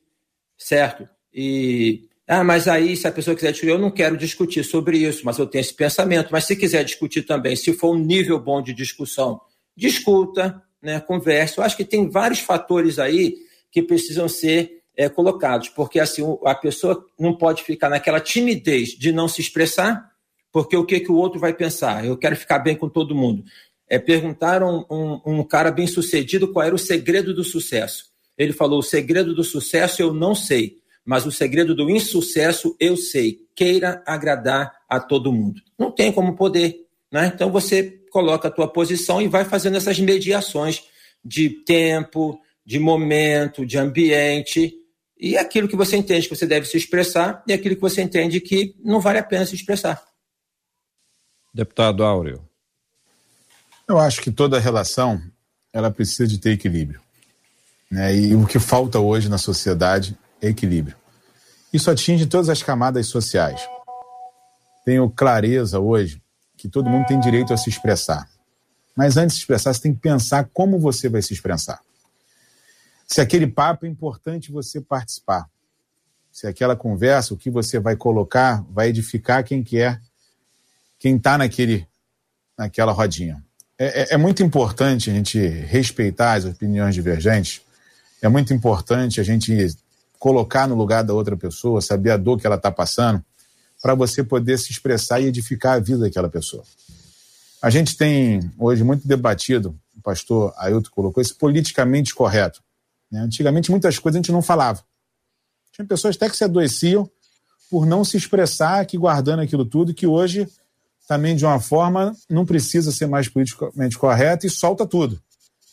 certo? 0.59 1.09
E 1.33 2.09
Ah, 2.29 2.43
mas 2.43 2.67
aí, 2.67 2.97
se 2.97 3.07
a 3.07 3.13
pessoa 3.13 3.37
quiser 3.37 3.53
discutir, 3.53 3.71
eu 3.71 3.79
não 3.79 3.91
quero 3.91 4.17
discutir 4.17 4.65
sobre 4.65 4.99
isso, 4.99 5.23
mas 5.25 5.39
eu 5.39 5.47
tenho 5.47 5.61
esse 5.61 5.75
pensamento. 5.75 6.31
Mas 6.33 6.45
se 6.45 6.57
quiser 6.57 6.85
discutir 6.85 7.23
também, 7.23 7.55
se 7.55 7.73
for 7.73 7.95
um 7.95 7.99
nível 7.99 8.39
bom 8.41 8.61
de 8.61 8.75
discussão, 8.75 9.41
discuta, 9.77 10.61
né, 10.83 11.01
converse. 11.01 11.59
Eu 11.59 11.65
acho 11.65 11.77
que 11.77 11.85
tem 11.85 12.09
vários 12.09 12.41
fatores 12.41 12.99
aí 12.99 13.37
que 13.71 13.83
precisam 13.83 14.29
ser 14.29 14.83
é, 14.97 15.09
colocados, 15.09 15.69
porque 15.69 16.01
assim 16.01 16.23
a 16.45 16.55
pessoa 16.55 17.05
não 17.19 17.37
pode 17.37 17.63
ficar 17.63 17.89
naquela 17.91 18.21
timidez 18.21 18.91
de 18.91 19.13
não 19.13 19.29
se 19.29 19.41
expressar, 19.41 20.11
porque 20.51 20.77
o 20.77 20.87
que, 20.87 21.01
que 21.01 21.13
o 21.13 21.17
outro 21.17 21.39
vai 21.39 21.53
pensar? 21.53 22.05
Eu 22.07 22.17
quero 22.17 22.35
ficar 22.35 22.61
bem 22.61 22.75
com 22.75 22.89
todo 22.89 23.15
mundo. 23.15 23.45
É, 23.89 23.99
perguntaram 23.99 24.85
um, 24.91 25.21
um 25.25 25.45
cara 25.45 25.71
bem 25.71 25.87
sucedido 25.87 26.53
qual 26.53 26.67
era 26.67 26.75
o 26.75 26.79
segredo 26.79 27.33
do 27.33 27.45
sucesso. 27.45 28.07
Ele 28.37 28.53
falou: 28.53 28.81
o 28.81 28.83
segredo 28.83 29.35
do 29.35 29.45
sucesso 29.45 30.03
eu 30.03 30.13
não 30.13 30.35
sei 30.35 30.79
mas 31.07 31.25
o 31.25 31.31
segredo 31.31 31.73
do 31.73 31.89
insucesso 31.89 32.77
eu 32.81 32.97
sei. 32.97 33.39
Queira 33.55 34.03
agradar 34.05 34.77
a 34.89 34.99
todo 34.99 35.33
mundo. 35.33 35.63
Não 35.79 35.93
tem 35.93 36.11
como 36.11 36.35
poder. 36.35 36.85
Né? 37.13 37.31
Então 37.33 37.51
você 37.51 38.03
coloca 38.11 38.49
a 38.49 38.51
tua 38.51 38.67
posição 38.67 39.23
e 39.23 39.29
vai 39.29 39.45
fazendo 39.45 39.77
essas 39.77 40.01
mediações 40.01 40.83
de 41.25 41.49
tempo, 41.49 42.41
de 42.65 42.81
momento, 42.81 43.65
de 43.65 43.79
ambiente, 43.79 44.75
e 45.19 45.37
aquilo 45.37 45.69
que 45.69 45.77
você 45.77 45.97
entende 45.97 46.29
que 46.29 46.35
você 46.35 46.47
deve 46.47 46.67
se 46.67 46.77
expressar 46.77 47.43
e 47.47 47.53
aquilo 47.53 47.77
que 47.77 47.81
você 47.81 48.03
entende 48.03 48.41
que 48.41 48.75
não 48.85 49.01
vale 49.01 49.19
a 49.19 49.23
pena 49.23 49.47
se 49.47 49.55
expressar. 49.55 50.03
Deputado 51.55 52.05
Áureo. 52.05 52.47
Eu 53.89 53.99
acho 54.01 54.21
que 54.21 54.33
toda 54.33 54.59
relação 54.59 55.23
ela 55.73 55.93
precisa 55.93 56.27
de 56.27 56.39
ter 56.39 56.51
equilíbrio. 56.51 57.01
Né? 57.89 58.17
E 58.17 58.35
o 58.35 58.45
que 58.45 58.59
falta 58.59 58.99
hoje 58.99 59.29
na 59.29 59.39
sociedade 59.39 60.19
equilíbrio. 60.43 60.97
Isso 61.73 61.91
atinge 61.91 62.27
todas 62.27 62.49
as 62.49 62.63
camadas 62.63 63.07
sociais. 63.07 63.61
Tenho 64.85 65.09
clareza 65.09 65.79
hoje 65.79 66.21
que 66.57 66.69
todo 66.69 66.91
mundo 66.91 67.07
tem 67.07 67.21
direito 67.21 67.53
a 67.53 67.57
se 67.57 67.69
expressar. 67.69 68.29
Mas 68.97 69.17
antes 69.17 69.37
de 69.37 69.41
se 69.41 69.43
expressar, 69.45 69.73
você 69.73 69.83
tem 69.83 69.95
que 69.95 70.01
pensar 70.01 70.49
como 70.53 70.81
você 70.81 71.09
vai 71.09 71.23
se 71.23 71.33
expressar. 71.33 71.81
Se 73.07 73.21
aquele 73.21 73.47
papo 73.47 73.87
é 73.87 73.89
importante 73.89 74.51
você 74.51 74.81
participar. 74.81 75.49
Se 76.33 76.47
aquela 76.47 76.75
conversa, 76.75 77.35
o 77.35 77.37
que 77.37 77.51
você 77.51 77.79
vai 77.79 77.95
colocar, 77.95 78.65
vai 78.71 78.89
edificar 78.89 79.45
quem 79.45 79.63
quer, 79.63 80.01
quem 80.99 81.17
está 81.17 81.39
naquele, 81.39 81.87
naquela 82.59 82.91
rodinha. 82.91 83.46
É, 83.79 84.03
é, 84.03 84.15
é 84.15 84.17
muito 84.17 84.43
importante 84.43 85.11
a 85.11 85.13
gente 85.13 85.39
respeitar 85.39 86.35
as 86.35 86.45
opiniões 86.45 86.95
divergentes. 86.95 87.61
É 88.23 88.29
muito 88.29 88.53
importante 88.55 89.21
a 89.21 89.25
gente 89.25 89.77
colocar 90.19 90.67
no 90.67 90.75
lugar 90.75 91.05
da 91.05 91.13
outra 91.13 91.37
pessoa, 91.37 91.83
saber 91.83 92.11
a 92.11 92.17
dor 92.17 92.39
que 92.39 92.47
ela 92.47 92.57
está 92.57 92.71
passando, 92.73 93.23
para 93.83 93.95
você 93.95 94.25
poder 94.25 94.59
se 94.59 94.73
expressar 94.73 95.21
e 95.21 95.27
edificar 95.27 95.75
a 95.75 95.79
vida 95.79 96.01
daquela 96.01 96.29
pessoa. 96.29 96.65
A 97.63 97.71
gente 97.71 97.97
tem 97.97 98.51
hoje 98.59 98.83
muito 98.83 99.07
debatido, 99.07 99.79
o 99.97 100.01
pastor 100.01 100.55
Ailton 100.57 100.91
colocou 100.91 101.23
isso, 101.23 101.37
politicamente 101.37 102.15
correto. 102.15 102.63
Né? 103.11 103.21
Antigamente 103.21 103.71
muitas 103.71 103.99
coisas 103.99 104.17
a 104.17 104.21
gente 104.21 104.33
não 104.33 104.43
falava. 104.43 104.83
Tinha 105.73 105.87
pessoas 105.87 106.17
até 106.17 106.29
que 106.29 106.37
se 106.37 106.45
adoeciam 106.45 107.09
por 107.71 107.85
não 107.85 108.05
se 108.05 108.17
expressar 108.17 108.81
aqui 108.81 108.97
guardando 108.97 109.41
aquilo 109.41 109.65
tudo, 109.65 109.93
que 109.93 110.07
hoje 110.07 110.49
também 111.07 111.37
de 111.37 111.45
uma 111.45 111.61
forma 111.61 112.15
não 112.29 112.45
precisa 112.45 112.91
ser 112.91 113.07
mais 113.07 113.29
politicamente 113.29 113.97
correto 113.97 114.47
e 114.47 114.51
solta 114.51 114.87
tudo. 114.87 115.21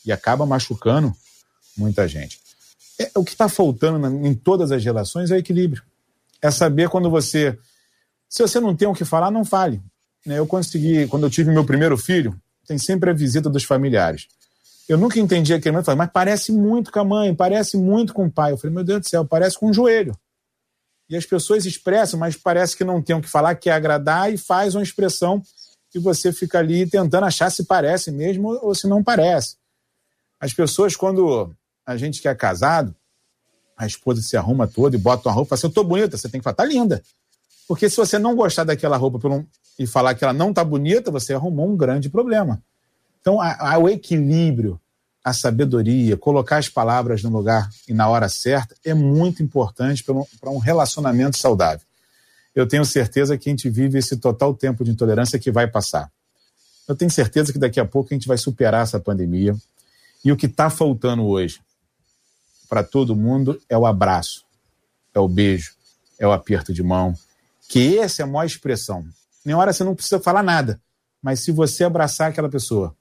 E 0.05 0.11
acaba 0.11 0.45
machucando 0.45 1.13
muita 1.77 2.07
gente. 2.07 2.39
É, 2.99 3.09
o 3.15 3.23
que 3.23 3.31
está 3.31 3.49
faltando 3.49 4.05
em 4.25 4.34
todas 4.34 4.71
as 4.71 4.84
relações 4.84 5.31
é 5.31 5.38
equilíbrio. 5.38 5.81
É 6.41 6.51
saber 6.51 6.89
quando 6.89 7.09
você. 7.09 7.57
Se 8.29 8.41
você 8.41 8.59
não 8.59 8.75
tem 8.75 8.88
o 8.88 8.93
que 8.93 9.05
falar, 9.05 9.31
não 9.31 9.45
fale. 9.45 9.81
Né, 10.25 10.38
eu 10.38 10.45
consegui, 10.45 11.07
quando 11.07 11.25
eu 11.25 11.29
tive 11.29 11.51
meu 11.51 11.65
primeiro 11.65 11.97
filho, 11.97 12.39
tem 12.67 12.77
sempre 12.77 13.09
a 13.09 13.13
visita 13.13 13.49
dos 13.49 13.63
familiares. 13.63 14.27
Eu 14.88 14.97
nunca 14.97 15.19
entendi 15.19 15.53
aquele 15.53 15.71
momento, 15.71 15.95
mas 15.95 16.09
parece 16.11 16.51
muito 16.51 16.91
com 16.91 16.99
a 16.99 17.05
mãe, 17.05 17.34
parece 17.34 17.77
muito 17.77 18.13
com 18.13 18.25
o 18.25 18.31
pai. 18.31 18.51
Eu 18.51 18.57
falei, 18.57 18.73
meu 18.75 18.84
Deus 18.84 19.01
do 19.01 19.09
céu, 19.09 19.25
parece 19.25 19.57
com 19.57 19.69
um 19.69 19.73
joelho. 19.73 20.15
E 21.10 21.16
as 21.16 21.26
pessoas 21.26 21.66
expressam, 21.66 22.20
mas 22.20 22.36
parece 22.36 22.76
que 22.76 22.84
não 22.84 23.01
tem 23.01 23.16
o 23.16 23.22
que 23.22 23.30
falar, 23.30 23.56
quer 23.56 23.72
agradar 23.72 24.34
e 24.34 24.38
faz 24.38 24.76
uma 24.76 24.84
expressão 24.84 25.41
e 25.93 25.99
você 25.99 26.34
fica 26.34 26.60
ali 26.60 26.88
tentando 26.88 27.26
achar 27.26 27.49
se 27.51 27.66
parece 27.66 28.12
mesmo 28.12 28.58
ou 28.62 28.74
se 28.74 28.88
não 28.88 29.04
parece. 29.04 29.58
As 30.39 30.54
pessoas, 30.54 30.95
quando 30.95 31.54
a 31.86 31.95
gente 31.97 32.22
que 32.22 32.28
é 32.28 32.34
casado, 32.34 32.95
a 33.78 33.86
esposa 33.86 34.22
se 34.22 34.36
arruma 34.36 34.68
toda 34.68 34.95
e 34.95 34.99
bota 34.99 35.28
uma 35.28 35.36
roupa 35.36 35.49
fala 35.49 35.60
assim, 35.60 35.68
eu 35.68 35.74
tô 35.74 35.84
bonita, 35.84 36.18
você 36.18 36.30
tem 36.30 36.39
que 36.39 36.43
falar, 36.43 36.56
tá 36.56 36.66
linda. 36.66 37.04
Porque 37.68 37.89
se 37.89 37.97
você 37.97 38.20
não 38.20 38.36
gostar 38.36 38.64
daquela 38.64 38.97
roupa 38.97 39.20
e 39.80 39.88
falar 39.88 40.16
que 40.16 40.24
ela 40.24 40.34
não 40.34 40.54
tá 40.54 40.64
bonita, 40.64 41.12
você 41.12 41.34
arrumou 41.34 41.70
um 41.70 41.78
grande 41.78 42.10
problema. 42.10 42.62
Então, 43.22 43.39
a, 43.39 43.78
o 43.78 43.88
equilíbrio, 43.88 44.80
a 45.24 45.32
sabedoria, 45.32 46.17
colocar 46.17 46.57
as 46.57 46.67
palavras 46.67 47.24
no 47.24 47.30
lugar 47.30 47.69
e 47.88 47.93
na 47.93 48.09
hora 48.09 48.28
certa 48.28 48.76
é 48.84 48.93
muito 48.93 49.41
importante 49.41 50.03
para 50.03 50.49
um 50.49 50.57
relacionamento 50.57 51.38
saudável. 51.38 51.86
Eu 52.53 52.67
tenho 52.67 52.84
certeza 52.84 53.38
que 53.38 53.49
a 53.49 53.51
gente 53.51 53.69
vive 53.69 53.97
esse 53.97 54.17
total 54.17 54.53
tempo 54.53 54.84
de 54.84 54.91
intolerância 54.91 55.39
que 55.39 55.49
vai 55.49 55.65
passar. 55.65 56.11
Eu 56.88 56.95
tenho 56.95 57.09
certeza 57.09 57.53
que 57.53 57.57
daqui 57.57 57.80
a 57.80 57.86
pouco 57.86 58.09
a 58.11 58.15
gente 58.15 58.28
vai 58.28 58.38
superar 58.38 58.84
essa 58.84 58.99
pandemia. 58.99 59.55
E 60.24 60.32
o 60.32 60.38
que 60.38 60.45
está 60.45 60.69
faltando 60.69 61.26
hoje 61.26 61.61
para 62.69 62.84
todo 62.84 63.15
mundo 63.15 63.61
é 63.69 63.78
o 63.78 63.86
abraço, 63.86 64.43
é 65.13 65.19
o 65.19 65.28
beijo, 65.28 65.74
é 66.19 66.28
o 66.28 66.32
aperto 66.32 66.74
de 66.74 66.84
mão, 66.84 67.15
que 67.67 67.97
essa 67.97 68.21
é 68.21 68.24
a 68.24 68.28
maior 68.28 68.45
expressão. 68.45 69.05
Nem 69.45 69.55
hora 69.55 69.71
você 69.71 69.84
não 69.84 69.95
precisa 69.95 70.19
falar 70.19 70.43
nada, 70.43 70.80
mas 71.21 71.39
se 71.39 71.51
você 71.51 71.84
abraçar 71.84 72.30
aquela 72.30 72.49
pessoa, 72.49 72.95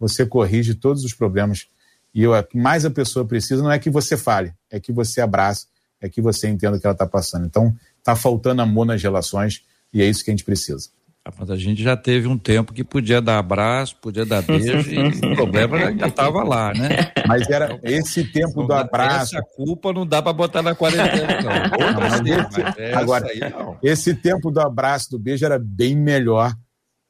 você 0.00 0.24
corrige 0.24 0.74
todos 0.74 1.04
os 1.04 1.12
problemas. 1.12 1.68
E 2.12 2.26
o 2.26 2.42
que 2.42 2.58
mais 2.58 2.84
a 2.84 2.90
pessoa 2.90 3.24
precisa 3.24 3.62
não 3.62 3.70
é 3.70 3.78
que 3.78 3.90
você 3.90 4.16
fale, 4.16 4.52
é 4.70 4.80
que 4.80 4.90
você 4.90 5.20
abrace, 5.20 5.66
é 6.00 6.08
que 6.08 6.20
você 6.20 6.48
entenda 6.48 6.76
o 6.76 6.80
que 6.80 6.86
ela 6.86 6.94
está 6.94 7.06
passando. 7.06 7.46
Então, 7.46 7.76
está 7.98 8.16
faltando 8.16 8.62
amor 8.62 8.86
nas 8.86 9.02
relações 9.02 9.62
e 9.92 10.02
é 10.02 10.06
isso 10.06 10.24
que 10.24 10.30
a 10.30 10.32
gente 10.32 10.44
precisa. 10.44 10.88
Ah, 11.22 11.30
mas 11.38 11.50
a 11.50 11.56
gente 11.56 11.82
já 11.82 11.96
teve 11.98 12.26
um 12.26 12.38
tempo 12.38 12.72
que 12.72 12.82
podia 12.82 13.20
dar 13.20 13.38
abraço, 13.38 13.94
podia 14.00 14.24
dar 14.24 14.40
beijo 14.40 14.90
e 14.90 15.32
o 15.32 15.36
problema 15.36 15.78
já 15.94 16.06
estava 16.06 16.42
lá, 16.42 16.72
né? 16.72 17.12
Mas 17.28 17.48
era 17.50 17.78
esse 17.82 18.24
tempo 18.24 18.62
do 18.62 18.72
abraço. 18.72 19.36
Essa 19.36 19.46
culpa 19.54 19.92
não 19.92 20.06
dá 20.06 20.22
para 20.22 20.32
botar 20.32 20.62
na 20.62 20.74
quarentena, 20.74 21.42
não. 21.42 22.24
não 22.24 22.38
esse, 22.38 22.94
agora, 22.94 23.28
aí, 23.28 23.38
não. 23.38 23.76
esse 23.82 24.14
tempo 24.14 24.50
do 24.50 24.60
abraço, 24.60 25.10
do 25.10 25.18
beijo 25.18 25.44
era 25.44 25.58
bem 25.58 25.94
melhor, 25.94 26.54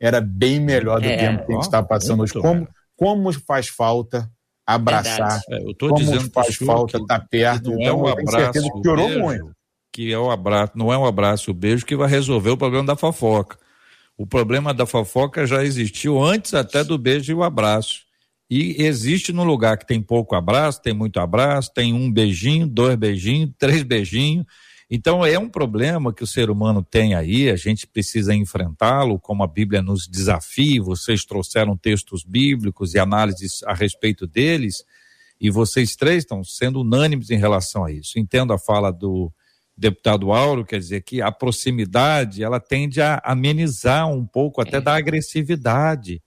era 0.01 0.21
bem 0.21 0.59
melhor 0.59 1.01
do 1.01 1.07
é, 1.07 1.17
tempo 1.17 1.47
que 1.47 1.53
a 1.53 1.55
gente 1.55 1.65
está 1.65 1.81
passando 1.81 2.25
hoje. 2.25 2.33
Como, 2.33 2.67
como 3.01 3.33
faz 3.33 3.69
falta 3.69 4.31
abraçar, 4.67 5.41
é, 5.49 5.63
eu 5.65 5.75
tô 5.75 5.89
como 5.89 5.99
dizendo 5.99 6.31
faz 6.31 6.55
falta 6.57 6.99
estar 6.99 7.19
tá 7.19 7.27
perto, 7.29 7.73
então 7.73 7.83
é 7.83 7.93
um 7.95 8.07
abraço, 8.07 8.63
que 8.63 8.83
piorou 8.83 9.09
beijo, 9.09 9.21
muito. 9.21 9.51
Que 9.91 10.13
é 10.13 10.19
o 10.19 10.31
abraço, 10.31 10.73
não 10.77 10.93
é 10.93 10.99
um 10.99 11.07
abraço, 11.07 11.51
o 11.51 11.55
beijo 11.55 11.87
que 11.87 11.97
vai 11.97 12.07
resolver 12.07 12.51
o 12.51 12.59
problema 12.59 12.87
da 12.87 12.97
fofoca. 12.97 13.59
O 14.19 14.27
problema 14.27 14.75
da 14.75 14.85
fofoca 14.85 15.47
já 15.47 15.65
existiu 15.65 16.23
antes 16.23 16.53
até 16.53 16.85
do 16.85 16.99
beijo 16.99 17.33
e 17.33 17.35
o 17.35 17.43
abraço. 17.43 18.03
E 18.51 18.85
existe 18.85 19.33
no 19.33 19.45
lugar 19.45 19.79
que 19.79 19.87
tem 19.87 20.03
pouco 20.03 20.35
abraço, 20.35 20.83
tem 20.83 20.93
muito 20.93 21.19
abraço, 21.19 21.73
tem 21.73 21.95
um 21.95 22.13
beijinho, 22.13 22.67
dois 22.67 22.97
beijinhos, 22.97 23.53
três 23.59 23.83
beijinhos. 23.83 24.45
Então 24.91 25.25
é 25.25 25.39
um 25.39 25.49
problema 25.49 26.13
que 26.13 26.25
o 26.25 26.27
ser 26.27 26.51
humano 26.51 26.83
tem 26.83 27.15
aí, 27.15 27.49
a 27.49 27.55
gente 27.55 27.87
precisa 27.87 28.35
enfrentá-lo, 28.35 29.21
como 29.21 29.45
a 29.45 29.47
Bíblia 29.47 29.81
nos 29.81 30.09
desafia. 30.09 30.83
Vocês 30.83 31.25
trouxeram 31.25 31.77
textos 31.77 32.25
bíblicos 32.25 32.93
e 32.95 32.99
análises 32.99 33.63
a 33.63 33.73
respeito 33.73 34.27
deles, 34.27 34.85
e 35.41 35.49
vocês 35.49 35.95
três 35.95 36.25
estão 36.25 36.43
sendo 36.43 36.81
unânimes 36.81 37.31
em 37.31 37.39
relação 37.39 37.85
a 37.85 37.93
isso. 37.93 38.19
Entendo 38.19 38.53
a 38.53 38.59
fala 38.59 38.91
do 38.91 39.33
deputado 39.77 40.33
Auro, 40.33 40.65
quer 40.65 40.79
dizer 40.79 41.03
que 41.03 41.23
a 41.23 41.31
proximidade 41.31 42.43
ela 42.43 42.59
tende 42.59 43.01
a 43.01 43.23
amenizar 43.25 44.09
um 44.09 44.27
pouco 44.27 44.61
até 44.61 44.79
é. 44.79 44.81
da 44.81 44.95
agressividade, 44.95 46.21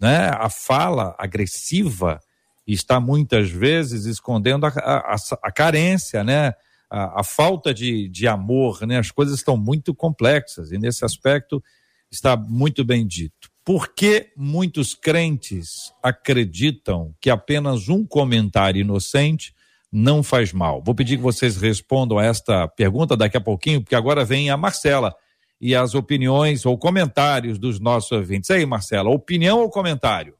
né? 0.00 0.30
A 0.30 0.48
fala 0.48 1.16
agressiva 1.18 2.20
está 2.66 3.00
muitas 3.00 3.50
vezes 3.50 4.06
escondendo 4.06 4.66
a, 4.66 4.68
a, 4.68 5.16
a 5.42 5.52
carência, 5.52 6.22
né? 6.22 6.54
A, 6.96 7.20
a, 7.20 7.24
falta 7.24 7.74
de, 7.74 8.08
de 8.08 8.28
amor, 8.28 8.86
né? 8.86 8.98
As 8.98 9.10
coisas 9.10 9.36
estão 9.36 9.56
muito 9.56 9.92
complexas 9.92 10.70
e 10.70 10.78
nesse 10.78 11.04
aspecto 11.04 11.60
está 12.08 12.36
muito 12.36 12.84
bem 12.84 13.04
dito. 13.04 13.50
Por 13.64 13.94
que 13.94 14.30
muitos 14.36 14.94
crentes 14.94 15.92
acreditam 16.00 17.12
que 17.20 17.30
apenas 17.30 17.88
um 17.88 18.06
comentário 18.06 18.80
inocente 18.80 19.52
não 19.90 20.22
faz 20.22 20.52
mal? 20.52 20.80
Vou 20.84 20.94
pedir 20.94 21.16
que 21.16 21.22
vocês 21.22 21.56
respondam 21.56 22.16
a 22.16 22.24
esta 22.24 22.68
pergunta 22.68 23.16
daqui 23.16 23.36
a 23.36 23.40
pouquinho, 23.40 23.80
porque 23.80 23.96
agora 23.96 24.24
vem 24.24 24.48
a 24.48 24.56
Marcela 24.56 25.12
e 25.60 25.74
as 25.74 25.96
opiniões 25.96 26.64
ou 26.64 26.78
comentários 26.78 27.58
dos 27.58 27.80
nossos 27.80 28.12
ouvintes. 28.12 28.50
aí, 28.50 28.64
Marcela, 28.64 29.10
opinião 29.10 29.60
ou 29.60 29.70
comentário? 29.70 30.34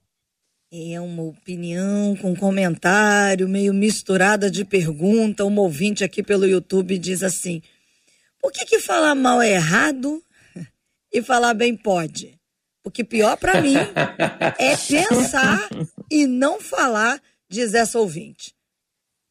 É 0.73 1.01
uma 1.01 1.23
opinião 1.23 2.17
com 2.17 2.35
comentário, 2.35 3.49
meio 3.49 3.73
misturada 3.73 4.51
de 4.51 4.65
pergunta. 4.65 5.45
Um 5.45 5.59
ouvinte 5.59 6.03
aqui 6.03 6.23
pelo 6.23 6.47
YouTube 6.47 6.99
diz 6.99 7.23
assim: 7.23 7.63
Por 8.41 8.53
que, 8.53 8.65
que 8.65 8.81
falar 8.81 9.15
mal 9.15 9.41
é 9.41 9.53
errado 9.53 10.23
e 11.13 11.23
falar 11.23 11.55
bem 11.55 11.77
pode? 11.77 12.39
Porque 12.83 13.03
pior 13.03 13.37
para 13.37 13.63
mim 13.63 13.77
é 14.59 14.77
pensar 14.77 15.69
e 16.11 16.27
não 16.27 16.61
falar, 16.61 17.21
diz 17.49 17.73
essa 17.73 17.99
ouvinte. 17.99 18.55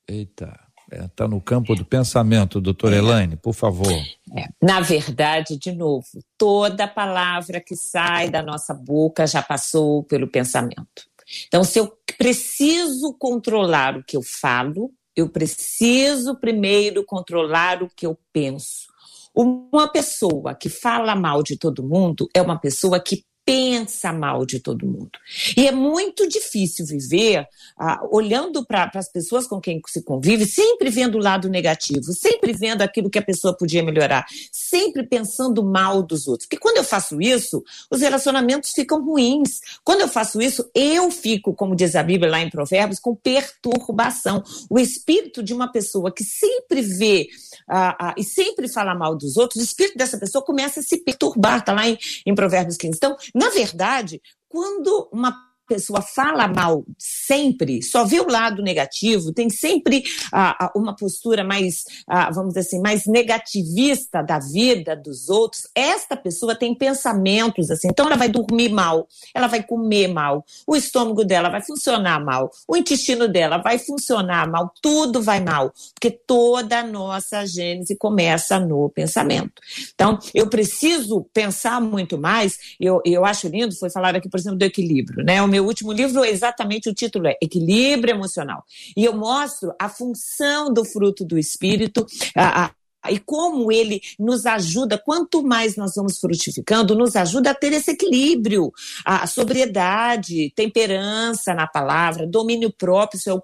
Eita, 0.07 0.59
está 0.91 1.05
é, 1.05 1.07
tá 1.15 1.27
no 1.27 1.39
campo 1.39 1.75
do 1.75 1.85
pensamento, 1.85 2.59
doutora 2.59 2.95
é. 2.95 2.99
Elaine, 2.99 3.35
por 3.35 3.53
favor. 3.53 3.91
É. 4.35 4.47
Na 4.61 4.79
verdade, 4.79 5.57
de 5.57 5.71
novo, 5.71 6.07
toda 6.37 6.87
palavra 6.87 7.59
que 7.61 7.75
sai 7.75 8.29
da 8.29 8.41
nossa 8.41 8.73
boca 8.73 9.27
já 9.27 9.41
passou 9.41 10.03
pelo 10.03 10.27
pensamento. 10.27 11.12
Então, 11.47 11.63
se 11.63 11.79
eu 11.79 11.91
preciso 12.17 13.13
controlar 13.13 13.97
o 13.97 14.03
que 14.03 14.15
eu 14.15 14.21
falo, 14.21 14.91
eu 15.15 15.29
preciso 15.29 16.35
primeiro 16.39 17.03
controlar 17.05 17.83
o 17.83 17.89
que 17.89 18.05
eu 18.05 18.17
penso. 18.31 18.91
Uma 19.35 19.87
pessoa 19.87 20.53
que 20.53 20.69
fala 20.69 21.15
mal 21.15 21.41
de 21.41 21.57
todo 21.57 21.87
mundo 21.87 22.27
é 22.35 22.41
uma 22.41 22.59
pessoa 22.59 22.99
que 22.99 23.23
pensa 23.45 24.13
mal 24.13 24.45
de 24.45 24.59
todo 24.59 24.85
mundo. 24.85 25.11
E 25.57 25.67
é 25.67 25.71
muito 25.71 26.27
difícil 26.27 26.85
viver 26.85 27.47
ah, 27.77 28.01
olhando 28.11 28.65
para 28.65 28.89
as 28.95 29.11
pessoas 29.11 29.45
com 29.45 29.59
quem 29.59 29.81
se 29.87 30.01
convive, 30.01 30.45
sempre 30.45 30.89
vendo 30.89 31.15
o 31.15 31.21
lado 31.21 31.49
negativo, 31.49 32.13
sempre 32.13 32.53
vendo 32.53 32.81
aquilo 32.81 33.09
que 33.09 33.19
a 33.19 33.23
pessoa 33.23 33.55
podia 33.55 33.83
melhorar, 33.83 34.25
sempre 34.51 35.03
pensando 35.03 35.63
mal 35.63 36.01
dos 36.01 36.27
outros. 36.27 36.47
Porque 36.47 36.61
quando 36.61 36.77
eu 36.77 36.83
faço 36.83 37.21
isso, 37.21 37.63
os 37.89 38.01
relacionamentos 38.01 38.71
ficam 38.71 39.03
ruins. 39.03 39.59
Quando 39.83 40.01
eu 40.01 40.07
faço 40.07 40.41
isso, 40.41 40.69
eu 40.73 41.11
fico, 41.11 41.53
como 41.53 41.75
diz 41.75 41.95
a 41.95 42.03
Bíblia 42.03 42.31
lá 42.31 42.39
em 42.39 42.49
Provérbios, 42.49 42.99
com 42.99 43.15
perturbação. 43.15 44.43
O 44.69 44.79
espírito 44.79 45.43
de 45.43 45.53
uma 45.53 45.71
pessoa 45.71 46.11
que 46.11 46.23
sempre 46.23 46.81
vê 46.81 47.27
ah, 47.67 47.95
ah, 47.99 48.15
e 48.17 48.23
sempre 48.23 48.67
fala 48.67 48.95
mal 48.95 49.15
dos 49.15 49.37
outros, 49.37 49.61
o 49.61 49.65
espírito 49.65 49.97
dessa 49.97 50.17
pessoa 50.17 50.43
começa 50.43 50.79
a 50.79 50.83
se 50.83 50.97
perturbar. 50.97 51.59
Está 51.59 51.73
lá 51.73 51.87
em, 51.87 51.97
em 52.25 52.35
Provérbios 52.35 52.77
15. 52.77 52.97
Então, 52.97 53.17
na 53.33 53.49
verdade, 53.49 54.21
quando 54.47 55.09
uma 55.11 55.52
pessoa 55.73 56.03
fala 56.03 56.47
mal 56.47 56.85
sempre, 56.99 57.81
só 57.81 58.05
vê 58.05 58.19
o 58.19 58.29
lado 58.29 58.61
negativo, 58.61 59.33
tem 59.33 59.49
sempre 59.49 60.03
ah, 60.31 60.71
uma 60.75 60.95
postura 60.95 61.43
mais, 61.43 61.83
ah, 62.07 62.29
vamos 62.29 62.49
dizer 62.49 62.59
assim, 62.59 62.79
mais 62.79 63.07
negativista 63.07 64.21
da 64.21 64.37
vida 64.37 64.95
dos 64.95 65.29
outros, 65.29 65.63
esta 65.73 66.15
pessoa 66.15 66.53
tem 66.53 66.75
pensamentos 66.75 67.71
assim, 67.71 67.87
então 67.89 68.05
ela 68.05 68.15
vai 68.15 68.29
dormir 68.29 68.69
mal, 68.69 69.07
ela 69.33 69.47
vai 69.47 69.63
comer 69.63 70.09
mal, 70.09 70.45
o 70.67 70.75
estômago 70.75 71.25
dela 71.25 71.49
vai 71.49 71.63
funcionar 71.63 72.23
mal, 72.23 72.51
o 72.67 72.77
intestino 72.77 73.27
dela 73.27 73.57
vai 73.57 73.79
funcionar 73.79 74.47
mal, 74.47 74.71
tudo 74.79 75.23
vai 75.23 75.39
mal, 75.39 75.73
porque 75.95 76.11
toda 76.11 76.81
a 76.81 76.83
nossa 76.83 77.47
gênese 77.47 77.97
começa 77.97 78.59
no 78.59 78.89
pensamento. 78.89 79.53
Então, 79.95 80.19
eu 80.35 80.47
preciso 80.47 81.25
pensar 81.33 81.81
muito 81.81 82.15
mais, 82.15 82.59
eu, 82.79 83.01
eu 83.03 83.25
acho 83.25 83.47
lindo, 83.47 83.75
foi 83.75 83.89
falar 83.89 84.15
aqui, 84.15 84.29
por 84.29 84.39
exemplo, 84.39 84.59
do 84.59 84.65
equilíbrio, 84.65 85.25
né? 85.25 85.41
O 85.41 85.47
meu 85.47 85.62
último 85.65 85.91
livro, 85.91 86.23
exatamente 86.23 86.89
o 86.89 86.93
título 86.93 87.27
é 87.27 87.37
Equilíbrio 87.41 88.15
Emocional. 88.15 88.63
E 88.95 89.03
eu 89.05 89.15
mostro 89.15 89.73
a 89.79 89.89
função 89.89 90.73
do 90.73 90.85
fruto 90.85 91.25
do 91.25 91.37
espírito, 91.37 92.05
a, 92.35 92.65
a 92.65 92.71
e 93.09 93.19
como 93.19 93.71
ele 93.71 94.01
nos 94.17 94.45
ajuda, 94.45 94.97
quanto 94.97 95.43
mais 95.43 95.75
nós 95.75 95.93
vamos 95.95 96.17
frutificando, 96.19 96.95
nos 96.95 97.15
ajuda 97.15 97.51
a 97.51 97.55
ter 97.55 97.73
esse 97.73 97.91
equilíbrio, 97.91 98.71
a 99.05 99.27
sobriedade, 99.27 100.53
temperança 100.55 101.53
na 101.53 101.67
palavra, 101.67 102.25
domínio 102.25 102.71
próprio, 102.71 103.17
isso 103.17 103.29
é 103.29 103.33
o 103.33 103.41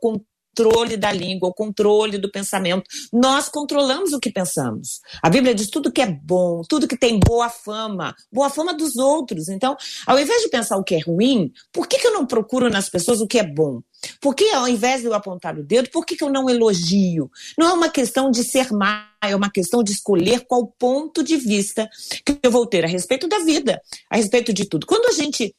controle 0.56 0.97
da 0.97 1.12
língua, 1.12 1.50
o 1.50 1.54
controle 1.54 2.18
do 2.18 2.32
pensamento. 2.32 2.84
Nós 3.12 3.50
controlamos 3.50 4.14
o 4.14 4.20
que 4.20 4.32
pensamos. 4.32 5.00
A 5.22 5.30
Bíblia 5.30 5.56
diz 5.56 5.70
tudo 5.70 5.91
que 5.91 6.02
é 6.02 6.08
bom, 6.08 6.62
tudo 6.68 6.88
que 6.88 6.97
tem 6.97 7.20
boa 7.20 7.50
fama, 7.50 8.16
boa 8.32 8.50
fama 8.50 8.74
dos 8.74 8.97
outros. 8.97 9.47
Então, 9.47 9.76
ao 10.06 10.20
invés 10.20 10.41
de 10.41 10.50
pensar 10.50 10.78
o 10.78 10.84
que 10.84 10.95
é 10.95 11.00
ruim, 11.00 11.52
por 11.72 11.88
que, 11.88 11.97
que 11.97 12.08
eu 12.08 12.14
não 12.14 12.26
procuro 12.26 12.70
nas 12.70 12.89
pessoas 12.89 13.22
o 13.22 13.28
que 13.28 13.39
é 13.39 13.43
bom? 13.43 13.82
Por 14.22 14.34
que, 14.34 14.50
ao 14.52 14.68
invés 14.68 15.02
de 15.02 15.08
eu 15.08 15.14
apontar 15.14 15.58
o 15.58 15.64
dedo, 15.64 15.89
por 15.89 16.06
que, 16.06 16.16
que 16.16 16.24
eu 16.24 16.30
não 16.30 16.50
elogio? 16.50 17.30
Não 17.58 17.68
é 17.70 17.74
uma 17.74 17.89
questão 17.89 18.32
de 18.32 18.43
ser 18.43 18.72
má, 18.72 19.10
é 19.22 19.36
uma 19.36 19.52
questão 19.52 19.84
de 19.84 19.91
escolher 19.91 20.45
qual 20.47 20.68
ponto 20.80 21.22
de 21.22 21.36
vista 21.36 21.89
que 22.26 22.38
eu 22.41 22.52
vou 22.52 22.66
ter 22.66 22.86
a 22.86 22.88
respeito 22.88 23.28
da 23.28 23.39
vida, 23.39 23.82
a 24.10 24.16
respeito 24.16 24.54
de 24.54 24.66
tudo. 24.66 24.88
Quando 24.88 25.08
a 25.08 25.12
gente 25.12 25.54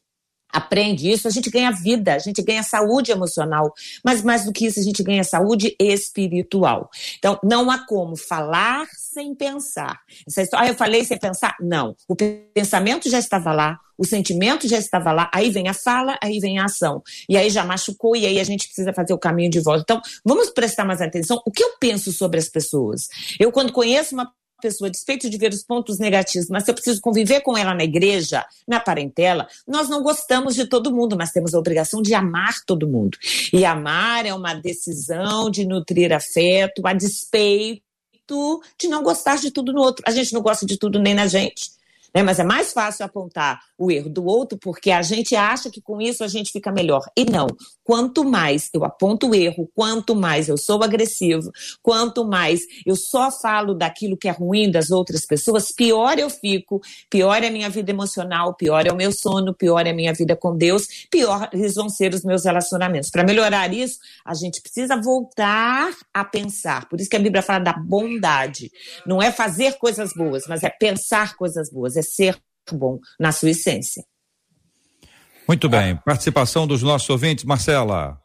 aprende 0.53 1.11
isso, 1.11 1.29
a 1.29 1.31
gente 1.31 1.51
ganha 1.51 1.71
vida, 1.71 2.15
a 2.15 2.19
gente 2.19 2.43
ganha 2.43 2.63
saúde 2.63 3.13
emocional, 3.13 3.73
mas 4.05 4.23
mais 4.23 4.45
do 4.45 4.53
que 4.53 4.67
isso, 4.67 4.81
a 4.81 4.83
gente 4.83 5.03
ganha 5.03 5.25
saúde 5.25 5.75
espiritual. 5.79 6.91
Então, 7.19 7.39
não 7.43 7.71
há 7.71 7.87
como 7.87 8.17
falar 8.17 8.87
sem 8.97 9.35
pensar. 9.35 10.01
Essa 10.27 10.43
história, 10.43 10.67
ah, 10.67 10.71
eu 10.71 10.75
falei 10.75 11.05
sem 11.05 11.19
pensar? 11.19 11.57
Não. 11.61 11.95
O 12.09 12.15
pensamento 12.17 13.09
já 13.11 13.19
estava 13.19 13.53
lá, 13.53 13.79
o 14.01 14.05
sentimento 14.07 14.67
já 14.67 14.79
estava 14.79 15.13
lá, 15.13 15.31
aí 15.33 15.51
vem 15.51 15.69
a 15.69 15.75
fala, 15.75 16.19
aí 16.23 16.39
vem 16.41 16.59
a 16.59 16.65
ação. 16.65 17.03
E 17.29 17.37
aí 17.37 17.51
já 17.51 17.65
machucou, 17.65 18.17
e 18.17 18.25
aí 18.25 18.41
a 18.41 18.45
gente 18.45 18.67
precisa 18.67 18.93
fazer 18.95 19.13
o 19.13 19.19
caminho 19.19 19.51
de 19.51 19.61
volta. 19.61 19.83
Então, 19.83 20.01
vamos 20.25 20.51
prestar 20.51 20.85
mais 20.85 21.03
atenção. 21.03 21.41
O 21.47 21.51
que 21.51 21.63
eu 21.63 21.77
penso 21.79 22.11
sobre 22.13 22.39
as 22.39 22.49
pessoas? 22.49 23.09
Eu, 23.39 23.53
quando 23.53 23.73
conheço 23.73 24.15
uma 24.15 24.33
pessoa, 24.61 24.91
despeito 24.91 25.31
de 25.31 25.37
ver 25.37 25.53
os 25.53 25.65
pontos 25.65 25.99
negativos, 25.99 26.49
mas 26.49 26.65
se 26.65 26.71
eu 26.71 26.75
preciso 26.75 27.01
conviver 27.01 27.41
com 27.41 27.57
ela 27.57 27.75
na 27.75 27.85
igreja, 27.85 28.45
na 28.69 28.79
parentela, 28.79 29.49
nós 29.67 29.89
não 29.89 30.03
gostamos 30.03 30.55
de 30.55 30.67
todo 30.67 30.93
mundo, 30.93 31.17
mas 31.17 31.33
temos 31.33 31.55
a 31.55 31.59
obrigação 31.59 32.03
de 32.03 32.15
amar 32.15 32.55
todo 32.67 32.89
mundo. 32.89 33.19
E 33.53 33.65
amar 33.65 34.27
é 34.27 34.35
uma 34.35 34.55
decisão 34.55 35.51
de 35.51 35.65
nutrir 35.65 36.13
afeto 36.13 36.87
a 36.87 36.93
despeito 36.93 37.91
de 38.79 38.89
não 38.89 39.03
gostar 39.03 39.37
de 39.37 39.51
tudo 39.51 39.73
no 39.73 39.81
outro. 39.81 40.05
A 40.07 40.11
gente 40.11 40.33
não 40.33 40.41
gosta 40.41 40.65
de 40.65 40.77
tudo 40.77 41.01
nem 41.01 41.15
na 41.15 41.27
gente. 41.27 41.81
Né? 42.15 42.23
Mas 42.23 42.39
é 42.39 42.45
mais 42.45 42.73
fácil 42.73 43.05
apontar 43.05 43.61
o 43.79 43.91
erro 43.91 44.11
do 44.11 44.25
outro 44.25 44.59
porque 44.59 44.91
a 44.91 45.03
gente 45.03 45.35
acha 45.37 45.71
que 45.71 45.81
com 45.81 46.01
isso 46.01 46.25
a 46.25 46.29
gente 46.29 46.53
fica 46.53 46.71
melhor. 46.73 47.03
E 47.17 47.25
não. 47.25 47.47
Quanto 47.91 48.25
mais 48.25 48.71
eu 48.73 48.85
aponto 48.85 49.31
o 49.31 49.35
erro, 49.35 49.69
quanto 49.75 50.15
mais 50.15 50.49
eu 50.49 50.57
sou 50.57 50.85
agressivo, 50.85 51.51
quanto 51.83 52.25
mais 52.25 52.61
eu 52.87 52.95
só 52.95 53.33
falo 53.33 53.75
daquilo 53.75 54.17
que 54.17 54.29
é 54.29 54.31
ruim 54.31 54.71
das 54.71 54.93
outras 54.93 55.27
pessoas, 55.27 55.73
pior 55.73 56.17
eu 56.17 56.31
fico, 56.31 56.81
pior 57.11 57.43
é 57.43 57.49
a 57.49 57.51
minha 57.51 57.69
vida 57.69 57.91
emocional, 57.91 58.55
pior 58.55 58.87
é 58.87 58.93
o 58.93 58.97
meu 58.97 59.11
sono, 59.11 59.53
pior 59.53 59.85
é 59.89 59.91
a 59.91 59.93
minha 59.93 60.15
vida 60.15 60.37
com 60.37 60.57
Deus, 60.57 60.87
piores 61.11 61.75
vão 61.75 61.89
ser 61.89 62.15
os 62.15 62.23
meus 62.23 62.45
relacionamentos. 62.45 63.11
Para 63.11 63.25
melhorar 63.25 63.75
isso, 63.75 63.99
a 64.25 64.35
gente 64.35 64.63
precisa 64.63 64.97
voltar 64.97 65.93
a 66.15 66.25
pensar. 66.25 66.89
Por 66.89 67.01
isso 67.01 67.11
que 67.11 67.17
a 67.17 67.21
Bíblia 67.21 67.43
fala 67.43 67.59
da 67.59 67.73
bondade. 67.73 68.71
Não 69.05 69.21
é 69.21 69.33
fazer 69.33 69.79
coisas 69.79 70.13
boas, 70.15 70.45
mas 70.47 70.63
é 70.63 70.71
pensar 70.71 71.35
coisas 71.35 71.69
boas 71.69 71.97
é 71.97 72.03
ser 72.03 72.41
bom 72.73 73.01
na 73.19 73.33
sua 73.33 73.51
essência. 73.51 74.05
Muito 75.51 75.69
bem. 75.69 75.97
Participação 75.97 76.65
dos 76.65 76.81
nossos 76.81 77.11
ouvintes, 77.11 77.45
Marcela. 77.45 78.23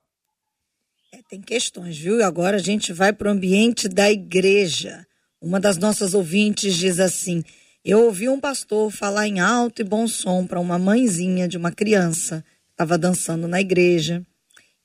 É, 1.11 1.17
tem 1.27 1.41
questões, 1.41 1.97
viu? 1.97 2.23
Agora 2.23 2.57
a 2.57 2.59
gente 2.59 2.93
vai 2.93 3.11
para 3.11 3.27
o 3.27 3.31
ambiente 3.31 3.89
da 3.89 4.11
igreja. 4.11 5.03
Uma 5.41 5.59
das 5.59 5.75
nossas 5.75 6.13
ouvintes 6.13 6.75
diz 6.75 6.99
assim: 6.99 7.43
Eu 7.83 8.03
ouvi 8.05 8.29
um 8.29 8.39
pastor 8.39 8.91
falar 8.91 9.27
em 9.27 9.39
alto 9.39 9.81
e 9.81 9.83
bom 9.83 10.07
som 10.07 10.45
para 10.45 10.59
uma 10.59 10.77
mãezinha 10.77 11.47
de 11.47 11.57
uma 11.57 11.71
criança 11.71 12.45
que 12.67 12.73
estava 12.73 12.95
dançando 12.95 13.47
na 13.47 13.59
igreja. 13.59 14.23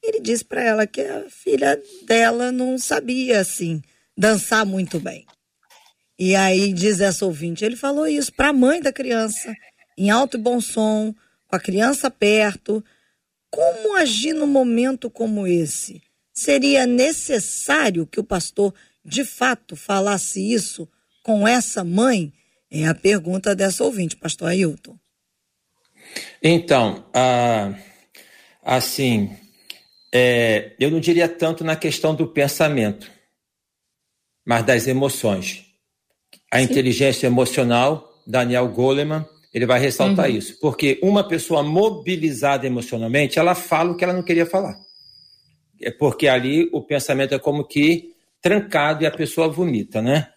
Ele 0.02 0.18
disse 0.18 0.42
para 0.42 0.64
ela 0.64 0.86
que 0.86 1.02
a 1.02 1.28
filha 1.28 1.78
dela 2.06 2.50
não 2.50 2.78
sabia 2.78 3.38
assim 3.38 3.82
dançar 4.16 4.64
muito 4.64 4.98
bem. 4.98 5.26
E 6.18 6.34
aí 6.34 6.72
diz 6.72 7.00
essa 7.00 7.26
ouvinte, 7.26 7.66
ele 7.66 7.76
falou 7.76 8.08
isso 8.08 8.32
para 8.32 8.48
a 8.48 8.54
mãe 8.54 8.80
da 8.80 8.94
criança, 8.94 9.54
em 9.98 10.08
alto 10.08 10.38
e 10.38 10.40
bom 10.40 10.58
som, 10.58 11.14
com 11.50 11.56
a 11.56 11.60
criança 11.60 12.08
perto. 12.08 12.82
Como 13.50 13.96
agir 13.96 14.32
num 14.32 14.46
momento 14.46 15.10
como 15.10 15.46
esse? 15.46 16.00
Seria 16.32 16.86
necessário 16.86 18.06
que 18.06 18.20
o 18.20 18.24
pastor 18.24 18.72
de 19.04 19.24
fato 19.24 19.74
falasse 19.74 20.40
isso 20.40 20.88
com 21.24 21.46
essa 21.46 21.82
mãe? 21.82 22.32
É 22.70 22.86
a 22.86 22.94
pergunta 22.94 23.54
dessa 23.54 23.82
ouvinte, 23.82 24.16
pastor 24.16 24.48
Ailton. 24.48 24.96
Então, 26.40 27.04
ah, 27.12 27.74
assim, 28.62 29.36
é, 30.12 30.72
eu 30.78 30.90
não 30.90 31.00
diria 31.00 31.28
tanto 31.28 31.64
na 31.64 31.74
questão 31.74 32.14
do 32.14 32.28
pensamento, 32.28 33.10
mas 34.46 34.64
das 34.64 34.86
emoções 34.86 35.70
a 36.50 36.58
Sim. 36.58 36.64
inteligência 36.64 37.26
emocional, 37.26 38.12
Daniel 38.26 38.68
Goleman, 38.68 39.24
ele 39.52 39.66
vai 39.66 39.80
ressaltar 39.80 40.30
uhum. 40.30 40.36
isso. 40.36 40.58
Porque 40.60 40.98
uma 41.02 41.26
pessoa 41.26 41.62
mobilizada 41.62 42.66
emocionalmente, 42.66 43.38
ela 43.38 43.54
fala 43.54 43.90
o 43.90 43.96
que 43.96 44.04
ela 44.04 44.12
não 44.12 44.22
queria 44.22 44.46
falar. 44.46 44.76
É 45.80 45.90
porque 45.90 46.28
ali 46.28 46.68
o 46.72 46.82
pensamento 46.82 47.34
é 47.34 47.38
como 47.38 47.66
que 47.66 48.14
trancado 48.40 49.02
e 49.02 49.06
a 49.06 49.10
pessoa 49.10 49.48
vomita, 49.48 50.00
né? 50.00 50.28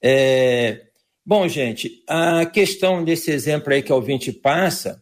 É... 0.00 0.86
Bom, 1.24 1.46
gente, 1.46 2.02
a 2.08 2.46
questão 2.46 3.04
desse 3.04 3.30
exemplo 3.30 3.72
aí 3.72 3.82
que 3.82 3.92
o 3.92 3.96
ouvinte 3.96 4.32
passa, 4.32 5.00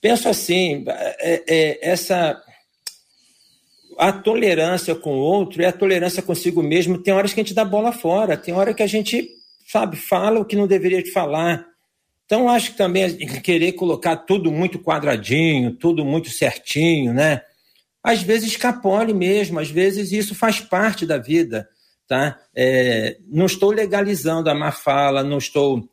penso 0.00 0.28
assim, 0.28 0.84
é, 0.88 1.42
é, 1.46 1.90
essa 1.90 2.42
a 3.98 4.12
tolerância 4.12 4.94
com 4.94 5.16
o 5.16 5.20
outro 5.20 5.60
e 5.60 5.66
a 5.66 5.72
tolerância 5.72 6.22
consigo 6.22 6.62
mesmo, 6.62 7.02
tem 7.02 7.12
horas 7.12 7.34
que 7.34 7.40
a 7.40 7.42
gente 7.42 7.54
dá 7.54 7.64
bola 7.64 7.90
fora, 7.90 8.36
tem 8.36 8.54
hora 8.54 8.72
que 8.72 8.82
a 8.82 8.86
gente 8.86 9.28
sabe, 9.66 9.96
fala 9.96 10.38
o 10.38 10.44
que 10.44 10.54
não 10.56 10.68
deveria 10.68 11.02
falar. 11.12 11.66
Então, 12.28 12.46
acho 12.46 12.72
que 12.72 12.76
também 12.76 13.16
querer 13.40 13.72
colocar 13.72 14.14
tudo 14.14 14.52
muito 14.52 14.78
quadradinho, 14.78 15.72
tudo 15.72 16.04
muito 16.04 16.28
certinho, 16.28 17.14
né? 17.14 17.40
Às 18.02 18.22
vezes 18.22 18.50
escapole 18.50 19.14
mesmo, 19.14 19.58
às 19.58 19.70
vezes 19.70 20.12
isso 20.12 20.34
faz 20.34 20.60
parte 20.60 21.06
da 21.06 21.16
vida, 21.16 21.66
tá? 22.06 22.38
É, 22.54 23.16
não 23.26 23.46
estou 23.46 23.70
legalizando 23.70 24.50
a 24.50 24.54
má 24.54 24.70
fala, 24.70 25.24
não 25.24 25.38
estou 25.38 25.88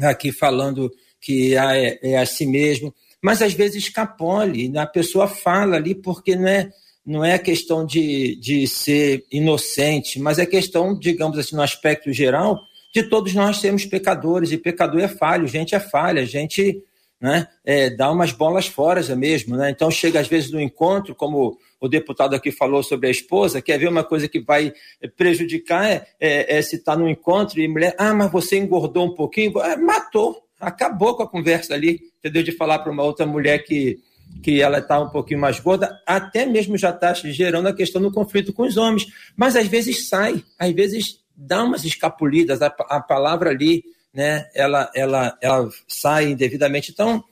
aqui 0.00 0.30
falando 0.30 0.92
que 1.20 1.56
é, 1.56 1.98
é 2.12 2.18
assim 2.18 2.46
mesmo, 2.46 2.94
mas 3.20 3.42
às 3.42 3.52
vezes 3.52 3.82
escapole, 3.82 4.78
a 4.78 4.86
pessoa 4.86 5.26
fala 5.26 5.74
ali 5.74 5.92
porque 5.92 6.36
não 6.36 6.46
é, 6.46 6.70
não 7.04 7.24
é 7.24 7.36
questão 7.36 7.84
de, 7.84 8.36
de 8.36 8.64
ser 8.68 9.26
inocente, 9.32 10.20
mas 10.20 10.38
é 10.38 10.46
questão, 10.46 10.96
digamos 10.96 11.36
assim, 11.36 11.56
no 11.56 11.62
aspecto 11.62 12.12
geral, 12.12 12.67
de 12.92 13.02
todos 13.02 13.34
nós 13.34 13.58
sermos 13.58 13.84
pecadores, 13.84 14.52
e 14.52 14.58
pecador 14.58 15.00
é 15.00 15.08
falho, 15.08 15.46
gente 15.46 15.74
é 15.74 15.80
falha, 15.80 16.24
gente 16.24 16.82
né, 17.20 17.48
é, 17.64 17.90
dá 17.90 18.10
umas 18.10 18.32
bolas 18.32 18.66
fora 18.66 19.02
mesmo. 19.16 19.56
Né? 19.56 19.70
Então 19.70 19.90
chega 19.90 20.20
às 20.20 20.28
vezes 20.28 20.50
no 20.50 20.60
encontro, 20.60 21.14
como 21.14 21.58
o 21.80 21.88
deputado 21.88 22.34
aqui 22.34 22.50
falou 22.50 22.82
sobre 22.82 23.08
a 23.08 23.10
esposa, 23.10 23.62
quer 23.62 23.78
ver 23.78 23.88
uma 23.88 24.04
coisa 24.04 24.28
que 24.28 24.40
vai 24.40 24.72
prejudicar 25.16 25.86
é, 25.86 26.06
é, 26.20 26.58
é 26.58 26.62
se 26.62 26.76
está 26.76 26.96
no 26.96 27.08
encontro 27.08 27.60
e 27.60 27.68
mulher, 27.68 27.94
ah, 27.98 28.14
mas 28.14 28.30
você 28.30 28.58
engordou 28.58 29.06
um 29.06 29.14
pouquinho, 29.14 29.58
é, 29.60 29.76
matou, 29.76 30.42
acabou 30.60 31.14
com 31.14 31.22
a 31.22 31.28
conversa 31.28 31.74
ali, 31.74 32.00
entendeu? 32.18 32.42
De 32.42 32.52
falar 32.52 32.80
para 32.80 32.92
uma 32.92 33.02
outra 33.02 33.24
mulher 33.26 33.58
que, 33.64 33.98
que 34.42 34.60
ela 34.60 34.78
está 34.78 35.00
um 35.00 35.08
pouquinho 35.08 35.40
mais 35.40 35.60
gorda, 35.60 36.00
até 36.06 36.44
mesmo 36.46 36.76
já 36.76 36.90
está 36.90 37.12
gerando 37.14 37.68
a 37.68 37.74
questão 37.74 38.02
do 38.02 38.12
conflito 38.12 38.52
com 38.52 38.64
os 38.64 38.76
homens. 38.76 39.06
Mas 39.36 39.54
às 39.54 39.68
vezes 39.68 40.08
sai, 40.08 40.42
às 40.58 40.72
vezes 40.72 41.20
dá 41.38 41.62
umas 41.62 41.84
escapulidas, 41.84 42.60
a, 42.60 42.66
a 42.66 43.00
palavra 43.00 43.50
ali, 43.50 43.84
né, 44.12 44.48
ela, 44.52 44.90
ela, 44.92 45.38
ela 45.40 45.68
sai 45.86 46.30
indevidamente. 46.30 46.90
Então, 46.90 47.22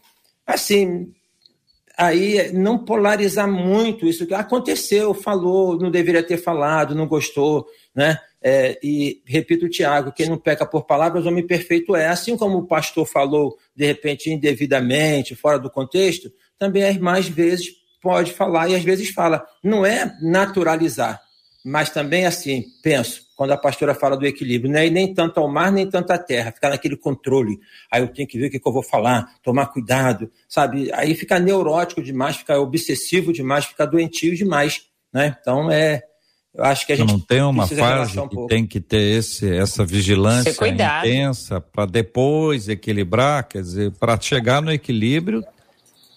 assim, 0.47 1.13
aí 1.99 2.53
não 2.53 2.79
polarizar 2.79 3.51
muito 3.51 4.07
isso 4.07 4.27
que 4.27 4.35
aconteceu, 4.35 5.13
falou, 5.13 5.77
não 5.77 5.91
deveria 5.91 6.23
ter 6.23 6.37
falado, 6.37 6.95
não 6.95 7.09
gostou, 7.09 7.67
né? 7.93 8.19
É, 8.41 8.79
e 8.81 9.23
repito, 9.27 9.69
Tiago, 9.69 10.13
quem 10.13 10.29
não 10.29 10.39
peca 10.39 10.65
por 10.65 10.85
palavras, 10.85 11.27
homem 11.27 11.45
perfeito 11.45 11.97
é. 11.97 12.07
Assim 12.07 12.37
como 12.37 12.59
o 12.59 12.67
pastor 12.67 13.05
falou, 13.05 13.59
de 13.75 13.85
repente, 13.85 14.31
indevidamente, 14.31 15.35
fora 15.35 15.59
do 15.59 15.69
contexto, 15.69 16.31
também 16.57 16.97
mais 17.01 17.27
vezes 17.27 17.73
pode 18.01 18.33
falar 18.33 18.69
e 18.69 18.77
às 18.77 18.85
vezes 18.85 19.11
fala. 19.11 19.45
Não 19.65 19.85
é 19.85 20.17
naturalizar, 20.23 21.21
mas 21.67 21.91
também 21.91 22.25
assim, 22.25 22.67
penso, 22.81 23.23
quando 23.35 23.51
a 23.51 23.57
pastora 23.57 23.93
fala 23.93 24.17
do 24.17 24.25
equilíbrio, 24.25 24.71
não 24.73 24.79
é 24.79 24.89
nem 24.89 25.13
tanto 25.13 25.41
ao 25.41 25.53
mar, 25.53 25.73
nem 25.73 25.91
tanto 25.91 26.13
à 26.13 26.19
terra, 26.19 26.53
ficar 26.53 26.71
naquele 26.71 26.97
controle. 26.97 27.59
Aí 27.91 28.01
eu 28.01 28.07
tenho 28.07 28.29
que 28.29 28.39
ver 28.39 28.47
o 28.47 28.51
que, 28.53 28.61
que 28.61 28.69
eu 28.69 28.73
vou 28.73 28.85
falar, 28.85 29.35
tomar 29.43 29.67
cuidado, 29.67 30.31
sabe? 30.49 30.93
Aí 30.95 31.13
fica 31.17 31.41
neurótico 31.41 32.01
demais, 32.01 32.37
fica 32.37 32.57
obsessivo 32.61 33.33
demais, 33.33 33.65
fica 33.65 33.85
doentio 33.85 34.37
demais, 34.37 34.83
né? 35.13 35.37
Então 35.41 35.69
é. 35.69 36.05
Eu 36.55 36.65
acho 36.65 36.87
que 36.87 36.93
a 36.93 36.97
gente 36.97 37.13
não 37.13 37.21
tem 37.21 37.43
uma 37.43 37.67
fase 37.67 38.19
um 38.19 38.29
que 38.29 38.47
tem 38.47 38.65
que 38.65 38.81
ter 38.81 39.19
esse, 39.19 39.53
essa 39.55 39.85
vigilância 39.85 40.55
intensa 40.69 41.61
para 41.61 41.85
depois 41.85 42.69
equilibrar, 42.69 43.47
quer 43.47 43.61
dizer, 43.61 43.91
para 43.99 44.19
chegar 44.19 44.63
no 44.63 44.73
equilíbrio 44.73 45.45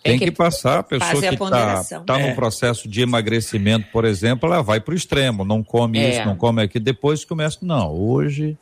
tem, 0.04 0.18
que, 0.18 0.26
que, 0.26 0.32
passar, 0.32 0.80
a 0.80 0.84
pessoa 0.84 1.22
que 1.22 1.26
está 1.26 1.84
tá 2.06 2.20
é. 2.20 2.30
no 2.30 2.36
processo 2.36 2.88
de 2.88 3.02
emagrecimento, 3.02 3.88
por 3.91 4.06
exemplo, 4.06 4.47
ela 4.52 4.62
vai 4.62 4.80
para 4.80 4.93
o 4.93 4.97
extremo, 4.97 5.43
não 5.43 5.64
come 5.64 6.00
é. 6.00 6.12
isso, 6.12 6.26
não 6.26 6.36
come 6.36 6.62
aquilo, 6.62 6.86
depois 6.86 7.26
começa, 7.26 7.60
não, 7.62 7.91
hoje 7.93 8.58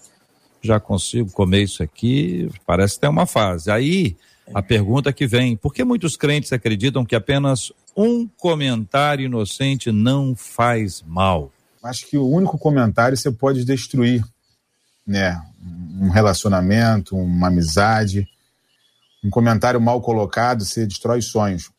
já 0.62 0.80
consigo 0.80 1.32
comer 1.32 1.64
isso 1.64 1.84
aqui, 1.84 2.50
parece 2.66 2.96
que 2.96 3.02
tem 3.02 3.10
uma 3.10 3.26
fase. 3.26 3.72
Aí, 3.72 4.16
a 4.54 4.62
pergunta 4.62 5.14
que 5.14 5.28
vem, 5.28 5.56
por 5.56 5.74
que 5.74 5.84
muitos 5.84 6.16
crentes 6.16 6.52
acreditam 6.52 7.06
que 7.06 7.16
apenas 7.16 7.72
um 7.96 8.28
comentário 8.28 9.26
inocente 9.26 9.92
não 9.92 10.36
faz 10.36 11.04
mal? 11.06 11.52
Acho 11.84 12.08
que 12.08 12.18
o 12.18 12.28
único 12.28 12.58
comentário 12.58 13.16
você 13.16 13.32
pode 13.32 13.64
destruir, 13.64 14.24
né? 15.06 15.42
Um 16.00 16.10
relacionamento, 16.10 17.16
uma 17.16 17.48
amizade, 17.48 18.28
um 19.28 19.30
comentário 19.30 19.80
mal 19.80 20.02
colocado, 20.02 20.64
você 20.64 20.86
destrói 20.86 21.22
sonhos. 21.22 21.70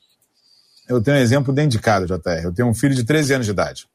Eu 0.87 1.03
tenho 1.03 1.17
um 1.17 1.21
exemplo 1.21 1.53
dentro 1.53 1.71
de 1.71 1.79
casa, 1.79 2.07
JR. 2.07 2.45
Eu 2.45 2.53
tenho 2.53 2.69
um 2.69 2.75
filho 2.75 2.95
de 2.95 3.05
13 3.05 3.35
anos 3.35 3.47
de 3.47 3.53
idade. 3.53 3.89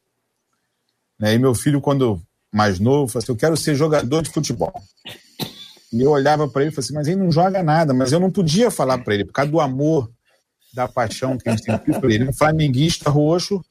Né? 1.20 1.36
E 1.36 1.39
meu 1.39 1.54
filho, 1.54 1.80
quando 1.80 2.22
mais 2.51 2.80
novo, 2.80 3.08
falou 3.08 3.24
assim: 3.24 3.32
Eu 3.32 3.38
quero 3.38 3.56
ser 3.56 3.76
jogador 3.76 4.22
de 4.22 4.32
futebol. 4.32 4.74
E 5.91 6.01
eu 6.01 6.12
olhava 6.12 6.47
para 6.47 6.64
ele 6.64 6.72
e 6.72 6.74
falei 6.74 6.86
assim: 6.86 6.93
Mas 6.93 7.08
ele 7.08 7.18
não 7.18 7.32
joga 7.32 7.62
nada. 7.64 7.93
Mas 7.93 8.12
eu 8.12 8.20
não 8.20 8.32
podia 8.32 8.70
falar 8.70 8.97
para 8.99 9.14
ele, 9.14 9.26
por 9.26 9.34
causa 9.34 9.51
do 9.51 9.60
amor, 9.60 10.12
da 10.74 10.88
paixão 10.88 11.38
que 11.38 11.47
a 11.47 11.56
gente 11.56 11.64
tem 11.64 11.78
por 11.78 12.06
ele. 12.06 12.16
Ele 12.16 12.24
é 12.26 12.30
um 12.30 12.34
flamenguista 12.34 13.10
roxo. 13.10 13.64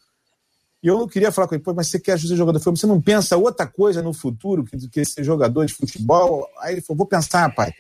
E 0.82 0.88
eu 0.88 1.06
queria 1.06 1.30
falar 1.30 1.48
com 1.48 1.54
ele: 1.54 1.62
Pô, 1.62 1.74
mas 1.74 1.88
você 1.88 1.98
quer 1.98 2.18
ser 2.18 2.36
jogador 2.36 2.58
de 2.58 2.64
futebol? 2.64 2.76
Você 2.76 2.86
não 2.86 3.00
pensa 3.00 3.36
outra 3.36 3.66
coisa 3.66 4.02
no 4.02 4.12
futuro 4.12 4.64
do 4.72 4.88
que 4.88 5.04
ser 5.04 5.22
jogador 5.22 5.64
de 5.64 5.74
futebol? 5.74 6.48
Aí 6.60 6.74
ele 6.74 6.80
falou: 6.80 6.98
Vou 6.98 7.06
pensar, 7.06 7.52
pai 7.54 7.72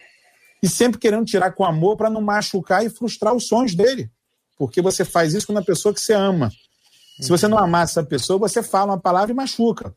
e 0.62 0.68
sempre 0.68 0.98
querendo 0.98 1.26
tirar 1.26 1.50
com 1.52 1.64
amor 1.64 1.96
para 1.96 2.08
não 2.08 2.20
machucar 2.20 2.84
e 2.84 2.90
frustrar 2.90 3.34
os 3.34 3.48
sonhos 3.48 3.74
dele. 3.74 4.10
Porque 4.56 4.80
você 4.80 5.04
faz 5.04 5.34
isso 5.34 5.46
com 5.46 5.52
uma 5.52 5.64
pessoa 5.64 5.92
que 5.92 6.00
você 6.00 6.12
ama. 6.12 6.52
Se 7.20 7.28
você 7.28 7.48
não 7.48 7.58
amar 7.58 7.84
essa 7.84 8.02
pessoa, 8.02 8.38
você 8.38 8.62
fala 8.62 8.92
uma 8.92 9.00
palavra 9.00 9.32
e 9.32 9.34
machuca. 9.34 9.92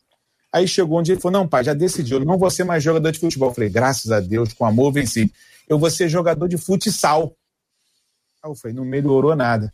Aí 0.52 0.68
chegou 0.68 1.00
um 1.00 1.04
dia 1.04 1.16
e 1.16 1.20
falou: 1.20 1.40
Não, 1.40 1.48
pai, 1.48 1.64
já 1.64 1.74
decidiu, 1.74 2.20
não 2.24 2.38
vou 2.38 2.50
ser 2.50 2.64
mais 2.64 2.84
jogador 2.84 3.12
de 3.12 3.20
futebol. 3.20 3.50
Eu 3.50 3.54
falei: 3.54 3.70
Graças 3.70 4.12
a 4.12 4.20
Deus, 4.20 4.54
com 4.54 4.66
amor 4.66 4.92
venci. 4.92 5.32
Eu 5.68 5.78
vou 5.78 5.90
ser 5.92 6.10
jogador 6.10 6.48
de 6.48 6.58
futsal. 6.58 7.36
Aí 8.44 8.50
eu 8.50 8.56
falei: 8.56 8.76
Não 8.76 8.86
melhorou 8.86 9.36
nada. 9.36 9.72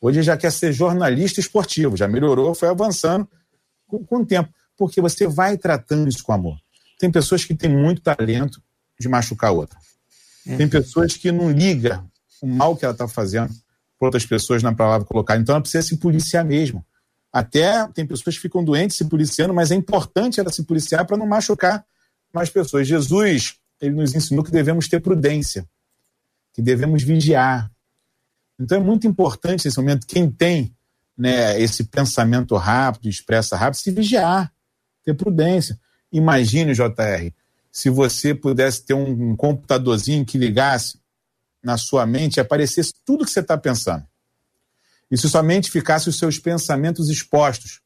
Hoje 0.00 0.22
já 0.22 0.36
quer 0.36 0.50
ser 0.50 0.72
jornalista 0.72 1.40
esportivo, 1.40 1.96
já 1.96 2.08
melhorou, 2.08 2.54
foi 2.54 2.68
avançando 2.68 3.28
com, 3.86 4.04
com 4.04 4.16
o 4.18 4.26
tempo. 4.26 4.52
Porque 4.76 5.00
você 5.00 5.26
vai 5.26 5.56
tratando 5.56 6.08
isso 6.08 6.24
com 6.24 6.32
amor. 6.32 6.58
Tem 6.98 7.10
pessoas 7.10 7.44
que 7.44 7.54
têm 7.54 7.70
muito 7.70 8.00
talento 8.00 8.62
de 8.98 9.08
machucar 9.08 9.52
outra. 9.52 9.78
Tem 10.44 10.68
pessoas 10.68 11.16
que 11.16 11.30
não 11.30 11.50
ligam 11.50 12.08
o 12.40 12.46
mal 12.46 12.76
que 12.76 12.84
ela 12.84 12.92
está 12.92 13.06
fazendo 13.06 13.52
para 13.98 14.06
outras 14.06 14.24
pessoas 14.24 14.62
na 14.62 14.74
palavra 14.74 15.06
colocar. 15.06 15.36
Então 15.36 15.54
ela 15.54 15.62
precisa 15.62 15.86
se 15.86 15.96
policiar 15.98 16.44
mesmo. 16.44 16.84
Até 17.32 17.86
tem 17.88 18.06
pessoas 18.06 18.36
que 18.36 18.42
ficam 18.42 18.64
doentes 18.64 18.96
se 18.96 19.04
policiando, 19.04 19.54
mas 19.54 19.70
é 19.70 19.74
importante 19.74 20.40
ela 20.40 20.50
se 20.50 20.64
policiar 20.64 21.06
para 21.06 21.16
não 21.16 21.26
machucar 21.26 21.84
mais 22.32 22.48
pessoas. 22.48 22.88
Jesus, 22.88 23.56
ele 23.80 23.94
nos 23.94 24.14
ensinou 24.14 24.42
que 24.42 24.50
devemos 24.50 24.88
ter 24.88 25.00
prudência, 25.00 25.68
que 26.52 26.62
devemos 26.62 27.02
vigiar. 27.02 27.70
Então 28.58 28.78
é 28.78 28.80
muito 28.80 29.06
importante 29.06 29.64
nesse 29.64 29.78
momento, 29.78 30.06
quem 30.06 30.30
tem 30.30 30.74
né, 31.16 31.60
esse 31.60 31.84
pensamento 31.84 32.56
rápido, 32.56 33.08
expressa 33.08 33.56
rápido, 33.56 33.80
se 33.80 33.90
vigiar, 33.90 34.52
ter 35.04 35.14
prudência. 35.14 35.78
Imagine, 36.10 36.74
JR, 36.74 37.32
se 37.70 37.88
você 37.88 38.34
pudesse 38.34 38.84
ter 38.84 38.94
um, 38.94 39.30
um 39.30 39.36
computadorzinho 39.36 40.24
que 40.24 40.38
ligasse 40.38 40.98
na 41.62 41.76
sua 41.76 42.06
mente 42.06 42.36
e 42.36 42.40
aparecesse 42.40 42.92
tudo 43.04 43.24
que 43.24 43.30
você 43.30 43.40
está 43.40 43.56
pensando. 43.56 44.04
E 45.10 45.16
se 45.16 45.28
somente 45.28 45.70
ficasse 45.70 46.08
os 46.08 46.18
seus 46.18 46.38
pensamentos 46.38 47.08
expostos 47.08 47.80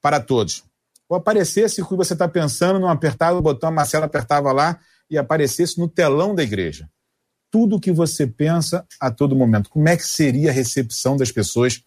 para 0.00 0.20
todos. 0.20 0.64
Ou 1.08 1.16
aparecesse 1.16 1.82
o 1.82 1.86
que 1.86 1.94
você 1.94 2.14
está 2.14 2.28
pensando, 2.28 2.78
não 2.78 2.88
apertava 2.88 3.38
o 3.38 3.42
botão, 3.42 3.68
a 3.68 3.72
Marcela 3.72 4.06
apertava 4.06 4.52
lá 4.52 4.80
e 5.10 5.18
aparecesse 5.18 5.78
no 5.78 5.88
telão 5.88 6.34
da 6.34 6.42
igreja. 6.42 6.88
Tudo 7.50 7.76
o 7.76 7.80
que 7.80 7.92
você 7.92 8.26
pensa 8.26 8.86
a 8.98 9.10
todo 9.10 9.36
momento. 9.36 9.68
Como 9.68 9.88
é 9.88 9.96
que 9.96 10.06
seria 10.06 10.50
a 10.50 10.54
recepção 10.54 11.16
das 11.16 11.30
pessoas 11.30 11.82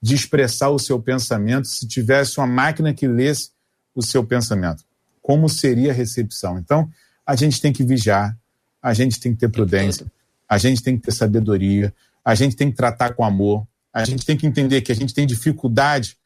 de 0.00 0.14
expressar 0.14 0.70
o 0.70 0.78
seu 0.78 1.02
pensamento 1.02 1.66
se 1.66 1.86
tivesse 1.86 2.38
uma 2.38 2.46
máquina 2.46 2.94
que 2.94 3.08
lesse 3.08 3.50
o 3.94 4.02
seu 4.02 4.24
pensamento? 4.24 4.84
Como 5.20 5.48
seria 5.48 5.90
a 5.90 5.94
recepção. 5.94 6.58
Então, 6.58 6.90
a 7.26 7.36
gente 7.36 7.60
tem 7.60 7.72
que 7.72 7.84
vigiar, 7.84 8.36
a 8.82 8.94
gente 8.94 9.20
tem 9.20 9.32
que 9.32 9.40
ter 9.40 9.48
prudência, 9.48 10.10
a 10.48 10.58
gente 10.58 10.82
tem 10.82 10.96
que 10.96 11.04
ter 11.04 11.12
sabedoria, 11.12 11.94
a 12.24 12.34
gente 12.34 12.56
tem 12.56 12.70
que 12.70 12.76
tratar 12.76 13.14
com 13.14 13.24
amor, 13.24 13.66
a 13.92 14.04
gente 14.04 14.24
tem 14.24 14.36
que 14.36 14.46
entender 14.46 14.80
que 14.80 14.92
a 14.92 14.94
gente 14.94 15.12
tem 15.12 15.26
dificuldade 15.26 16.16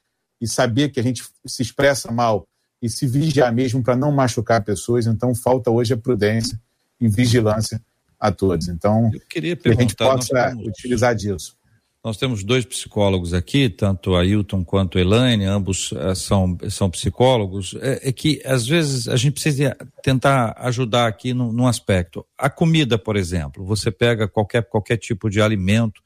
e 0.41 0.47
saber 0.47 0.91
que 0.91 1.01
a 1.01 1.03
gente 1.03 1.25
se 1.47 1.63
expressa 1.63 2.11
mal 2.11 2.47
e 2.81 2.89
se 2.89 3.07
vigiar 3.07 3.53
mesmo 3.53 3.83
para 3.83 3.97
não 3.97 4.13
machucar 4.13 4.63
pessoas. 4.63 5.07
Então, 5.07 5.35
falta 5.35 5.71
hoje 5.71 5.95
a 5.95 5.97
prudência 5.97 6.61
e 7.01 7.09
vigilância 7.09 7.81
a 8.19 8.31
todos. 8.31 8.69
Então, 8.69 9.11
que 9.29 9.69
a 9.69 9.75
gente 9.75 9.95
possa 9.95 10.55
utilizar 10.57 11.15
disso. 11.15 11.57
Nós 12.05 12.19
temos 12.19 12.45
dois 12.45 12.67
psicólogos 12.67 13.33
aqui, 13.33 13.71
tanto 13.71 14.15
Ailton 14.15 14.63
quanto 14.63 14.99
a 14.99 15.01
Elaine, 15.01 15.47
ambos 15.47 15.91
uh, 15.93 16.15
são, 16.15 16.55
são 16.69 16.91
psicólogos, 16.91 17.75
é, 17.81 18.11
é, 18.11 18.13
que 18.13 18.43
às 18.45 18.67
vezes 18.67 19.09
a 19.09 19.17
gente 19.17 19.33
precisa 19.33 19.75
tentar 20.03 20.55
ajudar 20.59 21.07
aqui 21.07 21.33
num, 21.33 21.51
num 21.51 21.67
aspecto. 21.67 22.27
A 22.37 22.51
comida, 22.51 22.99
por 22.99 23.17
exemplo, 23.17 23.65
você 23.65 23.91
pega 23.91 24.29
qualquer, 24.29 24.69
qualquer 24.69 24.99
tipo 24.99 25.31
de 25.31 25.41
alimento, 25.41 26.03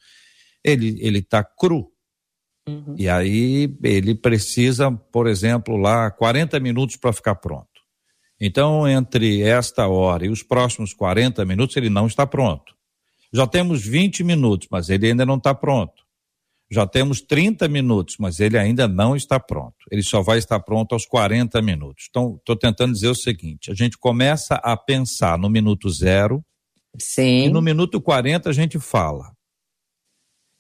ele 0.63 0.97
ele 1.01 1.19
está 1.19 1.43
cru. 1.43 1.91
Uhum. 2.69 2.95
E 2.97 3.09
aí 3.09 3.77
ele 3.83 4.15
precisa, 4.15 4.93
por 4.93 5.27
exemplo, 5.27 5.77
lá 5.77 6.13
40 6.13 6.61
minutos 6.61 6.95
para 6.95 7.13
ficar 7.13 7.35
pronto. 7.35 7.67
Então, 8.41 8.87
entre 8.87 9.43
esta 9.43 9.89
hora 9.89 10.25
e 10.25 10.29
os 10.29 10.45
próximos 10.45 10.95
40 10.95 11.45
minutos, 11.45 11.77
ele 11.77 11.91
não 11.91 12.07
está 12.07 12.25
pronto. 12.25 12.78
Já 13.33 13.47
temos 13.47 13.85
20 13.85 14.25
minutos, 14.25 14.69
mas 14.71 14.89
ele 14.89 15.07
ainda 15.07 15.27
não 15.27 15.37
está 15.37 15.55
pronto. 15.55 16.09
Já 16.71 16.87
temos 16.87 17.23
30 17.23 17.67
minutos, 17.67 18.17
mas 18.19 18.41
ele 18.41 18.59
ainda 18.59 18.87
não 18.87 19.17
está 19.17 19.41
pronto. 19.41 19.77
Ele 19.91 20.03
só 20.03 20.23
vai 20.23 20.39
estar 20.39 20.61
pronto 20.61 20.93
aos 20.93 21.07
40 21.07 21.63
minutos. 21.63 22.07
Então, 22.11 22.37
estou 22.37 22.57
tentando 22.57 22.93
dizer 22.93 23.09
o 23.09 23.15
seguinte: 23.15 23.71
a 23.71 23.75
gente 23.75 23.97
começa 23.97 24.57
a 24.57 24.77
pensar 24.77 25.39
no 25.39 25.49
minuto 25.49 25.89
zero. 25.89 26.45
Sim. 26.99 27.47
E 27.47 27.49
no 27.49 27.63
minuto 27.63 28.01
40 28.01 28.51
a 28.51 28.53
gente 28.53 28.79
fala. 28.79 29.33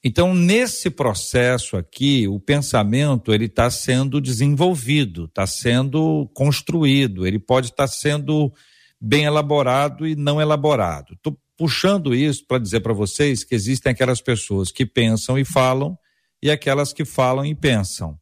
Então, 0.03 0.33
nesse 0.33 0.89
processo 0.89 1.77
aqui, 1.77 2.29
o 2.29 2.39
pensamento 2.39 3.35
ele 3.35 3.47
está 3.47 3.69
sendo 3.69 4.21
desenvolvido, 4.21 5.25
está 5.25 5.47
sendo 5.47 6.31
construído, 6.33 7.27
ele 7.27 7.39
pode 7.39 7.66
estar 7.69 7.89
tá 7.89 7.93
sendo 7.93 8.53
bem 9.01 9.25
elaborado 9.25 10.07
e 10.07 10.14
não 10.14 10.41
elaborado. 10.41 11.14
Estou 11.14 11.37
puxando 11.59 12.14
isso 12.14 12.46
para 12.46 12.61
dizer 12.61 12.80
para 12.80 12.92
vocês 12.92 13.42
que 13.42 13.54
existem 13.54 13.90
aquelas 13.90 14.20
pessoas 14.20 14.70
que 14.70 14.86
pensam 14.86 15.36
e 15.36 15.44
falam 15.44 15.98
e 16.40 16.52
aquelas 16.52 16.92
que 16.92 17.04
falam 17.04 17.44
e 17.44 17.52
pensam. 17.52 18.16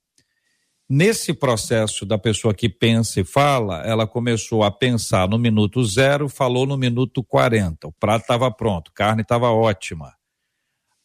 Nesse 0.88 1.34
processo 1.34 2.06
da 2.06 2.16
pessoa 2.16 2.54
que 2.54 2.68
pensa 2.68 3.20
e 3.20 3.24
fala, 3.24 3.82
ela 3.82 4.06
começou 4.06 4.62
a 4.62 4.70
pensar 4.70 5.28
no 5.28 5.36
minuto 5.36 5.84
zero, 5.84 6.28
falou 6.28 6.64
no 6.64 6.78
minuto 6.78 7.22
40. 7.22 7.88
O 7.88 7.92
prato 7.92 8.22
estava 8.22 8.50
pronto, 8.50 8.90
a 8.90 8.94
carne 8.94 9.22
estava 9.22 9.50
ótima. 9.50 10.14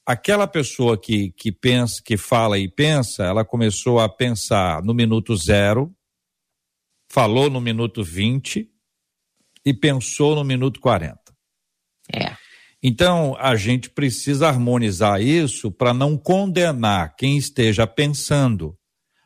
Aquela 0.05 0.47
pessoa 0.47 0.97
que, 0.97 1.31
que 1.31 1.51
pensa, 1.51 2.01
que 2.03 2.15
fala 2.15 2.57
e 2.57 2.69
pensa, 2.69 3.23
ela 3.23 3.43
começou 3.43 3.99
a 3.99 4.07
pensar 4.07 4.83
no 4.83 4.93
minuto 4.93 5.35
zero, 5.35 5.93
falou 7.09 7.49
no 7.49 7.59
minuto 7.59 8.03
20 8.03 8.69
e 9.65 9.73
pensou 9.73 10.35
no 10.35 10.43
minuto 10.43 10.79
40. 10.79 11.20
É. 12.13 12.35
Então, 12.83 13.35
a 13.39 13.55
gente 13.55 13.89
precisa 13.89 14.47
harmonizar 14.47 15.21
isso 15.21 15.71
para 15.71 15.93
não 15.93 16.17
condenar 16.17 17.15
quem 17.15 17.37
esteja 17.37 17.85
pensando 17.85 18.75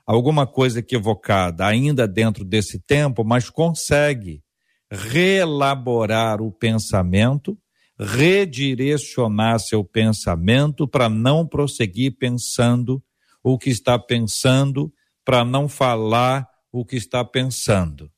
alguma 0.06 0.46
coisa 0.46 0.80
equivocada 0.80 1.66
ainda 1.66 2.08
dentro 2.08 2.46
desse 2.46 2.80
tempo, 2.80 3.24
mas 3.24 3.50
consegue 3.50 4.44
reelaborar 4.92 6.42
o 6.42 6.52
pensamento, 6.52 7.58
redirecionar 8.00 9.60
seu 9.60 9.84
pensamento 9.84 10.88
para 10.88 11.10
não 11.10 11.48
prosseguir 11.48 12.18
pensando 12.20 13.02
o 13.44 13.58
que 13.58 13.70
está 13.70 13.98
pensando, 13.98 14.94
para 15.24 15.44
não 15.44 15.68
falar 15.68 16.48
o 16.72 16.86
que 16.86 16.98
está 16.98 17.24
pensando. 17.24 18.12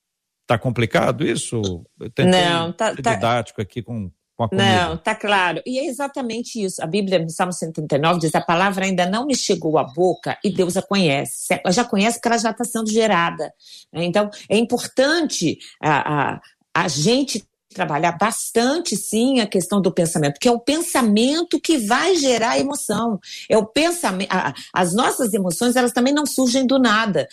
Tá 0.45 0.57
complicado 0.57 1.26
isso? 1.26 1.86
Eu 1.99 2.09
tentei 2.09 2.41
não, 2.41 2.72
tá, 2.72 2.95
tá 2.95 3.13
didático 3.13 3.61
aqui 3.61 3.82
com 3.82 4.11
não, 4.51 4.97
tá 4.97 5.15
claro. 5.15 5.61
E 5.65 5.79
é 5.79 5.85
exatamente 5.85 6.63
isso. 6.63 6.81
A 6.83 6.85
Bíblia, 6.85 7.19
no 7.19 7.29
Salmo 7.29 7.53
139, 7.53 8.19
diz: 8.19 8.35
a 8.35 8.41
palavra 8.41 8.85
ainda 8.85 9.05
não 9.05 9.25
me 9.25 9.35
chegou 9.35 9.77
à 9.77 9.83
boca 9.83 10.38
e 10.43 10.51
Deus 10.51 10.77
a 10.77 10.81
conhece. 10.81 11.59
Ela 11.63 11.71
já 11.71 11.83
conhece 11.83 12.21
que 12.21 12.27
ela 12.27 12.38
já 12.38 12.51
está 12.51 12.63
sendo 12.63 12.89
gerada. 12.89 13.51
Então, 13.91 14.29
é 14.49 14.57
importante 14.57 15.57
a, 15.81 16.33
a, 16.33 16.41
a 16.73 16.88
gente 16.88 17.47
trabalhar 17.73 18.13
bastante, 18.13 18.95
sim, 18.95 19.39
a 19.39 19.45
questão 19.45 19.81
do 19.81 19.91
pensamento, 19.91 20.39
que 20.39 20.47
é 20.47 20.51
o 20.51 20.59
pensamento 20.59 21.59
que 21.59 21.77
vai 21.77 22.15
gerar 22.15 22.59
emoção. 22.59 23.19
É 23.49 23.57
o 23.57 23.65
pensamento. 23.65 24.29
As 24.73 24.93
nossas 24.93 25.33
emoções, 25.33 25.75
elas 25.75 25.91
também 25.91 26.13
não 26.13 26.25
surgem 26.25 26.65
do 26.65 26.79
nada. 26.79 27.27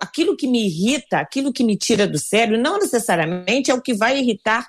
Aquilo 0.00 0.36
que 0.36 0.46
me 0.46 0.66
irrita, 0.66 1.18
aquilo 1.18 1.52
que 1.52 1.64
me 1.64 1.76
tira 1.76 2.06
do 2.06 2.18
sério, 2.18 2.60
não 2.60 2.78
necessariamente 2.78 3.70
é 3.70 3.74
o 3.74 3.82
que 3.82 3.94
vai 3.94 4.18
irritar 4.18 4.66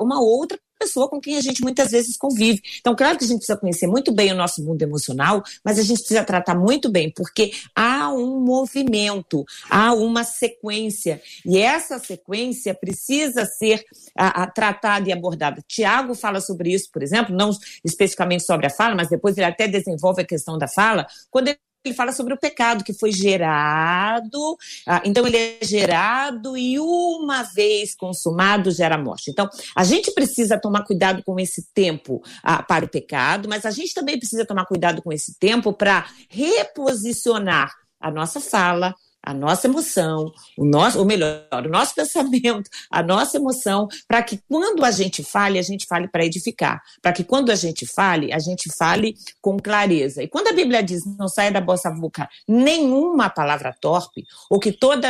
uma 0.00 0.20
outra 0.20 0.58
pessoa 0.84 1.08
com 1.08 1.20
quem 1.20 1.36
a 1.36 1.40
gente 1.40 1.62
muitas 1.62 1.90
vezes 1.90 2.16
convive. 2.16 2.62
Então, 2.78 2.94
claro 2.94 3.16
que 3.18 3.24
a 3.24 3.26
gente 3.26 3.38
precisa 3.38 3.58
conhecer 3.58 3.86
muito 3.86 4.12
bem 4.12 4.32
o 4.32 4.36
nosso 4.36 4.62
mundo 4.62 4.80
emocional, 4.82 5.42
mas 5.64 5.78
a 5.78 5.82
gente 5.82 5.98
precisa 5.98 6.22
tratar 6.22 6.54
muito 6.54 6.90
bem, 6.90 7.10
porque 7.10 7.52
há 7.74 8.12
um 8.12 8.40
movimento, 8.40 9.44
há 9.70 9.94
uma 9.94 10.24
sequência, 10.24 11.20
e 11.44 11.58
essa 11.58 11.98
sequência 11.98 12.74
precisa 12.74 13.44
ser 13.46 13.82
a, 14.16 14.42
a, 14.42 14.46
tratada 14.46 15.08
e 15.08 15.12
abordada. 15.12 15.64
Tiago 15.66 16.14
fala 16.14 16.40
sobre 16.40 16.72
isso, 16.72 16.90
por 16.92 17.02
exemplo, 17.02 17.34
não 17.34 17.50
especificamente 17.84 18.44
sobre 18.44 18.66
a 18.66 18.70
fala, 18.70 18.94
mas 18.94 19.08
depois 19.08 19.36
ele 19.36 19.46
até 19.46 19.66
desenvolve 19.66 20.22
a 20.22 20.26
questão 20.26 20.58
da 20.58 20.68
fala, 20.68 21.06
quando 21.30 21.48
ele 21.48 21.58
ele 21.84 21.94
fala 21.94 22.12
sobre 22.12 22.32
o 22.32 22.38
pecado 22.38 22.82
que 22.82 22.94
foi 22.94 23.12
gerado, 23.12 24.56
ah, 24.86 25.02
então 25.04 25.26
ele 25.26 25.36
é 25.36 25.58
gerado 25.62 26.56
e 26.56 26.78
uma 26.78 27.42
vez 27.42 27.94
consumado 27.94 28.70
gera 28.70 28.96
morte. 28.96 29.30
Então, 29.30 29.48
a 29.76 29.84
gente 29.84 30.12
precisa 30.12 30.58
tomar 30.58 30.84
cuidado 30.84 31.22
com 31.24 31.38
esse 31.38 31.68
tempo 31.74 32.22
ah, 32.42 32.62
para 32.62 32.84
o 32.84 32.88
pecado, 32.88 33.48
mas 33.48 33.66
a 33.66 33.70
gente 33.70 33.92
também 33.92 34.18
precisa 34.18 34.46
tomar 34.46 34.64
cuidado 34.64 35.02
com 35.02 35.12
esse 35.12 35.38
tempo 35.38 35.72
para 35.72 36.06
reposicionar 36.28 37.70
a 38.00 38.10
nossa 38.10 38.40
fala, 38.40 38.94
a 39.24 39.32
nossa 39.32 39.66
emoção, 39.66 40.30
o 40.58 40.64
nosso, 40.64 40.98
ou 40.98 41.04
melhor, 41.04 41.46
o 41.52 41.68
nosso 41.68 41.94
pensamento, 41.96 42.68
a 42.90 43.02
nossa 43.02 43.36
emoção, 43.36 43.88
para 44.06 44.22
que 44.22 44.38
quando 44.48 44.84
a 44.84 44.90
gente 44.90 45.22
fale, 45.24 45.58
a 45.58 45.62
gente 45.62 45.86
fale 45.86 46.08
para 46.08 46.24
edificar, 46.24 46.80
para 47.00 47.12
que 47.12 47.24
quando 47.24 47.50
a 47.50 47.54
gente 47.54 47.86
fale, 47.86 48.32
a 48.32 48.38
gente 48.38 48.70
fale 48.76 49.14
com 49.40 49.56
clareza. 49.56 50.22
E 50.22 50.28
quando 50.28 50.48
a 50.48 50.52
Bíblia 50.52 50.82
diz 50.82 51.02
não 51.18 51.28
saia 51.28 51.50
da 51.50 51.60
vossa 51.60 51.90
boca 51.90 52.28
nenhuma 52.46 53.30
palavra 53.30 53.74
torpe, 53.80 54.24
ou 54.50 54.58
que 54.58 54.72
toda 54.72 55.08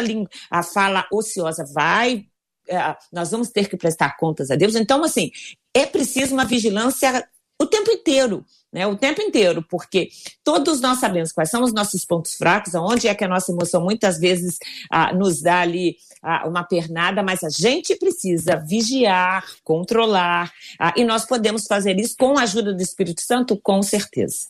a 0.50 0.62
fala 0.62 1.06
ociosa 1.12 1.64
vai, 1.74 2.26
é, 2.68 2.96
nós 3.12 3.30
vamos 3.30 3.50
ter 3.50 3.68
que 3.68 3.76
prestar 3.76 4.16
contas 4.16 4.50
a 4.50 4.56
Deus. 4.56 4.74
Então, 4.74 5.02
assim, 5.04 5.30
é 5.74 5.84
preciso 5.84 6.34
uma 6.34 6.44
vigilância 6.44 7.26
o 7.60 7.66
tempo 7.66 7.90
inteiro, 7.90 8.44
né? 8.72 8.86
O 8.86 8.96
tempo 8.96 9.22
inteiro, 9.22 9.64
porque 9.68 10.08
todos 10.42 10.80
nós 10.80 10.98
sabemos 10.98 11.30
quais 11.30 11.50
são 11.50 11.62
os 11.62 11.72
nossos 11.72 12.04
pontos 12.04 12.34
fracos, 12.34 12.74
aonde 12.74 13.06
é 13.06 13.14
que 13.14 13.24
a 13.24 13.28
nossa 13.28 13.52
emoção 13.52 13.80
muitas 13.82 14.18
vezes 14.18 14.58
ah, 14.90 15.12
nos 15.12 15.40
dá 15.40 15.60
ali 15.60 15.96
ah, 16.20 16.48
uma 16.48 16.64
pernada, 16.64 17.22
mas 17.22 17.44
a 17.44 17.48
gente 17.48 17.94
precisa 17.96 18.56
vigiar, 18.56 19.44
controlar, 19.62 20.52
ah, 20.78 20.92
e 20.96 21.04
nós 21.04 21.24
podemos 21.24 21.66
fazer 21.66 21.98
isso 21.98 22.16
com 22.18 22.36
a 22.36 22.42
ajuda 22.42 22.74
do 22.74 22.82
Espírito 22.82 23.22
Santo, 23.22 23.56
com 23.62 23.80
certeza. 23.82 24.48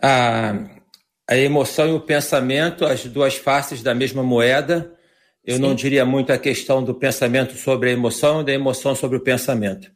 A, 0.00 0.54
a 1.28 1.36
emoção 1.36 1.88
e 1.88 1.92
o 1.92 2.00
pensamento, 2.00 2.86
as 2.86 3.04
duas 3.04 3.34
faces 3.34 3.82
da 3.82 3.94
mesma 3.94 4.22
moeda. 4.22 4.94
Eu 5.44 5.56
Sim. 5.56 5.62
não 5.62 5.74
diria 5.74 6.04
muito 6.04 6.32
a 6.32 6.38
questão 6.38 6.84
do 6.84 6.94
pensamento 6.94 7.56
sobre 7.56 7.90
a 7.90 7.92
emoção 7.92 8.42
e 8.42 8.44
da 8.44 8.52
emoção 8.52 8.94
sobre 8.94 9.16
o 9.16 9.20
pensamento 9.20 9.90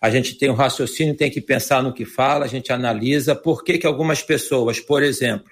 a 0.00 0.08
gente 0.08 0.36
tem 0.36 0.50
um 0.50 0.54
raciocínio, 0.54 1.14
tem 1.14 1.30
que 1.30 1.40
pensar 1.40 1.82
no 1.82 1.92
que 1.92 2.06
fala, 2.06 2.46
a 2.46 2.48
gente 2.48 2.72
analisa 2.72 3.34
por 3.34 3.62
que, 3.62 3.76
que 3.76 3.86
algumas 3.86 4.22
pessoas, 4.22 4.80
por 4.80 5.02
exemplo, 5.02 5.50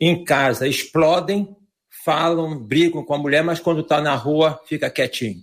em 0.00 0.22
casa 0.22 0.68
explodem, 0.68 1.56
falam, 2.04 2.56
brigam 2.56 3.04
com 3.04 3.14
a 3.14 3.18
mulher, 3.18 3.42
mas 3.42 3.58
quando 3.58 3.80
está 3.80 4.00
na 4.00 4.14
rua 4.14 4.60
fica 4.66 4.88
quietinho. 4.88 5.40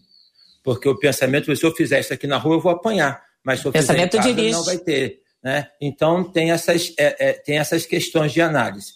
Porque 0.64 0.88
o 0.88 0.98
pensamento, 0.98 1.54
se 1.56 1.66
eu 1.66 1.76
fizer 1.76 2.00
isso 2.00 2.14
aqui 2.14 2.26
na 2.26 2.38
rua, 2.38 2.56
eu 2.56 2.62
vou 2.62 2.72
apanhar, 2.72 3.22
mas 3.44 3.60
se 3.60 3.66
eu 3.66 3.72
pensamento 3.74 4.18
fizer 4.18 4.30
em 4.30 4.36
casa, 4.36 4.52
não 4.52 4.64
vai 4.64 4.78
ter. 4.78 5.20
Né? 5.44 5.68
Então, 5.80 6.24
tem 6.24 6.52
essas, 6.52 6.94
é, 6.98 7.30
é, 7.30 7.34
tem 7.34 7.60
essas 7.60 7.86
questões 7.86 8.32
de 8.32 8.42
análise. 8.42 8.94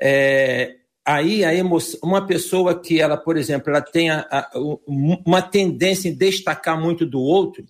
É, 0.00 0.74
aí, 1.04 1.44
a 1.44 1.54
emoção, 1.54 2.00
uma 2.02 2.26
pessoa 2.26 2.80
que, 2.80 3.00
ela, 3.00 3.16
por 3.16 3.36
exemplo, 3.36 3.70
ela 3.70 3.80
tem 3.80 4.10
a, 4.10 4.26
a, 4.28 4.50
uma 4.86 5.40
tendência 5.40 6.08
em 6.08 6.14
destacar 6.14 6.80
muito 6.80 7.06
do 7.06 7.20
outro, 7.20 7.64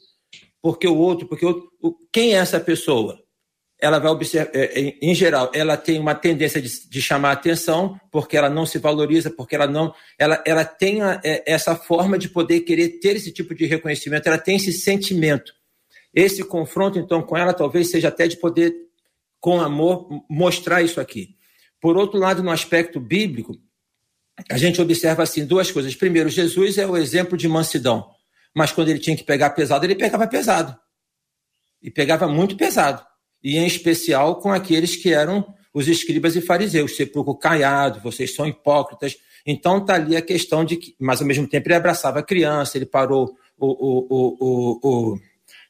porque 0.65 0.89
o 0.89 0.97
outro, 0.97 1.29
porque 1.29 1.45
o 1.45 1.49
outro, 1.49 1.71
quem 2.11 2.33
é 2.33 2.39
essa 2.39 2.59
pessoa? 2.59 3.23
Ela 3.79 3.99
vai 3.99 4.11
observar, 4.11 4.51
é, 4.55 4.81
é, 4.81 4.99
em 5.03 5.15
geral, 5.15 5.51
ela 5.53 5.77
tem 5.77 6.01
uma 6.01 6.15
tendência 6.15 6.59
de, 6.59 6.89
de 6.89 7.03
chamar 7.03 7.33
atenção, 7.33 8.01
porque 8.11 8.35
ela 8.35 8.49
não 8.49 8.65
se 8.65 8.79
valoriza, 8.79 9.31
porque 9.31 9.55
ela 9.55 9.67
não, 9.67 9.95
ela, 10.19 10.43
ela 10.47 10.65
tem 10.65 11.03
a, 11.03 11.21
é, 11.23 11.45
essa 11.47 11.77
forma 11.77 12.17
de 12.17 12.31
poder 12.31 12.61
querer 12.61 12.99
ter 12.99 13.15
esse 13.15 13.31
tipo 13.31 13.55
de 13.55 13.67
reconhecimento, 13.67 14.27
ela 14.27 14.39
tem 14.39 14.57
esse 14.57 14.73
sentimento. 14.73 15.53
Esse 16.15 16.43
confronto, 16.43 16.99
então, 16.99 17.21
com 17.21 17.37
ela, 17.37 17.53
talvez 17.53 17.91
seja 17.91 18.09
até 18.09 18.27
de 18.27 18.39
poder, 18.39 18.75
com 19.39 19.61
amor, 19.61 20.09
mostrar 20.31 20.81
isso 20.81 20.99
aqui. 20.99 21.37
Por 21.79 21.95
outro 21.99 22.19
lado, 22.19 22.43
no 22.43 22.51
aspecto 22.51 22.99
bíblico, 22.99 23.55
a 24.51 24.57
gente 24.57 24.81
observa 24.81 25.25
assim 25.25 25.45
duas 25.45 25.71
coisas. 25.71 25.95
Primeiro, 25.95 26.31
Jesus 26.31 26.79
é 26.79 26.87
o 26.87 26.97
exemplo 26.97 27.37
de 27.37 27.49
mansidão 27.49 28.14
mas 28.55 28.73
quando 28.73 28.89
ele 28.89 28.99
tinha 28.99 29.17
que 29.17 29.25
pegar 29.25 29.51
pesado, 29.51 29.85
ele 29.85 29.95
pegava 29.97 30.27
pesado. 30.27 30.79
E 31.83 31.91
pegava 31.91 32.29
muito 32.29 32.57
pesado. 32.57 33.05
E 33.43 33.59
em 33.59 33.67
especial 33.67 34.37
com 34.37 34.53
aqueles 34.53 34.97
que 34.97 35.13
eram 35.13 35.45
os 35.73 35.89
escribas 35.89 36.37
e 36.37 36.41
fariseus, 36.41 36.97
sepulcro 36.97 37.35
caiado, 37.35 38.01
vocês 38.01 38.35
são 38.35 38.47
hipócritas. 38.47 39.17
Então 39.45 39.79
está 39.79 39.95
ali 39.95 40.17
a 40.17 40.23
questão 40.23 40.65
de 40.65 40.77
que, 40.77 40.95
mas 40.99 41.21
ao 41.21 41.27
mesmo 41.27 41.47
tempo 41.49 41.67
ele 41.67 41.75
abraçava 41.75 42.21
a 42.21 42.23
criança, 42.23 42.79
ele 42.79 42.87
parou 42.87 43.37
o, 43.59 43.67
o, 43.67 44.79
o, 44.83 45.19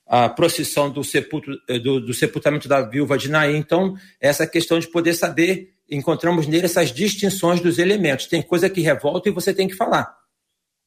a 0.06 0.28
procissão 0.28 0.90
do, 0.90 1.02
sepulto, 1.02 1.50
do, 1.82 2.00
do, 2.00 2.14
sepultamento 2.14 2.68
da 2.68 2.82
viúva 2.82 3.16
de 3.16 3.30
Naim. 3.30 3.56
Então, 3.56 3.96
essa 4.20 4.46
questão 4.46 4.78
de 4.78 4.86
poder 4.86 5.14
saber, 5.14 5.72
encontramos 5.90 6.46
nele 6.46 6.66
essas 6.66 6.92
distinções 6.92 7.60
dos 7.60 7.78
elementos. 7.78 8.26
Tem 8.26 8.42
coisa 8.42 8.68
que 8.68 8.82
revolta 8.82 9.28
e 9.28 9.32
você 9.32 9.54
tem 9.54 9.66
que 9.66 9.74
falar. 9.74 10.14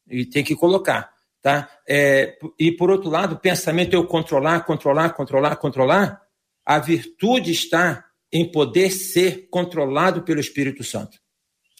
e 0.10 0.26
tem 0.26 0.44
que 0.44 0.56
colocar, 0.56 1.12
tá? 1.48 1.70
É, 1.88 2.38
e 2.60 2.74
por 2.74 2.92
outro 2.92 3.10
lado, 3.10 3.36
o 3.36 3.40
pensamento 3.40 3.94
eu 3.94 4.06
controlar, 4.06 4.66
controlar, 4.66 5.12
controlar, 5.12 5.56
controlar, 5.56 6.22
a 6.66 6.78
virtude 6.78 7.54
está 7.54 8.04
em 8.34 8.52
poder 8.52 8.92
ser 8.92 9.48
controlado 9.50 10.24
pelo 10.24 10.42
Espírito 10.42 10.84
Santo. 10.84 11.18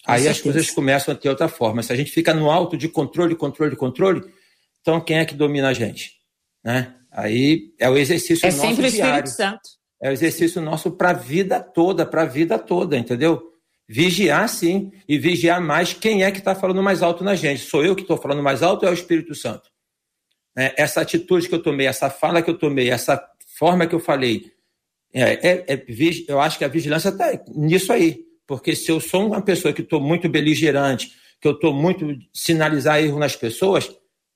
Aí 0.06 0.26
as 0.26 0.40
coisas 0.40 0.72
começam 0.72 1.14
a 1.14 1.18
ter 1.18 1.28
outra 1.28 1.50
forma. 1.50 1.84
Se 1.84 1.92
a 1.92 1.98
gente 1.98 2.12
fica 2.12 2.34
no 2.34 2.50
alto 2.50 2.78
de 2.78 2.88
controle, 2.88 3.36
controle, 3.36 3.76
controle, 3.76 4.24
então 4.80 5.02
quem 5.02 5.18
é 5.18 5.26
que 5.26 5.36
domina 5.36 5.68
a 5.68 5.74
gente? 5.74 6.14
Né? 6.64 6.96
Aí 7.12 7.74
é 7.78 7.90
o 7.90 7.98
exercício 7.98 8.48
é 8.48 8.52
nosso 8.52 8.62
sempre 8.62 8.86
o. 8.86 8.88
Espírito 8.88 9.30
Santo. 9.32 9.70
É 10.02 10.10
o 10.10 10.14
exercício 10.14 10.62
nosso 10.62 10.92
para 10.92 11.10
a 11.10 11.14
vida 11.14 11.60
toda, 11.60 12.06
para 12.06 12.22
a 12.22 12.26
vida 12.26 12.58
toda, 12.58 12.98
entendeu? 12.98 13.44
Vigiar 13.90 14.50
sim, 14.50 14.92
e 15.08 15.18
vigiar 15.18 15.62
mais 15.62 15.94
quem 15.94 16.24
é 16.24 16.32
que 16.32 16.40
está 16.40 16.54
falando 16.54 16.84
mais 16.84 17.02
alto 17.02 17.24
na 17.24 17.36
gente. 17.36 17.62
Sou 17.62 17.86
eu 17.86 17.96
que 17.96 18.02
estou 18.02 18.18
falando 18.18 18.44
mais 18.44 18.62
alto 18.62 18.84
ou 18.84 18.90
é 18.90 18.92
o 18.92 18.94
Espírito 18.94 19.34
Santo? 19.34 19.70
É, 20.58 20.74
essa 20.82 21.02
atitude 21.02 21.48
que 21.48 21.56
eu 21.56 21.62
tomei, 21.62 21.88
essa 21.88 22.10
fala 22.10 22.42
que 22.42 22.50
eu 22.50 22.58
tomei, 22.58 22.90
essa 22.90 23.24
forma 23.58 23.88
que 23.88 23.96
eu 23.96 24.00
falei, 24.00 24.52
é, 25.14 25.50
é, 25.50 25.74
é 25.74 25.86
eu 26.28 26.42
acho 26.42 26.58
que 26.58 26.66
a 26.66 26.68
vigilância 26.68 27.10
está 27.10 27.40
nisso 27.56 27.94
aí. 27.94 28.26
Porque 28.46 28.76
se 28.76 28.90
eu 28.92 29.00
sou 29.00 29.28
uma 29.28 29.42
pessoa 29.42 29.74
que 29.74 29.82
estou 29.82 30.02
muito 30.02 30.28
beligerante, 30.28 31.12
que 31.40 31.48
eu 31.48 31.52
estou 31.54 31.74
muito 31.74 32.08
sinalizar 32.34 33.00
erro 33.00 33.20
nas 33.20 33.36
pessoas, 33.36 33.90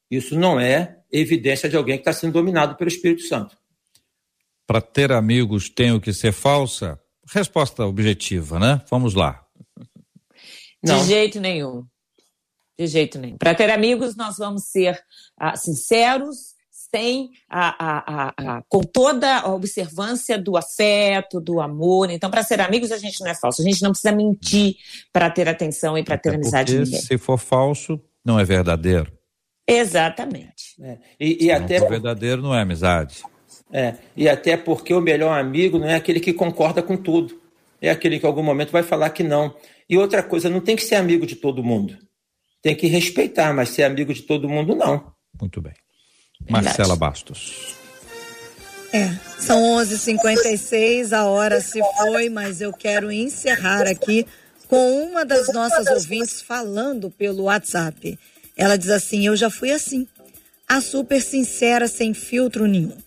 isso 0.09 0.37
não 0.37 0.59
é 0.59 0.97
evidência 1.11 1.67
de 1.67 1.75
alguém 1.75 1.95
que 1.95 2.01
está 2.01 2.13
sendo 2.13 2.33
dominado 2.33 2.75
pelo 2.75 2.89
Espírito 2.89 3.23
Santo. 3.23 3.57
Para 4.67 4.81
ter 4.81 5.11
amigos, 5.11 5.69
tenho 5.69 5.99
que 5.99 6.13
ser 6.13 6.31
falsa? 6.31 7.00
Resposta 7.31 7.85
objetiva, 7.85 8.59
né? 8.59 8.81
Vamos 8.89 9.13
lá. 9.13 9.45
Não. 10.83 10.99
De 10.99 11.07
jeito 11.07 11.39
nenhum. 11.39 11.85
De 12.77 12.87
jeito 12.87 13.19
nenhum. 13.19 13.37
Para 13.37 13.55
ter 13.55 13.69
amigos, 13.69 14.15
nós 14.15 14.37
vamos 14.37 14.65
ser 14.65 15.01
ah, 15.37 15.55
sinceros, 15.55 16.55
sem 16.93 17.31
a, 17.49 17.75
a, 17.79 18.33
a, 18.37 18.63
com 18.67 18.81
toda 18.81 19.39
a 19.39 19.53
observância 19.53 20.37
do 20.37 20.57
afeto, 20.57 21.39
do 21.39 21.61
amor. 21.61 22.09
Então, 22.09 22.29
para 22.29 22.43
ser 22.43 22.59
amigos, 22.59 22.91
a 22.91 22.97
gente 22.97 23.21
não 23.21 23.31
é 23.31 23.35
falso. 23.35 23.61
A 23.61 23.65
gente 23.65 23.81
não 23.81 23.91
precisa 23.91 24.13
mentir 24.13 24.75
para 25.13 25.29
ter 25.29 25.47
atenção 25.47 25.97
e 25.97 26.03
para 26.03 26.17
ter 26.17 26.35
amizade 26.35 26.75
porque. 26.75 26.97
Se 26.97 27.17
for 27.17 27.37
falso, 27.37 27.99
não 28.25 28.37
é 28.37 28.43
verdadeiro. 28.43 29.11
Exatamente. 29.65 30.75
É. 30.81 30.97
E, 31.17 31.45
e 31.45 31.51
até 31.51 31.79
for 31.79 31.89
verdadeiro 31.89 32.41
não 32.41 32.53
é 32.53 32.61
amizade. 32.61 33.23
É. 33.71 33.95
E 34.15 34.27
até 34.27 34.57
porque 34.57 34.93
o 34.93 35.01
melhor 35.01 35.37
amigo 35.39 35.79
não 35.79 35.87
é 35.87 35.95
aquele 35.95 36.19
que 36.19 36.33
concorda 36.33 36.81
com 36.81 36.97
tudo. 36.97 37.39
É 37.81 37.89
aquele 37.89 38.19
que 38.19 38.25
em 38.25 38.29
algum 38.29 38.43
momento 38.43 38.71
vai 38.71 38.83
falar 38.83 39.09
que 39.09 39.23
não. 39.23 39.55
E 39.89 39.97
outra 39.97 40.21
coisa, 40.21 40.49
não 40.49 40.59
tem 40.61 40.75
que 40.75 40.83
ser 40.83 40.95
amigo 40.95 41.25
de 41.25 41.35
todo 41.35 41.63
mundo. 41.63 41.97
Tem 42.61 42.75
que 42.75 42.87
respeitar, 42.87 43.53
mas 43.53 43.69
ser 43.69 43.83
amigo 43.83 44.13
de 44.13 44.21
todo 44.21 44.47
mundo, 44.47 44.75
não. 44.75 45.11
Muito 45.39 45.61
bem. 45.61 45.73
Marcela 46.49 46.95
Bastos. 46.95 47.75
É, 48.93 49.09
são 49.39 49.61
11:56, 49.77 51.13
a 51.13 51.25
hora 51.25 51.61
se 51.61 51.79
foi, 51.97 52.29
mas 52.29 52.61
eu 52.61 52.73
quero 52.73 53.11
encerrar 53.11 53.87
aqui 53.87 54.27
com 54.67 55.03
uma 55.03 55.25
das 55.25 55.51
nossas 55.53 55.87
ouvintes 55.87 56.41
falando 56.41 57.09
pelo 57.09 57.43
WhatsApp. 57.43 58.19
Ela 58.55 58.77
diz 58.77 58.89
assim: 58.89 59.25
"Eu 59.25 59.35
já 59.35 59.49
fui 59.49 59.71
assim, 59.71 60.07
a 60.67 60.81
super 60.81 61.21
sincera 61.21 61.87
sem 61.87 62.13
filtro 62.13 62.67
nenhum. 62.67 62.97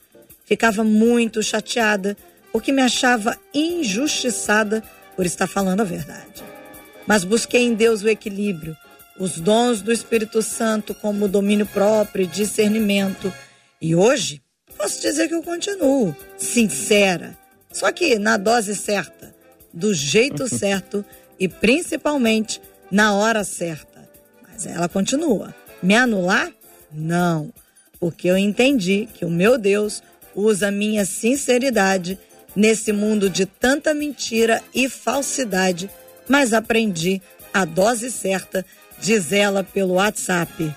Ficava 0.45 0.85
muito 0.85 1.43
chateada 1.43 2.17
porque 2.53 2.73
me 2.73 2.83
achava 2.83 3.39
injustiçada 3.53 4.83
por 5.17 5.27
estar 5.27 5.47
falando 5.47 5.81
a 5.81 5.85
verdade. 5.85 6.45
Mas 7.07 7.25
busquei 7.25 7.63
em 7.63 7.75
Deus 7.75 8.03
o 8.03 8.09
equilíbrio 8.09 8.77
os 9.19 9.39
dons 9.39 9.81
do 9.81 9.93
Espírito 9.93 10.43
Santo 10.43 10.95
como 10.95 11.29
domínio 11.29 11.67
próprio 11.67 12.25
e 12.25 12.27
discernimento. 12.27 13.33
E 13.81 13.95
hoje, 13.95 14.43
posso 14.77 15.01
dizer 15.01 15.29
que 15.29 15.35
eu 15.35 15.43
continuo 15.43 16.15
sincera, 16.37 17.37
só 17.73 17.91
que 17.93 18.19
na 18.19 18.37
dose 18.37 18.75
certa, 18.75 19.35
do 19.73 19.95
jeito 19.95 20.49
certo 20.51 21.05
e 21.39 21.49
principalmente 21.49 22.61
na 22.91 23.15
hora 23.15 23.45
certa. 23.45 24.09
Mas 24.43 24.67
ela 24.67 24.89
continua. 24.89 25.55
Me 25.83 25.95
anular? 25.95 26.51
Não, 26.91 27.53
porque 28.01 28.29
eu 28.29 28.37
entendi 28.37 29.09
que 29.13 29.25
o 29.25 29.31
meu 29.31 29.59
Deus 29.59 30.03
usa 30.35 30.71
minha 30.71 31.05
sinceridade 31.05 32.19
nesse 32.55 32.93
mundo 32.93 33.29
de 33.29 33.47
tanta 33.47 33.93
mentira 33.93 34.63
e 34.75 34.89
falsidade, 34.89 35.91
mas 36.29 36.53
aprendi 36.53 37.21
a 37.53 37.65
dose 37.65 38.11
certa 38.11 38.65
diz 39.01 39.33
ela 39.33 39.63
pelo 39.63 39.95
WhatsApp. 39.95 40.75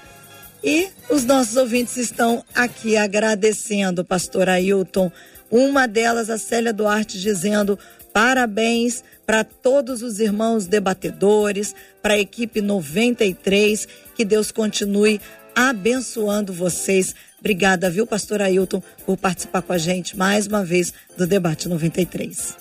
E 0.63 0.89
os 1.09 1.23
nossos 1.23 1.55
ouvintes 1.55 1.97
estão 1.97 2.43
aqui 2.53 2.97
agradecendo, 2.97 4.03
pastor 4.03 4.49
Ailton. 4.49 5.11
Uma 5.49 5.87
delas, 5.87 6.29
a 6.29 6.37
Célia 6.37 6.73
Duarte, 6.73 7.19
dizendo 7.19 7.79
parabéns 8.11 9.03
para 9.25 9.43
todos 9.43 10.01
os 10.01 10.19
irmãos 10.19 10.65
debatedores, 10.65 11.75
para 12.01 12.15
a 12.15 12.19
equipe 12.19 12.61
93, 12.61 13.87
que 14.15 14.25
Deus 14.25 14.51
continue 14.51 15.21
abençoando 15.57 16.53
vocês. 16.53 17.15
Obrigada, 17.39 17.89
viu, 17.89 18.05
pastor 18.05 18.43
Ailton, 18.43 18.81
por 19.07 19.17
participar 19.17 19.63
com 19.63 19.73
a 19.73 19.77
gente 19.79 20.15
mais 20.15 20.45
uma 20.45 20.63
vez 20.63 20.93
do 21.17 21.25
Debate 21.25 21.67
93. 21.67 22.55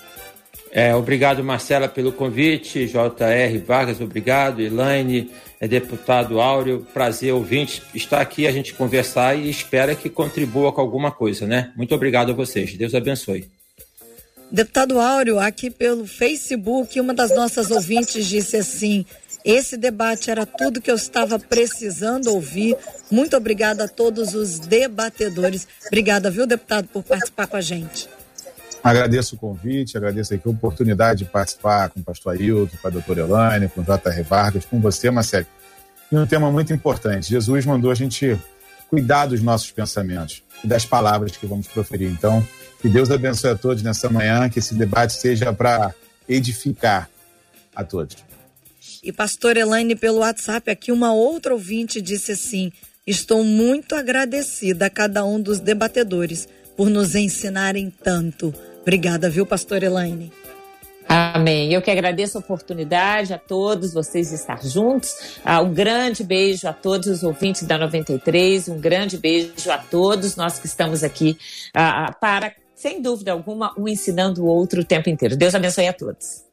É, 0.73 0.95
obrigado, 0.95 1.45
Marcela, 1.45 1.89
pelo 1.89 2.11
convite. 2.11 2.87
J.R. 2.87 3.59
Vargas, 3.59 4.01
obrigado. 4.01 4.61
Elaine, 4.61 5.31
é 5.61 5.69
deputado 5.69 6.41
Áureo, 6.41 6.87
prazer 6.93 7.33
ouvinte 7.33 7.83
estar 7.95 8.21
aqui, 8.21 8.47
a 8.47 8.53
gente 8.53 8.75
conversar 8.75 9.39
e 9.39 9.49
espera 9.49 9.95
que 9.95 10.09
contribua 10.09 10.73
com 10.73 10.81
alguma 10.81 11.11
coisa, 11.11 11.47
né? 11.47 11.73
Muito 11.77 11.95
obrigado 11.95 12.31
a 12.31 12.35
vocês. 12.35 12.75
Deus 12.75 12.95
abençoe. 12.95 13.49
Deputado 14.51 15.01
Áureo, 15.01 15.39
aqui 15.39 15.71
pelo 15.71 16.07
Facebook, 16.07 17.01
uma 17.01 17.13
das 17.13 17.35
nossas 17.35 17.71
ouvintes 17.71 18.27
disse 18.27 18.57
assim: 18.57 19.05
esse 19.47 19.77
debate 19.77 20.29
era 20.29 20.45
tudo 20.45 20.81
que 20.81 20.91
eu 20.91 20.97
estava 20.97 21.39
precisando 21.39 22.33
ouvir. 22.33 22.77
Muito 23.09 23.37
obrigada 23.37 23.85
a 23.85 23.89
todos 23.89 24.35
os 24.35 24.59
debatedores. 24.59 25.69
Obrigada, 25.87 26.33
viu, 26.33 26.49
deputado, 26.49 26.89
por 26.89 27.05
participar 27.05 27.47
com 27.47 27.57
a 27.57 27.61
gente. 27.61 28.09
Agradeço 28.83 29.37
o 29.37 29.39
convite, 29.39 29.97
agradeço 29.97 30.35
aqui 30.35 30.49
a 30.49 30.51
oportunidade 30.51 31.21
de 31.21 31.31
participar 31.31 31.91
com 31.91 32.01
o 32.01 32.03
pastor 32.03 32.35
Ailton, 32.35 32.77
com 32.77 32.89
a 32.89 32.91
doutora 32.91 33.21
Elaine, 33.21 33.69
com 33.69 33.83
o 33.83 33.85
J.R. 33.85 34.23
Vargas, 34.25 34.65
com 34.65 34.81
você, 34.81 35.13
Marcelo. 35.13 35.47
E 36.11 36.17
um 36.17 36.27
tema 36.27 36.51
muito 36.51 36.73
importante. 36.73 37.31
Jesus 37.31 37.65
mandou 37.65 37.93
a 37.93 37.95
gente 37.95 38.37
cuidar 38.91 39.27
dos 39.27 39.43
nossos 39.43 39.71
pensamentos 39.71 40.43
e 40.65 40.67
das 40.67 40.85
palavras 40.85 41.37
que 41.37 41.47
vamos 41.47 41.69
proferir. 41.69 42.11
Então, 42.11 42.45
que 42.81 42.89
Deus 42.89 43.13
abençoe 43.13 43.51
a 43.51 43.57
todos 43.57 43.81
nessa 43.81 44.09
manhã, 44.09 44.49
que 44.49 44.59
esse 44.59 44.75
debate 44.75 45.13
seja 45.13 45.53
para 45.53 45.95
edificar 46.29 47.09
a 47.75 47.85
todos. 47.85 48.26
E 49.07 49.13
pastor 49.13 49.57
Elaine, 49.57 49.95
pelo 49.95 50.19
WhatsApp, 50.19 50.69
aqui 50.69 50.91
uma 50.91 51.15
outra 51.15 51.55
ouvinte 51.55 52.03
disse 52.03 52.33
assim: 52.33 52.73
Estou 53.07 53.45
muito 53.45 53.95
agradecida 53.95 54.87
a 54.87 54.91
cada 54.91 55.25
um 55.25 55.41
dos 55.41 55.61
debatedores 55.61 56.49
por 56.77 56.91
nos 56.91 57.15
ensinarem 57.15 57.89
tanto. 57.89 58.53
Obrigada, 58.83 59.31
viu, 59.31 59.47
pastor 59.47 59.85
Elaine? 59.85 60.33
Amém. 61.09 61.73
Eu 61.73 61.81
que 61.81 61.89
agradeço 61.89 62.37
a 62.37 62.41
oportunidade 62.41 63.33
a 63.33 63.39
todos 63.39 63.95
vocês 63.95 64.31
de 64.31 64.35
estar 64.35 64.61
juntos. 64.65 65.39
Ah, 65.45 65.63
um 65.63 65.73
grande 65.73 66.25
beijo 66.25 66.67
a 66.67 66.73
todos 66.73 67.07
os 67.07 67.23
ouvintes 67.23 67.63
da 67.63 67.79
93. 67.79 68.67
Um 68.67 68.81
grande 68.81 69.19
beijo 69.19 69.71
a 69.71 69.79
todos 69.79 70.35
nós 70.35 70.59
que 70.59 70.67
estamos 70.67 71.05
aqui 71.05 71.39
ah, 71.73 72.13
para, 72.21 72.53
sem 72.75 73.01
dúvida 73.01 73.31
alguma, 73.31 73.73
um 73.79 73.87
ensinando 73.87 74.43
o 74.43 74.47
outro 74.49 74.81
o 74.81 74.85
tempo 74.85 75.09
inteiro. 75.09 75.37
Deus 75.37 75.55
abençoe 75.55 75.87
a 75.87 75.93
todos. 75.93 76.46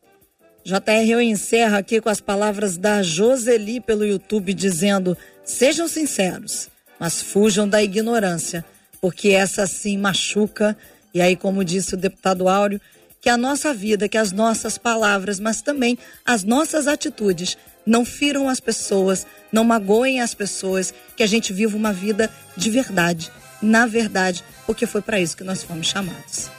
JR, 0.66 1.10
eu 1.10 1.22
encerro 1.22 1.76
aqui 1.76 2.00
com 2.00 2.10
as 2.10 2.22
palavras 2.22 2.78
da 2.78 3.04
Joseli 3.04 3.82
pelo 3.82 4.06
YouTube 4.06 4.54
dizendo: 4.54 5.18
sejam 5.44 5.88
sinceros, 5.88 6.70
mas 7.00 7.22
fujam 7.22 7.68
da 7.68 7.84
ignorância, 7.84 8.64
porque 9.02 9.30
essa 9.30 9.68
sim 9.68 9.98
machuca 9.98 10.78
e 11.14 11.22
aí, 11.22 11.36
como 11.36 11.64
disse 11.64 11.94
o 11.94 11.98
deputado 11.98 12.48
Áureo, 12.48 12.82
que 13.22 13.30
a 13.30 13.38
nossa 13.38 13.74
vida, 13.74 14.10
que 14.10 14.18
as 14.18 14.32
nossas 14.32 14.78
palavras, 14.78 15.40
mas 15.40 15.62
também 15.62 15.98
as 16.26 16.44
nossas 16.44 16.88
atitudes 16.88 17.58
não 17.86 18.04
firam 18.04 18.50
as 18.50 18.60
pessoas, 18.60 19.28
não 19.52 19.64
magoem 19.64 20.22
as 20.22 20.34
pessoas, 20.34 20.94
que 21.16 21.24
a 21.24 21.28
gente 21.28 21.54
viva 21.54 21.78
uma 21.78 21.94
vida 21.94 22.30
de 22.58 22.70
verdade, 22.70 23.32
na 23.62 23.86
verdade, 23.86 24.44
porque 24.66 24.86
foi 24.86 25.02
para 25.02 25.20
isso 25.20 25.38
que 25.38 25.44
nós 25.44 25.62
fomos 25.62 25.88
chamados. 25.88 26.50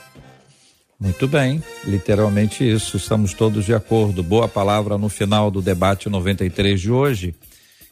Muito 1.04 1.28
bem, 1.28 1.62
literalmente 1.86 2.64
isso, 2.64 2.96
estamos 2.96 3.34
todos 3.34 3.66
de 3.66 3.74
acordo. 3.74 4.22
Boa 4.22 4.48
palavra 4.48 4.96
no 4.96 5.10
final 5.10 5.50
do 5.50 5.60
debate 5.60 6.08
93 6.08 6.80
de 6.80 6.90
hoje. 6.90 7.34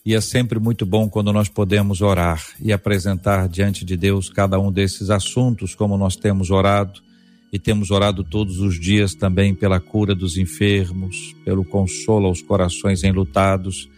E 0.03 0.15
é 0.15 0.21
sempre 0.23 0.59
muito 0.59 0.87
bom 0.87 1.11
quando 1.11 1.31
nós 1.31 1.47
podemos 1.47 2.01
orar 2.01 2.43
e 2.59 2.73
apresentar 2.73 3.51
diante 3.51 3.85
de 3.85 3.99
Deus 3.99 4.31
cada 4.31 4.59
um 4.59 4.73
desses 4.73 5.11
assuntos, 5.11 5.75
como 5.75 5.99
nós 5.99 6.17
temos 6.17 6.51
orado 6.51 7.03
e 7.53 7.59
temos 7.59 7.91
orado 7.91 8.25
todos 8.25 8.61
os 8.61 8.81
dias 8.81 9.15
também 9.15 9.55
pela 9.55 9.79
cura 9.79 10.15
dos 10.15 10.39
enfermos, 10.39 11.37
pelo 11.45 11.67
consolo 11.67 12.29
aos 12.29 12.41
corações 12.41 13.05
enlutados 13.05 13.91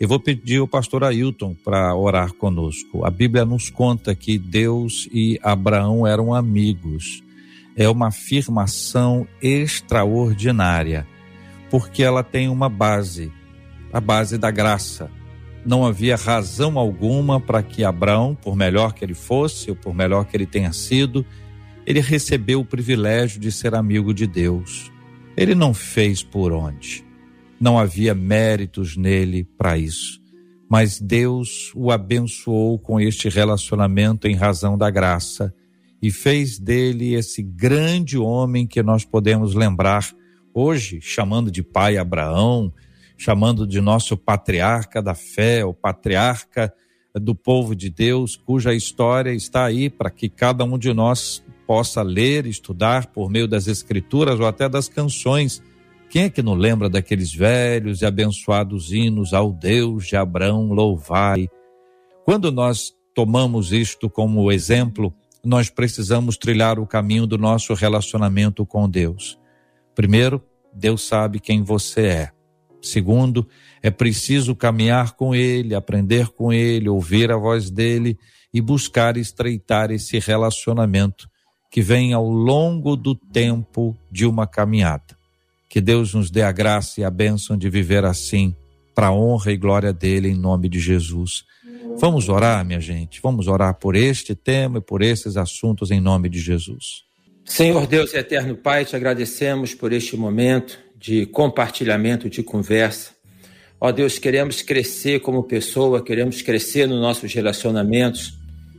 Eu 0.00 0.08
vou 0.08 0.18
pedir 0.18 0.60
ao 0.60 0.66
pastor 0.66 1.04
Ailton 1.04 1.54
para 1.62 1.94
orar 1.94 2.32
conosco. 2.32 3.04
A 3.04 3.10
Bíblia 3.10 3.44
nos 3.44 3.68
conta 3.68 4.14
que 4.14 4.38
Deus 4.38 5.06
e 5.12 5.38
Abraão 5.42 6.06
eram 6.06 6.32
amigos. 6.32 7.22
É 7.76 7.88
uma 7.88 8.08
afirmação 8.08 9.26
extraordinária, 9.40 11.06
porque 11.70 12.02
ela 12.02 12.22
tem 12.22 12.48
uma 12.48 12.68
base, 12.68 13.32
a 13.92 14.00
base 14.00 14.36
da 14.36 14.50
graça. 14.50 15.10
Não 15.64 15.86
havia 15.86 16.16
razão 16.16 16.78
alguma 16.78 17.40
para 17.40 17.62
que 17.62 17.84
Abraão, 17.84 18.34
por 18.34 18.56
melhor 18.56 18.92
que 18.92 19.04
ele 19.04 19.14
fosse, 19.14 19.70
ou 19.70 19.76
por 19.76 19.94
melhor 19.94 20.26
que 20.26 20.36
ele 20.36 20.46
tenha 20.46 20.72
sido, 20.72 21.24
ele 21.86 22.00
recebeu 22.00 22.60
o 22.60 22.64
privilégio 22.64 23.40
de 23.40 23.50
ser 23.50 23.74
amigo 23.74 24.12
de 24.12 24.26
Deus. 24.26 24.90
Ele 25.36 25.54
não 25.54 25.72
fez 25.72 26.22
por 26.22 26.52
onde. 26.52 27.04
Não 27.60 27.78
havia 27.78 28.14
méritos 28.14 28.96
nele 28.96 29.44
para 29.56 29.78
isso. 29.78 30.20
Mas 30.68 31.00
Deus 31.00 31.70
o 31.74 31.90
abençoou 31.90 32.78
com 32.78 33.00
este 33.00 33.28
relacionamento 33.28 34.26
em 34.26 34.34
razão 34.34 34.76
da 34.76 34.90
graça 34.90 35.54
e 36.02 36.10
fez 36.10 36.58
dele 36.58 37.14
esse 37.14 37.42
grande 37.42 38.18
homem 38.18 38.66
que 38.66 38.82
nós 38.82 39.04
podemos 39.04 39.54
lembrar 39.54 40.10
hoje, 40.52 41.00
chamando 41.00 41.50
de 41.50 41.62
pai 41.62 41.96
Abraão, 41.96 42.72
chamando 43.16 43.66
de 43.66 43.80
nosso 43.80 44.16
patriarca 44.16 45.00
da 45.00 45.14
fé, 45.14 45.64
o 45.64 45.72
patriarca 45.72 46.74
do 47.14 47.34
povo 47.34 47.76
de 47.76 47.88
Deus, 47.88 48.34
cuja 48.34 48.74
história 48.74 49.32
está 49.32 49.64
aí 49.64 49.88
para 49.88 50.10
que 50.10 50.28
cada 50.28 50.64
um 50.64 50.76
de 50.76 50.92
nós 50.92 51.44
possa 51.66 52.02
ler, 52.02 52.46
estudar 52.46 53.06
por 53.06 53.30
meio 53.30 53.46
das 53.46 53.68
escrituras 53.68 54.40
ou 54.40 54.46
até 54.46 54.68
das 54.68 54.88
canções. 54.88 55.62
Quem 56.10 56.24
é 56.24 56.30
que 56.30 56.42
não 56.42 56.54
lembra 56.54 56.88
daqueles 56.88 57.32
velhos 57.32 58.02
e 58.02 58.06
abençoados 58.06 58.92
hinos 58.92 59.32
ao 59.32 59.52
Deus 59.52 60.06
de 60.06 60.16
Abraão, 60.16 60.72
louvai? 60.72 61.48
Quando 62.24 62.50
nós 62.50 62.92
tomamos 63.14 63.72
isto 63.72 64.10
como 64.10 64.50
exemplo, 64.50 65.14
nós 65.44 65.68
precisamos 65.68 66.36
trilhar 66.36 66.78
o 66.78 66.86
caminho 66.86 67.26
do 67.26 67.36
nosso 67.36 67.74
relacionamento 67.74 68.64
com 68.64 68.88
Deus. 68.88 69.38
Primeiro, 69.94 70.42
Deus 70.72 71.02
sabe 71.06 71.40
quem 71.40 71.62
você 71.62 72.06
é. 72.06 72.32
Segundo, 72.80 73.46
é 73.82 73.90
preciso 73.90 74.56
caminhar 74.56 75.12
com 75.12 75.34
Ele, 75.34 75.74
aprender 75.74 76.28
com 76.28 76.52
Ele, 76.52 76.88
ouvir 76.88 77.30
a 77.30 77.36
voz 77.36 77.70
dele 77.70 78.18
e 78.52 78.60
buscar 78.60 79.16
estreitar 79.16 79.90
esse 79.90 80.18
relacionamento 80.18 81.28
que 81.70 81.80
vem 81.80 82.12
ao 82.12 82.28
longo 82.28 82.96
do 82.96 83.14
tempo 83.14 83.96
de 84.10 84.26
uma 84.26 84.46
caminhada. 84.46 85.16
Que 85.70 85.80
Deus 85.80 86.12
nos 86.12 86.30
dê 86.30 86.42
a 86.42 86.52
graça 86.52 87.00
e 87.00 87.04
a 87.04 87.10
bênção 87.10 87.56
de 87.56 87.70
viver 87.70 88.04
assim, 88.04 88.54
para 88.94 89.06
a 89.06 89.12
honra 89.12 89.52
e 89.52 89.56
glória 89.56 89.92
dele, 89.92 90.28
em 90.28 90.34
nome 90.34 90.68
de 90.68 90.78
Jesus. 90.78 91.44
Vamos 91.98 92.28
orar, 92.28 92.64
minha 92.64 92.80
gente, 92.80 93.20
vamos 93.22 93.48
orar 93.48 93.74
por 93.74 93.94
este 93.94 94.34
tema 94.34 94.78
e 94.78 94.80
por 94.80 95.02
esses 95.02 95.36
assuntos 95.36 95.90
em 95.90 96.00
nome 96.00 96.28
de 96.28 96.38
Jesus. 96.38 97.04
Senhor 97.44 97.86
Deus 97.86 98.14
e 98.14 98.16
eterno 98.16 98.56
Pai, 98.56 98.84
te 98.84 98.94
agradecemos 98.94 99.74
por 99.74 99.92
este 99.92 100.16
momento 100.16 100.78
de 100.96 101.26
compartilhamento, 101.26 102.30
de 102.30 102.42
conversa. 102.42 103.10
Ó 103.80 103.90
Deus, 103.90 104.18
queremos 104.18 104.62
crescer 104.62 105.20
como 105.20 105.42
pessoa, 105.42 106.04
queremos 106.04 106.40
crescer 106.40 106.86
nos 106.86 107.00
nossos 107.00 107.32
relacionamentos 107.32 108.38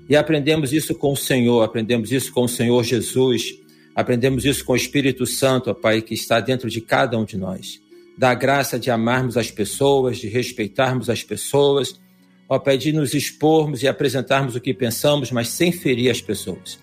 e 0.10 0.16
aprendemos 0.16 0.72
isso 0.72 0.96
com 0.96 1.12
o 1.12 1.18
Senhor, 1.18 1.62
aprendemos 1.62 2.12
isso 2.12 2.32
com 2.32 2.44
o 2.44 2.50
Senhor 2.50 2.84
Jesus, 2.84 3.54
aprendemos 3.94 4.46
isso 4.46 4.64
com 4.64 4.74
o 4.74 4.78
Espírito 4.78 5.26
Santo, 5.26 5.70
ó 5.70 5.74
Pai, 5.74 6.02
que 6.02 6.14
está 6.14 6.40
dentro 6.40 6.70
de 6.70 6.80
cada 6.80 7.18
um 7.18 7.26
de 7.26 7.38
nós. 7.38 7.82
Dá 8.18 8.34
graça 8.34 8.80
de 8.80 8.90
amarmos 8.90 9.38
as 9.38 9.52
pessoas, 9.52 10.18
de 10.18 10.28
respeitarmos 10.28 11.10
as 11.10 11.24
pessoas, 11.24 12.00
ó 12.56 12.60
Pai, 12.60 12.78
de 12.78 12.92
nos 12.92 13.14
expormos 13.14 13.84
e 13.84 13.88
apresentarmos 13.88 14.56
o 14.56 14.62
que 14.62 14.74
pensamos, 14.74 15.32
mas 15.32 15.50
sem 15.50 15.72
ferir 15.72 16.10
as 16.10 16.22
pessoas. 16.22 16.80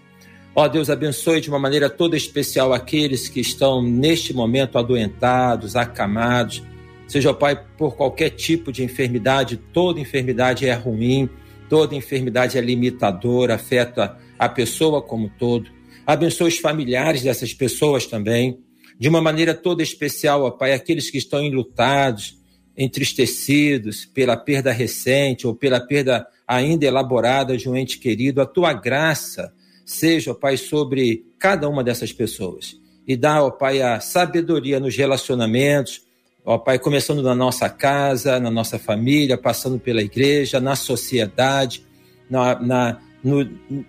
Ó 0.54 0.66
Deus, 0.66 0.90
abençoe 0.90 1.40
de 1.40 1.48
uma 1.48 1.58
maneira 1.58 1.88
toda 1.88 2.16
especial 2.16 2.72
aqueles 2.72 3.28
que 3.28 3.40
estão 3.40 3.80
neste 3.82 4.32
momento 4.32 4.78
adoentados, 4.78 5.76
acamados, 5.76 6.62
seja, 7.06 7.30
ó 7.30 7.34
Pai, 7.34 7.60
por 7.76 7.96
qualquer 7.96 8.30
tipo 8.30 8.72
de 8.72 8.82
enfermidade, 8.82 9.56
toda 9.72 10.00
enfermidade 10.00 10.66
é 10.66 10.74
ruim, 10.74 11.28
Toda 11.70 11.94
enfermidade 11.94 12.58
é 12.58 12.60
limitadora, 12.60 13.54
afeta 13.54 14.18
a 14.36 14.48
pessoa 14.48 15.00
como 15.00 15.26
um 15.26 15.28
todo. 15.28 15.70
Abençoa 16.04 16.48
os 16.48 16.58
familiares 16.58 17.22
dessas 17.22 17.54
pessoas 17.54 18.06
também. 18.06 18.58
De 18.98 19.08
uma 19.08 19.20
maneira 19.20 19.54
toda 19.54 19.80
especial, 19.80 20.42
ó 20.42 20.50
Pai, 20.50 20.72
aqueles 20.72 21.08
que 21.08 21.16
estão 21.16 21.40
enlutados, 21.40 22.36
entristecidos 22.80 24.06
pela 24.06 24.36
perda 24.36 24.72
recente 24.72 25.46
ou 25.46 25.54
pela 25.54 25.78
perda 25.78 26.26
ainda 26.48 26.86
elaborada 26.86 27.56
de 27.56 27.68
um 27.68 27.76
ente 27.76 27.98
querido, 27.98 28.40
a 28.40 28.46
tua 28.46 28.72
graça 28.72 29.52
seja, 29.84 30.30
ó 30.30 30.34
Pai, 30.34 30.56
sobre 30.56 31.26
cada 31.38 31.68
uma 31.68 31.84
dessas 31.84 32.12
pessoas. 32.12 32.74
E 33.06 33.16
dá, 33.16 33.44
ó 33.44 33.50
Pai, 33.50 33.82
a 33.82 34.00
sabedoria 34.00 34.80
nos 34.80 34.96
relacionamentos, 34.96 36.02
Ó 36.44 36.56
Pai, 36.56 36.78
começando 36.78 37.22
na 37.22 37.34
nossa 37.34 37.68
casa, 37.68 38.40
na 38.40 38.50
nossa 38.50 38.78
família, 38.78 39.36
passando 39.36 39.78
pela 39.78 40.00
igreja, 40.00 40.58
na 40.58 40.74
sociedade, 40.74 41.84
na, 42.30 42.58
na 42.58 43.00
no, 43.22 43.46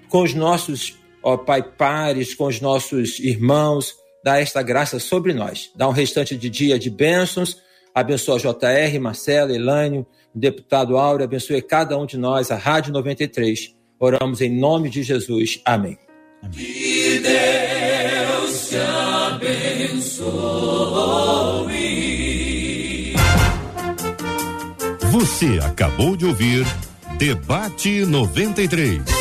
com 0.09 0.23
os 0.23 0.33
nossos, 0.33 0.97
ó 1.23 1.37
Pai, 1.37 1.63
pares, 1.63 2.35
com 2.35 2.47
os 2.47 2.59
nossos 2.59 3.19
irmãos, 3.19 3.95
dá 4.23 4.37
esta 4.37 4.61
graça 4.61 4.99
sobre 4.99 5.33
nós. 5.33 5.71
Dá 5.75 5.87
um 5.87 5.93
restante 5.93 6.35
de 6.35 6.49
dia 6.49 6.77
de 6.77 6.89
bênçãos, 6.89 7.57
abençoa 7.93 8.37
JR, 8.37 8.99
Marcelo, 8.99 9.53
Elânio, 9.53 10.05
deputado 10.33 10.97
Áureo, 10.97 11.25
abençoe 11.25 11.61
cada 11.61 11.97
um 11.97 12.05
de 12.05 12.17
nós, 12.17 12.51
a 12.51 12.55
Rádio 12.55 12.93
93. 12.93 13.75
Oramos 13.99 14.41
em 14.41 14.49
nome 14.49 14.89
de 14.89 15.03
Jesus. 15.03 15.61
Amém. 15.65 15.97
Amém. 16.41 16.55
Que 16.55 17.19
Deus 17.19 18.69
te 18.69 18.77
abençoe. 18.77 20.31
Você 25.11 25.59
acabou 25.63 26.15
de 26.15 26.25
ouvir 26.25 26.65
Debate 27.17 28.05
93. 28.05 29.20